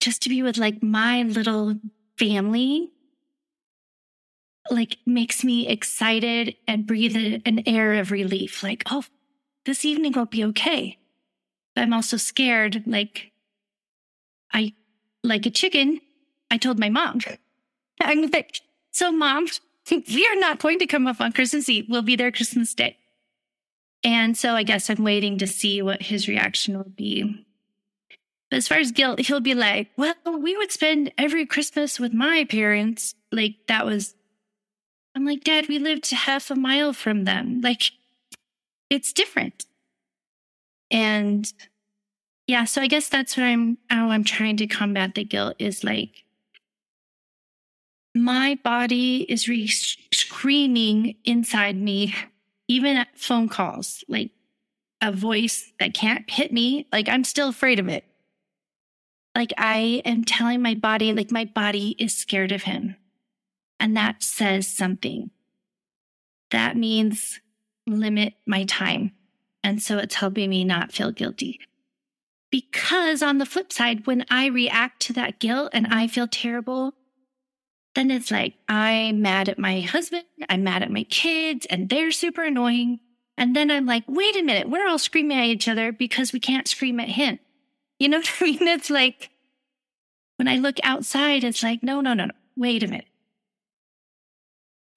just 0.00 0.22
to 0.22 0.28
be 0.28 0.42
with 0.42 0.56
like 0.56 0.82
my 0.82 1.22
little 1.22 1.74
family 2.18 2.90
like 4.70 4.98
makes 5.06 5.44
me 5.44 5.66
excited 5.66 6.56
and 6.66 6.86
breathe 6.86 7.16
an 7.44 7.62
air 7.66 7.94
of 7.94 8.10
relief. 8.10 8.62
Like, 8.62 8.82
oh, 8.90 9.04
this 9.64 9.84
evening 9.84 10.12
will 10.12 10.26
be 10.26 10.44
okay. 10.44 10.98
But 11.74 11.82
I'm 11.82 11.92
also 11.92 12.16
scared. 12.16 12.82
Like, 12.86 13.32
I, 14.52 14.74
like 15.22 15.46
a 15.46 15.50
chicken, 15.50 16.00
I 16.50 16.58
told 16.58 16.78
my 16.78 16.88
mom, 16.88 17.20
I'm 18.00 18.30
like, 18.30 18.60
so 18.90 19.12
mom, 19.12 19.46
we 19.90 20.26
are 20.26 20.40
not 20.40 20.60
going 20.60 20.78
to 20.78 20.86
come 20.86 21.06
up 21.06 21.20
on 21.20 21.32
Christmas 21.32 21.68
Eve. 21.68 21.86
We'll 21.88 22.02
be 22.02 22.16
there 22.16 22.32
Christmas 22.32 22.74
Day. 22.74 22.96
And 24.04 24.36
so 24.36 24.54
I 24.54 24.62
guess 24.62 24.88
I'm 24.88 25.02
waiting 25.02 25.38
to 25.38 25.46
see 25.46 25.82
what 25.82 26.02
his 26.02 26.28
reaction 26.28 26.76
will 26.76 26.84
be. 26.84 27.44
But 28.50 28.56
as 28.56 28.68
far 28.68 28.78
as 28.78 28.92
guilt, 28.92 29.20
he'll 29.20 29.40
be 29.40 29.54
like, 29.54 29.90
well, 29.96 30.14
we 30.24 30.56
would 30.56 30.72
spend 30.72 31.12
every 31.18 31.44
Christmas 31.44 32.00
with 32.00 32.14
my 32.14 32.44
parents. 32.44 33.14
Like 33.30 33.56
that 33.66 33.84
was 33.84 34.14
I'm 35.18 35.24
like, 35.24 35.42
Dad, 35.42 35.66
we 35.66 35.80
lived 35.80 36.08
half 36.12 36.48
a 36.48 36.54
mile 36.54 36.92
from 36.92 37.24
them. 37.24 37.60
Like, 37.60 37.90
it's 38.88 39.12
different. 39.12 39.66
And 40.92 41.52
yeah, 42.46 42.62
so 42.62 42.80
I 42.80 42.86
guess 42.86 43.08
that's 43.08 43.36
what 43.36 43.42
I'm 43.42 43.78
how 43.90 44.10
I'm 44.10 44.22
trying 44.22 44.56
to 44.58 44.68
combat 44.68 45.16
the 45.16 45.24
guilt 45.24 45.56
is 45.58 45.82
like 45.82 46.22
my 48.14 48.60
body 48.62 49.22
is 49.22 49.48
re- 49.48 49.66
screaming 49.66 51.16
inside 51.24 51.76
me, 51.76 52.14
even 52.68 52.96
at 52.96 53.18
phone 53.18 53.48
calls, 53.48 54.04
like 54.06 54.30
a 55.02 55.10
voice 55.10 55.72
that 55.80 55.94
can't 55.94 56.30
hit 56.30 56.52
me. 56.52 56.86
Like 56.92 57.08
I'm 57.08 57.24
still 57.24 57.48
afraid 57.48 57.80
of 57.80 57.88
it. 57.88 58.04
Like 59.34 59.52
I 59.58 60.00
am 60.04 60.24
telling 60.24 60.62
my 60.62 60.74
body, 60.74 61.12
like 61.12 61.32
my 61.32 61.44
body 61.44 61.96
is 61.98 62.16
scared 62.16 62.52
of 62.52 62.62
him. 62.62 62.94
And 63.80 63.96
that 63.96 64.22
says 64.22 64.66
something. 64.66 65.30
That 66.50 66.76
means 66.76 67.40
limit 67.86 68.34
my 68.46 68.64
time. 68.64 69.12
And 69.62 69.82
so 69.82 69.98
it's 69.98 70.16
helping 70.16 70.50
me 70.50 70.64
not 70.64 70.92
feel 70.92 71.12
guilty. 71.12 71.60
Because 72.50 73.22
on 73.22 73.38
the 73.38 73.46
flip 73.46 73.72
side, 73.72 74.06
when 74.06 74.24
I 74.30 74.46
react 74.46 75.00
to 75.02 75.12
that 75.14 75.38
guilt 75.38 75.70
and 75.72 75.86
I 75.88 76.06
feel 76.06 76.26
terrible, 76.26 76.94
then 77.94 78.10
it's 78.10 78.30
like 78.30 78.54
I'm 78.68 79.20
mad 79.20 79.48
at 79.48 79.58
my 79.58 79.80
husband, 79.80 80.24
I'm 80.48 80.64
mad 80.64 80.82
at 80.82 80.90
my 80.90 81.04
kids, 81.04 81.66
and 81.66 81.88
they're 81.88 82.12
super 82.12 82.44
annoying. 82.44 83.00
And 83.36 83.54
then 83.54 83.70
I'm 83.70 83.86
like, 83.86 84.04
wait 84.08 84.36
a 84.36 84.42
minute, 84.42 84.70
we're 84.70 84.86
all 84.88 84.98
screaming 84.98 85.38
at 85.38 85.44
each 85.44 85.68
other 85.68 85.92
because 85.92 86.32
we 86.32 86.40
can't 86.40 86.66
scream 86.66 86.98
at 87.00 87.08
him. 87.08 87.38
You 87.98 88.08
know 88.08 88.18
what 88.18 88.32
I 88.40 88.44
mean? 88.44 88.66
It's 88.66 88.90
like 88.90 89.30
when 90.36 90.48
I 90.48 90.56
look 90.56 90.76
outside, 90.82 91.44
it's 91.44 91.62
like, 91.62 91.82
no, 91.82 92.00
no, 92.00 92.14
no, 92.14 92.26
no. 92.26 92.34
Wait 92.56 92.82
a 92.82 92.88
minute. 92.88 93.06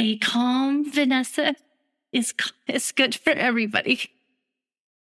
A 0.02 0.18
calm 0.18 0.92
Vanessa 0.92 1.54
is, 2.12 2.34
is 2.68 2.92
good 2.92 3.14
for 3.14 3.30
everybody. 3.34 4.10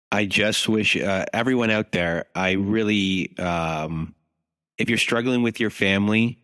I 0.10 0.24
just 0.24 0.70
wish 0.70 0.96
uh, 0.96 1.26
everyone 1.34 1.70
out 1.70 1.92
there, 1.92 2.28
I 2.34 2.52
really, 2.54 3.38
um, 3.38 4.16
if 4.78 4.88
you're 4.88 4.98
struggling 4.98 5.44
with 5.44 5.60
your 5.60 5.70
family 5.70 6.40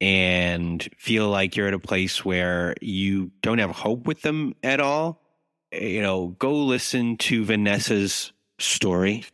and 0.00 0.82
feel 0.98 1.28
like 1.28 1.54
you're 1.54 1.68
at 1.68 1.74
a 1.74 1.78
place 1.78 2.24
where 2.24 2.74
you 2.80 3.30
don't 3.40 3.58
have 3.58 3.70
hope 3.70 4.08
with 4.08 4.22
them 4.22 4.56
at 4.64 4.80
all, 4.80 5.22
you 5.70 6.02
know, 6.02 6.34
go 6.40 6.56
listen 6.56 7.16
to 7.18 7.44
Vanessa's 7.44 8.32
story 8.58 9.24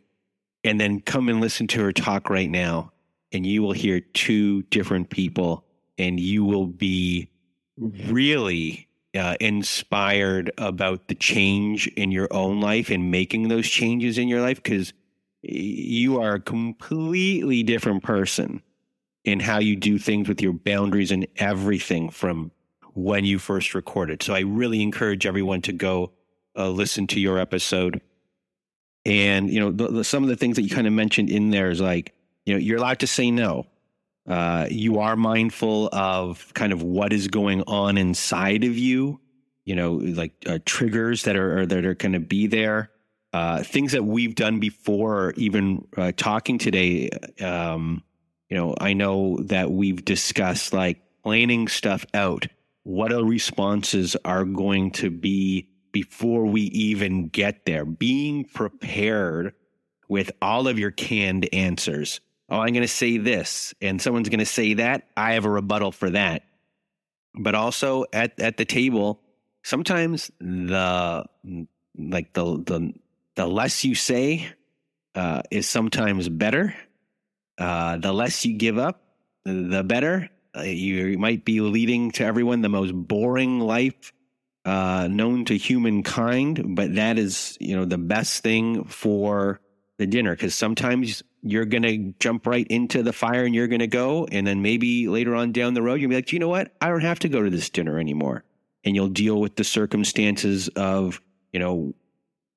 and 0.62 0.78
then 0.78 1.00
come 1.00 1.30
and 1.30 1.40
listen 1.40 1.68
to 1.68 1.80
her 1.84 1.92
talk 1.94 2.28
right 2.28 2.50
now. 2.50 2.92
And 3.32 3.46
you 3.46 3.62
will 3.62 3.72
hear 3.72 4.00
two 4.00 4.60
different 4.64 5.08
people 5.08 5.64
and 5.96 6.20
you 6.20 6.44
will 6.44 6.66
be 6.66 7.30
really 7.78 8.88
uh, 9.14 9.36
inspired 9.40 10.50
about 10.58 11.08
the 11.08 11.14
change 11.14 11.86
in 11.88 12.10
your 12.10 12.28
own 12.30 12.60
life 12.60 12.90
and 12.90 13.10
making 13.10 13.48
those 13.48 13.68
changes 13.68 14.18
in 14.18 14.28
your 14.28 14.40
life 14.40 14.62
because 14.62 14.92
you 15.42 16.20
are 16.20 16.34
a 16.34 16.40
completely 16.40 17.62
different 17.62 18.02
person 18.02 18.62
in 19.24 19.40
how 19.40 19.58
you 19.58 19.76
do 19.76 19.98
things 19.98 20.28
with 20.28 20.40
your 20.40 20.52
boundaries 20.52 21.10
and 21.10 21.26
everything 21.36 22.10
from 22.10 22.50
when 22.94 23.24
you 23.24 23.38
first 23.38 23.74
recorded. 23.74 24.22
So 24.22 24.34
I 24.34 24.40
really 24.40 24.82
encourage 24.82 25.26
everyone 25.26 25.62
to 25.62 25.72
go 25.72 26.12
uh, 26.56 26.68
listen 26.68 27.06
to 27.08 27.20
your 27.20 27.38
episode. 27.38 28.00
And, 29.04 29.48
you 29.50 29.60
know, 29.60 29.70
the, 29.70 29.88
the, 29.88 30.04
some 30.04 30.22
of 30.22 30.28
the 30.28 30.36
things 30.36 30.56
that 30.56 30.62
you 30.62 30.70
kind 30.70 30.86
of 30.86 30.92
mentioned 30.92 31.30
in 31.30 31.50
there 31.50 31.70
is 31.70 31.80
like, 31.80 32.14
you 32.44 32.54
know, 32.54 32.58
you're 32.58 32.78
allowed 32.78 32.98
to 33.00 33.06
say 33.06 33.30
no. 33.30 33.66
Uh, 34.28 34.66
you 34.70 34.98
are 34.98 35.16
mindful 35.16 35.88
of 35.90 36.52
kind 36.52 36.72
of 36.72 36.82
what 36.82 37.12
is 37.14 37.28
going 37.28 37.62
on 37.62 37.96
inside 37.96 38.62
of 38.62 38.76
you, 38.76 39.18
you 39.64 39.74
know, 39.74 39.94
like 39.94 40.32
uh, 40.46 40.58
triggers 40.66 41.22
that 41.22 41.34
are, 41.34 41.64
that 41.64 41.86
are 41.86 41.94
going 41.94 42.12
to 42.12 42.20
be 42.20 42.46
there. 42.46 42.90
Uh, 43.32 43.62
things 43.62 43.92
that 43.92 44.04
we've 44.04 44.34
done 44.34 44.60
before, 44.60 45.32
even 45.36 45.86
uh, 45.96 46.12
talking 46.16 46.58
today. 46.58 47.08
Um, 47.40 48.02
you 48.50 48.56
know, 48.56 48.74
I 48.78 48.92
know 48.92 49.38
that 49.44 49.70
we've 49.70 50.04
discussed 50.04 50.72
like 50.72 51.02
planning 51.22 51.68
stuff 51.68 52.04
out. 52.12 52.46
What 52.82 53.12
our 53.12 53.24
responses 53.24 54.16
are 54.24 54.44
going 54.44 54.92
to 54.92 55.10
be 55.10 55.68
before 55.92 56.46
we 56.46 56.62
even 56.62 57.28
get 57.28 57.64
there. 57.64 57.84
Being 57.84 58.44
prepared 58.44 59.54
with 60.08 60.30
all 60.40 60.68
of 60.68 60.78
your 60.78 60.90
canned 60.90 61.48
answers 61.52 62.20
oh, 62.48 62.58
I'm 62.60 62.72
going 62.72 62.82
to 62.82 62.88
say 62.88 63.18
this, 63.18 63.74
and 63.80 64.00
someone's 64.00 64.28
going 64.28 64.38
to 64.38 64.46
say 64.46 64.74
that. 64.74 65.06
I 65.16 65.34
have 65.34 65.44
a 65.44 65.50
rebuttal 65.50 65.92
for 65.92 66.10
that. 66.10 66.44
But 67.34 67.54
also 67.54 68.04
at, 68.12 68.38
at 68.40 68.56
the 68.56 68.64
table, 68.64 69.20
sometimes 69.62 70.30
the 70.40 71.24
like 71.96 72.32
the 72.32 72.44
the 72.44 72.92
the 73.36 73.46
less 73.46 73.84
you 73.84 73.94
say 73.94 74.48
uh, 75.14 75.42
is 75.50 75.68
sometimes 75.68 76.28
better. 76.28 76.74
Uh, 77.58 77.96
the 77.98 78.12
less 78.12 78.44
you 78.44 78.56
give 78.56 78.78
up, 78.78 79.02
the 79.44 79.84
better. 79.84 80.30
Uh, 80.56 80.62
you 80.62 81.18
might 81.18 81.44
be 81.44 81.60
leading 81.60 82.10
to 82.12 82.24
everyone 82.24 82.62
the 82.62 82.68
most 82.68 82.92
boring 82.92 83.60
life 83.60 84.12
uh, 84.64 85.08
known 85.10 85.44
to 85.46 85.56
humankind, 85.56 86.76
but 86.76 86.94
that 86.94 87.18
is 87.18 87.56
you 87.60 87.76
know 87.76 87.84
the 87.84 87.98
best 87.98 88.42
thing 88.42 88.84
for 88.84 89.60
the 89.98 90.06
dinner 90.06 90.34
because 90.34 90.54
sometimes 90.54 91.22
you're 91.42 91.64
going 91.64 91.82
to 91.82 92.14
jump 92.18 92.46
right 92.46 92.66
into 92.68 93.02
the 93.02 93.12
fire 93.12 93.44
and 93.44 93.54
you're 93.54 93.68
going 93.68 93.78
to 93.80 93.86
go. 93.86 94.26
And 94.30 94.46
then 94.46 94.62
maybe 94.62 95.08
later 95.08 95.34
on 95.34 95.52
down 95.52 95.74
the 95.74 95.82
road, 95.82 96.00
you'll 96.00 96.10
be 96.10 96.16
like, 96.16 96.32
you 96.32 96.38
know 96.38 96.48
what? 96.48 96.74
I 96.80 96.88
don't 96.88 97.02
have 97.02 97.20
to 97.20 97.28
go 97.28 97.42
to 97.42 97.50
this 97.50 97.70
dinner 97.70 97.98
anymore. 97.98 98.44
And 98.84 98.94
you'll 98.94 99.08
deal 99.08 99.40
with 99.40 99.56
the 99.56 99.64
circumstances 99.64 100.68
of, 100.68 101.20
you 101.52 101.60
know, 101.60 101.94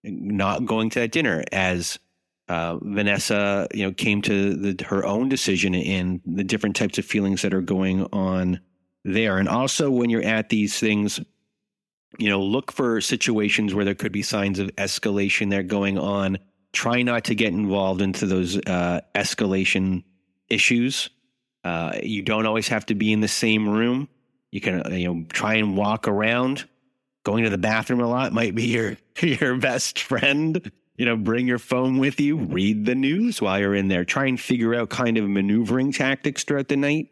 not 0.03 0.65
going 0.65 0.89
to 0.91 0.99
that 1.01 1.11
dinner 1.11 1.43
as 1.51 1.99
uh, 2.47 2.77
Vanessa, 2.81 3.67
you 3.73 3.85
know, 3.85 3.93
came 3.93 4.21
to 4.23 4.55
the, 4.55 4.83
her 4.85 5.05
own 5.05 5.29
decision 5.29 5.75
and 5.75 6.21
the 6.25 6.43
different 6.43 6.75
types 6.75 6.97
of 6.97 7.05
feelings 7.05 7.43
that 7.43 7.53
are 7.53 7.61
going 7.61 8.03
on 8.11 8.59
there. 9.05 9.37
And 9.37 9.47
also 9.47 9.89
when 9.89 10.09
you're 10.09 10.23
at 10.23 10.49
these 10.49 10.77
things, 10.79 11.19
you 12.17 12.29
know, 12.29 12.41
look 12.41 12.71
for 12.71 12.99
situations 12.99 13.73
where 13.73 13.85
there 13.85 13.95
could 13.95 14.11
be 14.11 14.21
signs 14.21 14.59
of 14.59 14.67
escalation 14.75 15.49
there 15.49 15.63
going 15.63 15.97
on 15.97 16.39
try 16.73 17.01
not 17.01 17.25
to 17.25 17.35
get 17.35 17.53
involved 17.53 18.01
into 18.01 18.25
those 18.25 18.57
uh, 18.57 19.01
escalation 19.15 20.03
issues. 20.49 21.09
Uh, 21.63 21.93
you 22.01 22.21
don't 22.21 22.45
always 22.45 22.67
have 22.69 22.85
to 22.87 22.95
be 22.95 23.11
in 23.11 23.19
the 23.19 23.27
same 23.27 23.67
room. 23.67 24.07
You 24.51 24.61
can, 24.61 24.85
uh, 24.85 24.89
you 24.89 25.07
know, 25.07 25.25
try 25.29 25.55
and 25.55 25.77
walk 25.77 26.07
around. 26.07 26.67
Going 27.23 27.43
to 27.43 27.51
the 27.51 27.57
bathroom 27.57 27.99
a 27.99 28.07
lot 28.07 28.33
might 28.33 28.55
be 28.55 28.67
your 28.67 28.97
your 29.21 29.55
best 29.57 29.99
friend. 29.99 30.71
You 30.97 31.05
know, 31.05 31.15
bring 31.15 31.47
your 31.47 31.59
phone 31.59 31.99
with 31.99 32.19
you. 32.19 32.37
Read 32.37 32.85
the 32.85 32.95
news 32.95 33.41
while 33.41 33.59
you're 33.59 33.75
in 33.75 33.87
there. 33.87 34.05
Try 34.05 34.25
and 34.25 34.39
figure 34.39 34.75
out 34.75 34.89
kind 34.89 35.17
of 35.17 35.29
maneuvering 35.29 35.91
tactics 35.91 36.43
throughout 36.43 36.67
the 36.67 36.77
night. 36.77 37.09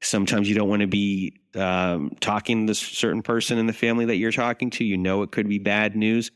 Sometimes 0.00 0.48
you 0.48 0.54
don't 0.54 0.68
want 0.68 0.82
to 0.82 0.86
be 0.86 1.40
um, 1.54 2.16
talking 2.20 2.66
to 2.66 2.72
a 2.72 2.74
certain 2.74 3.22
person 3.22 3.58
in 3.58 3.66
the 3.66 3.72
family 3.72 4.04
that 4.06 4.16
you're 4.16 4.32
talking 4.32 4.70
to. 4.70 4.84
You 4.84 4.96
know, 4.96 5.22
it 5.22 5.32
could 5.32 5.48
be 5.48 5.58
bad 5.58 5.96
news 5.96 6.30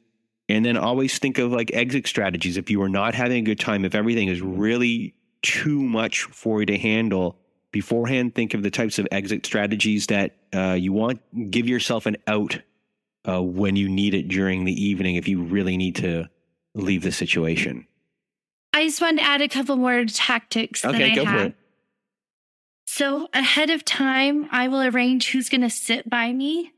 and 0.53 0.65
then 0.65 0.77
always 0.77 1.19
think 1.19 1.39
of 1.39 1.51
like 1.51 1.73
exit 1.73 2.07
strategies. 2.07 2.57
If 2.57 2.71
you 2.71 2.83
are 2.83 2.89
not 2.89 3.15
having 3.15 3.39
a 3.39 3.43
good 3.43 3.59
time, 3.59 3.85
if 3.85 3.95
everything 3.95 4.29
is 4.29 4.41
really 4.41 5.15
too 5.41 5.83
much 5.83 6.25
for 6.25 6.61
you 6.61 6.67
to 6.67 6.79
handle 6.79 7.39
beforehand, 7.71 8.35
think 8.35 8.55
of 8.55 8.63
the 8.63 8.71
types 8.71 8.99
of 8.99 9.09
exit 9.11 9.47
strategies 9.47 10.07
that 10.09 10.37
uh, 10.55 10.77
you 10.79 10.93
want. 10.93 11.21
Give 11.51 11.67
yourself 11.67 12.07
an 12.07 12.19
out 12.27 12.61
uh, 13.27 13.43
when 13.43 13.77
you 13.77 13.89
need 13.89 14.15
it 14.15 14.29
during 14.29 14.65
the 14.65 14.73
evening 14.73 15.17
if 15.17 15.27
you 15.27 15.43
really 15.43 15.77
need 15.77 15.97
to 15.97 16.29
leave 16.75 17.03
the 17.03 17.13
situation. 17.13 17.87
I 18.75 18.85
just 18.85 19.01
wanted 19.01 19.19
to 19.19 19.25
add 19.25 19.41
a 19.41 19.49
couple 19.49 19.77
more 19.77 20.05
tactics. 20.05 20.85
Okay, 20.85 21.15
go 21.15 21.25
for 21.25 21.37
it. 21.37 21.55
So 22.87 23.29
ahead 23.33 23.71
of 23.71 23.85
time, 23.87 24.49
I 24.51 24.69
will 24.69 24.83
arrange 24.83 25.31
who's 25.31 25.49
going 25.49 25.63
to 25.63 25.71
sit 25.71 26.11
by 26.11 26.33
me, 26.33 26.73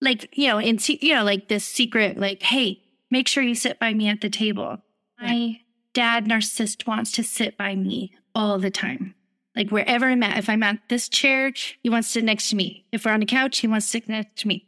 like 0.00 0.36
you 0.36 0.48
know, 0.48 0.58
in 0.58 0.78
you 0.86 1.14
know, 1.14 1.24
like 1.24 1.48
this 1.48 1.66
secret, 1.66 2.18
like, 2.18 2.42
hey, 2.42 2.80
make 3.10 3.28
sure 3.28 3.42
you 3.42 3.54
sit 3.54 3.78
by 3.78 3.94
me 3.94 4.08
at 4.08 4.20
the 4.20 4.30
table. 4.30 4.78
My 5.20 5.60
dad, 5.92 6.26
narcissist, 6.26 6.86
wants 6.86 7.12
to 7.12 7.22
sit 7.22 7.56
by 7.56 7.74
me 7.74 8.12
all 8.34 8.58
the 8.58 8.70
time. 8.70 9.14
Like 9.56 9.70
wherever 9.70 10.06
I'm 10.06 10.22
at, 10.22 10.38
if 10.38 10.48
I'm 10.48 10.62
at 10.62 10.78
this 10.88 11.08
chair, 11.08 11.52
he 11.82 11.90
wants 11.90 12.08
to 12.08 12.12
sit 12.12 12.24
next 12.24 12.50
to 12.50 12.56
me. 12.56 12.86
If 12.92 13.04
we're 13.04 13.12
on 13.12 13.20
the 13.20 13.26
couch, 13.26 13.58
he 13.58 13.66
wants 13.66 13.86
to 13.86 13.90
sit 13.90 14.08
next 14.08 14.36
to 14.38 14.48
me. 14.48 14.66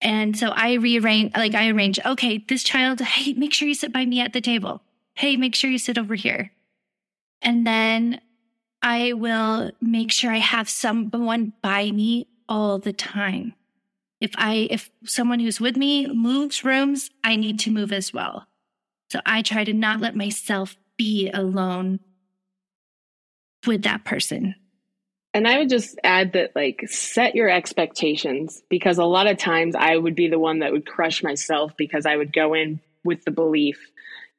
And 0.00 0.36
so 0.36 0.48
I 0.48 0.74
rearrange, 0.74 1.32
like 1.36 1.54
I 1.54 1.68
arrange, 1.68 1.98
okay, 2.04 2.44
this 2.48 2.62
child, 2.62 3.00
hey, 3.00 3.32
make 3.34 3.54
sure 3.54 3.68
you 3.68 3.74
sit 3.74 3.92
by 3.92 4.04
me 4.04 4.20
at 4.20 4.32
the 4.32 4.40
table. 4.40 4.82
Hey, 5.14 5.36
make 5.36 5.54
sure 5.54 5.70
you 5.70 5.78
sit 5.78 5.96
over 5.96 6.14
here. 6.14 6.52
And 7.40 7.66
then 7.66 8.20
I 8.82 9.12
will 9.12 9.70
make 9.80 10.10
sure 10.10 10.32
I 10.32 10.38
have 10.38 10.68
someone 10.68 11.52
by 11.62 11.90
me 11.90 12.26
all 12.48 12.78
the 12.78 12.92
time. 12.92 13.54
If 14.22 14.30
I, 14.36 14.68
if 14.70 14.88
someone 15.04 15.40
who's 15.40 15.60
with 15.60 15.76
me 15.76 16.06
moves 16.06 16.62
rooms, 16.62 17.10
I 17.24 17.34
need 17.34 17.58
to 17.60 17.72
move 17.72 17.92
as 17.92 18.12
well. 18.12 18.46
So 19.10 19.18
I 19.26 19.42
try 19.42 19.64
to 19.64 19.72
not 19.72 19.98
let 19.98 20.14
myself 20.14 20.76
be 20.96 21.28
alone 21.28 21.98
with 23.66 23.82
that 23.82 24.04
person. 24.04 24.54
And 25.34 25.48
I 25.48 25.58
would 25.58 25.68
just 25.68 25.98
add 26.04 26.34
that, 26.34 26.54
like, 26.54 26.84
set 26.88 27.34
your 27.34 27.50
expectations 27.50 28.62
because 28.70 28.98
a 28.98 29.04
lot 29.04 29.26
of 29.26 29.38
times 29.38 29.74
I 29.74 29.96
would 29.96 30.14
be 30.14 30.28
the 30.28 30.38
one 30.38 30.60
that 30.60 30.70
would 30.70 30.86
crush 30.86 31.24
myself 31.24 31.72
because 31.76 32.06
I 32.06 32.14
would 32.14 32.32
go 32.32 32.54
in 32.54 32.78
with 33.02 33.24
the 33.24 33.32
belief 33.32 33.90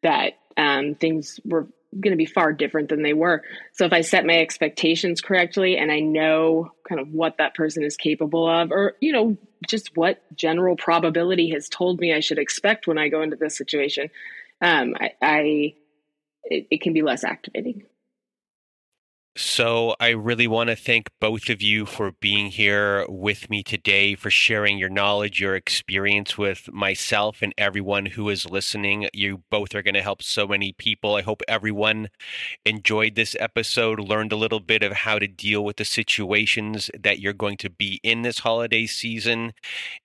that 0.01 0.33
um, 0.55 0.95
things 0.95 1.41
were 1.43 1.67
going 1.91 2.11
to 2.13 2.17
be 2.17 2.25
far 2.25 2.53
different 2.53 2.89
than 2.89 3.03
they 3.03 3.13
were. 3.13 3.43
So 3.73 3.85
if 3.85 3.91
I 3.91 4.01
set 4.01 4.25
my 4.25 4.39
expectations 4.39 5.19
correctly 5.19 5.77
and 5.77 5.91
I 5.91 5.99
know 5.99 6.71
kind 6.87 7.01
of 7.01 7.09
what 7.09 7.37
that 7.37 7.53
person 7.53 7.83
is 7.83 7.97
capable 7.97 8.47
of, 8.47 8.71
or, 8.71 8.93
you 9.01 9.11
know, 9.11 9.37
just 9.67 9.95
what 9.95 10.21
general 10.35 10.75
probability 10.75 11.49
has 11.51 11.69
told 11.69 11.99
me 11.99 12.13
I 12.13 12.19
should 12.19 12.39
expect 12.39 12.87
when 12.87 12.97
I 12.97 13.09
go 13.09 13.21
into 13.21 13.35
this 13.35 13.57
situation, 13.57 14.09
um, 14.61 14.95
I, 14.99 15.11
I 15.21 15.73
it, 16.45 16.67
it 16.71 16.81
can 16.81 16.93
be 16.93 17.01
less 17.01 17.23
activating. 17.23 17.83
So, 19.35 19.95
I 19.99 20.09
really 20.09 20.45
want 20.45 20.69
to 20.69 20.75
thank 20.75 21.09
both 21.19 21.49
of 21.49 21.59
you 21.59 21.87
for 21.87 22.11
being 22.11 22.51
here 22.51 23.03
with 23.09 23.49
me 23.49 23.63
today, 23.63 24.13
for 24.13 24.29
sharing 24.29 24.77
your 24.77 24.89
knowledge, 24.89 25.41
your 25.41 25.55
experience 25.55 26.37
with 26.37 26.71
myself 26.71 27.41
and 27.41 27.51
everyone 27.57 28.05
who 28.05 28.29
is 28.29 28.47
listening. 28.47 29.07
You 29.11 29.41
both 29.49 29.73
are 29.73 29.81
going 29.81 29.95
to 29.95 30.03
help 30.03 30.21
so 30.21 30.47
many 30.47 30.73
people. 30.73 31.15
I 31.15 31.23
hope 31.23 31.41
everyone 31.47 32.09
enjoyed 32.63 33.15
this 33.15 33.35
episode, 33.39 33.99
learned 33.99 34.33
a 34.33 34.35
little 34.35 34.59
bit 34.59 34.83
of 34.83 34.91
how 34.93 35.17
to 35.17 35.27
deal 35.27 35.65
with 35.65 35.77
the 35.77 35.85
situations 35.85 36.91
that 36.99 37.19
you're 37.19 37.33
going 37.33 37.57
to 37.57 37.71
be 37.71 37.99
in 38.03 38.21
this 38.21 38.39
holiday 38.39 38.85
season, 38.85 39.53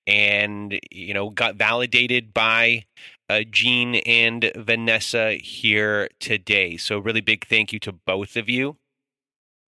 and, 0.07 0.81
you 0.91 1.13
know, 1.13 1.29
got 1.29 1.57
validated 1.57 2.33
by 2.33 2.85
uh, 3.29 3.43
Jean 3.51 3.97
and 3.97 4.51
Vanessa 4.57 5.35
here 5.35 6.09
today. 6.19 6.79
So, 6.79 6.99
really 6.99 7.21
big 7.21 7.47
thank 7.47 7.75
you 7.75 7.79
to 7.81 7.93
both 7.93 8.35
of 8.37 8.49
you. 8.49 8.79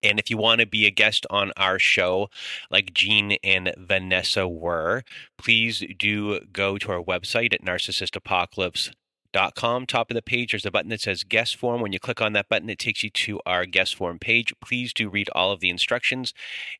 And 0.03 0.19
if 0.19 0.29
you 0.29 0.37
want 0.37 0.61
to 0.61 0.67
be 0.67 0.85
a 0.85 0.91
guest 0.91 1.25
on 1.29 1.51
our 1.57 1.79
show, 1.79 2.29
like 2.69 2.93
Jean 2.93 3.37
and 3.43 3.73
Vanessa 3.77 4.47
were, 4.47 5.03
please 5.37 5.83
do 5.97 6.39
go 6.51 6.77
to 6.77 6.91
our 6.91 7.03
website 7.03 7.53
at 7.53 7.63
narcissistapocalypse.com. 7.63 9.85
Top 9.85 10.11
of 10.11 10.15
the 10.15 10.21
page, 10.21 10.51
there's 10.51 10.65
a 10.65 10.71
button 10.71 10.89
that 10.89 11.01
says 11.01 11.23
guest 11.23 11.55
form. 11.55 11.81
When 11.81 11.93
you 11.93 11.99
click 11.99 12.21
on 12.21 12.33
that 12.33 12.49
button, 12.49 12.69
it 12.69 12.79
takes 12.79 13.03
you 13.03 13.09
to 13.09 13.39
our 13.45 13.65
guest 13.65 13.95
form 13.95 14.19
page. 14.19 14.53
Please 14.61 14.93
do 14.93 15.09
read 15.09 15.29
all 15.33 15.51
of 15.51 15.61
the 15.61 15.69
instructions 15.69 16.33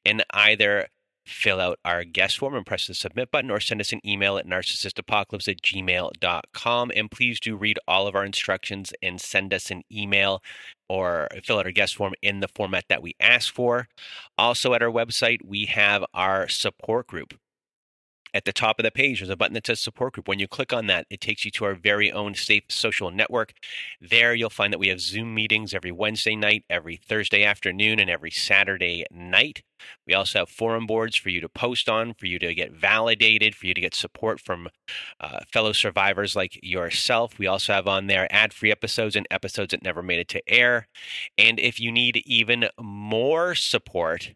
and 0.06 0.24
either 0.32 0.88
fill 1.26 1.60
out 1.60 1.80
our 1.86 2.04
guest 2.04 2.40
form 2.40 2.56
and 2.56 2.66
press 2.66 2.88
the 2.88 2.94
submit 2.94 3.32
button 3.32 3.52
or 3.52 3.60
send 3.60 3.80
us 3.80 3.94
an 3.94 4.06
email 4.06 4.38
at 4.38 4.48
narcissistapocalypse 4.48 5.48
at 5.48 5.62
gmail.com. 5.62 6.92
And 6.96 7.12
please 7.12 7.40
do 7.40 7.56
read 7.56 7.80
all 7.88 8.08
of 8.08 8.16
our 8.16 8.26
instructions 8.26 8.94
and 9.02 9.22
send 9.22 9.54
us 9.54 9.72
an 9.72 9.84
email 9.92 10.42
or 10.92 11.30
fill 11.46 11.58
out 11.58 11.66
our 11.66 11.72
guest 11.72 11.96
form 11.96 12.14
in 12.22 12.42
the 12.42 12.50
format 12.50 12.84
that 12.90 13.02
we 13.02 13.16
ask 13.18 13.54
for. 13.54 13.88
Also, 14.38 14.74
at 14.74 14.84
our 14.84 14.92
website, 14.92 15.38
we 15.46 15.66
have 15.68 16.04
our 16.14 16.50
support 16.50 17.08
group. 17.08 17.34
At 18.34 18.46
the 18.46 18.54
top 18.54 18.80
of 18.80 18.84
the 18.84 18.92
page, 18.92 19.20
there's 19.20 19.30
a 19.30 19.36
button 19.36 19.54
that 19.56 19.68
says 19.68 19.80
support 19.80 20.14
group. 20.14 20.28
When 20.28 20.40
you 20.40 20.48
click 20.48 20.72
on 20.72 20.88
that, 20.88 21.06
it 21.10 21.20
takes 21.20 21.44
you 21.44 21.52
to 21.52 21.66
our 21.66 21.76
very 21.76 22.12
own 22.12 22.34
safe 22.34 22.64
social 22.70 23.12
network. 23.12 23.54
There, 24.00 24.34
you'll 24.34 24.50
find 24.50 24.72
that 24.72 24.80
we 24.80 24.88
have 24.88 25.02
Zoom 25.02 25.34
meetings 25.34 25.74
every 25.74 25.92
Wednesday 25.92 26.36
night, 26.36 26.64
every 26.70 26.96
Thursday 26.96 27.44
afternoon, 27.44 28.00
and 28.00 28.10
every 28.10 28.32
Saturday 28.32 29.06
night. 29.12 29.64
We 30.08 30.14
also 30.14 30.40
have 30.40 30.50
forum 30.50 30.86
boards 30.86 31.16
for 31.16 31.30
you 31.30 31.42
to 31.42 31.50
post 31.50 31.90
on, 31.90 32.14
for 32.14 32.26
you 32.28 32.40
to 32.40 32.54
get 32.54 32.72
validated, 32.72 33.56
for 33.56 33.68
you 33.68 33.74
to 33.74 33.82
get 33.82 33.96
support 33.96 34.40
from 34.40 34.70
uh, 35.20 35.40
fellow 35.52 35.74
survivors 35.74 36.36
like 36.36 36.60
yourself. 36.62 37.38
We 37.38 37.48
also 37.48 37.74
have 37.74 37.88
on 37.88 38.08
there 38.08 38.28
ad 38.32 38.54
free 38.54 38.72
episodes 38.72 39.16
and 39.16 39.28
episodes 39.32 39.72
that 39.72 39.84
never 39.84 40.02
made 40.02 40.20
it 40.20 40.28
to 40.30 40.50
air. 40.50 40.88
And 41.38 41.60
if 41.60 41.80
you 41.80 41.92
need 41.92 42.18
even 42.26 42.70
more 42.80 43.56
support, 43.56 44.34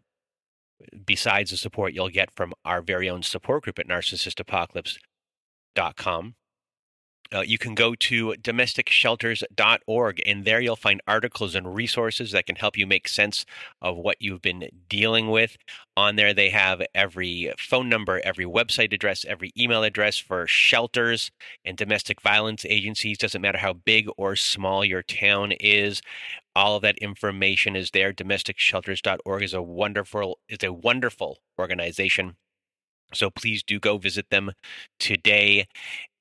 besides 1.04 1.50
the 1.50 1.56
support 1.56 1.92
you'll 1.92 2.08
get 2.08 2.30
from 2.34 2.54
our 2.64 2.82
very 2.82 3.08
own 3.08 3.22
support 3.22 3.64
group 3.64 3.78
at 3.78 3.88
narcissistapocalypse.com. 3.88 6.34
Uh, 7.34 7.40
you 7.40 7.58
can 7.58 7.74
go 7.74 7.94
to 7.94 8.34
domesticshelters.org, 8.40 10.22
and 10.24 10.44
there 10.44 10.60
you'll 10.60 10.76
find 10.76 11.00
articles 11.08 11.54
and 11.54 11.74
resources 11.74 12.30
that 12.30 12.46
can 12.46 12.56
help 12.56 12.76
you 12.76 12.86
make 12.86 13.08
sense 13.08 13.44
of 13.82 13.96
what 13.96 14.16
you've 14.20 14.42
been 14.42 14.68
dealing 14.88 15.28
with. 15.28 15.56
On 15.96 16.16
there, 16.16 16.32
they 16.32 16.50
have 16.50 16.82
every 16.94 17.52
phone 17.58 17.88
number, 17.88 18.20
every 18.22 18.44
website 18.44 18.92
address, 18.92 19.24
every 19.24 19.50
email 19.58 19.82
address 19.82 20.18
for 20.18 20.46
shelters 20.46 21.30
and 21.64 21.76
domestic 21.76 22.20
violence 22.20 22.64
agencies. 22.64 23.18
Doesn't 23.18 23.42
matter 23.42 23.58
how 23.58 23.72
big 23.72 24.08
or 24.16 24.36
small 24.36 24.84
your 24.84 25.02
town 25.02 25.52
is. 25.52 26.02
All 26.56 26.76
of 26.76 26.82
that 26.82 26.98
information 26.98 27.76
is 27.76 27.92
there. 27.92 28.14
DomesticShelters.org 28.14 29.44
is 29.44 29.54
a 29.54 29.62
wonderful 29.62 30.40
is 30.48 30.64
a 30.64 30.72
wonderful 30.72 31.38
organization. 31.60 32.36
So 33.14 33.30
please 33.30 33.62
do 33.62 33.78
go 33.78 33.98
visit 33.98 34.30
them 34.30 34.52
today. 34.98 35.68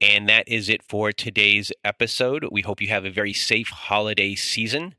And 0.01 0.29
that 0.29 0.47
is 0.47 0.69
it 0.69 0.83
for 0.83 1.11
today's 1.13 1.71
episode. 1.83 2.47
We 2.51 2.61
hope 2.63 2.81
you 2.81 2.89
have 2.89 3.05
a 3.05 3.09
very 3.11 3.33
safe 3.33 3.69
holiday 3.69 4.35
season. 4.35 4.95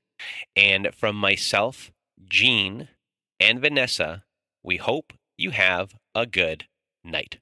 And 0.56 0.88
from 0.94 1.16
myself, 1.16 1.92
Jean, 2.28 2.88
and 3.38 3.60
Vanessa, 3.60 4.24
we 4.64 4.78
hope 4.78 5.12
you 5.38 5.50
have 5.50 5.94
a 6.14 6.26
good 6.26 6.66
night. 7.04 7.38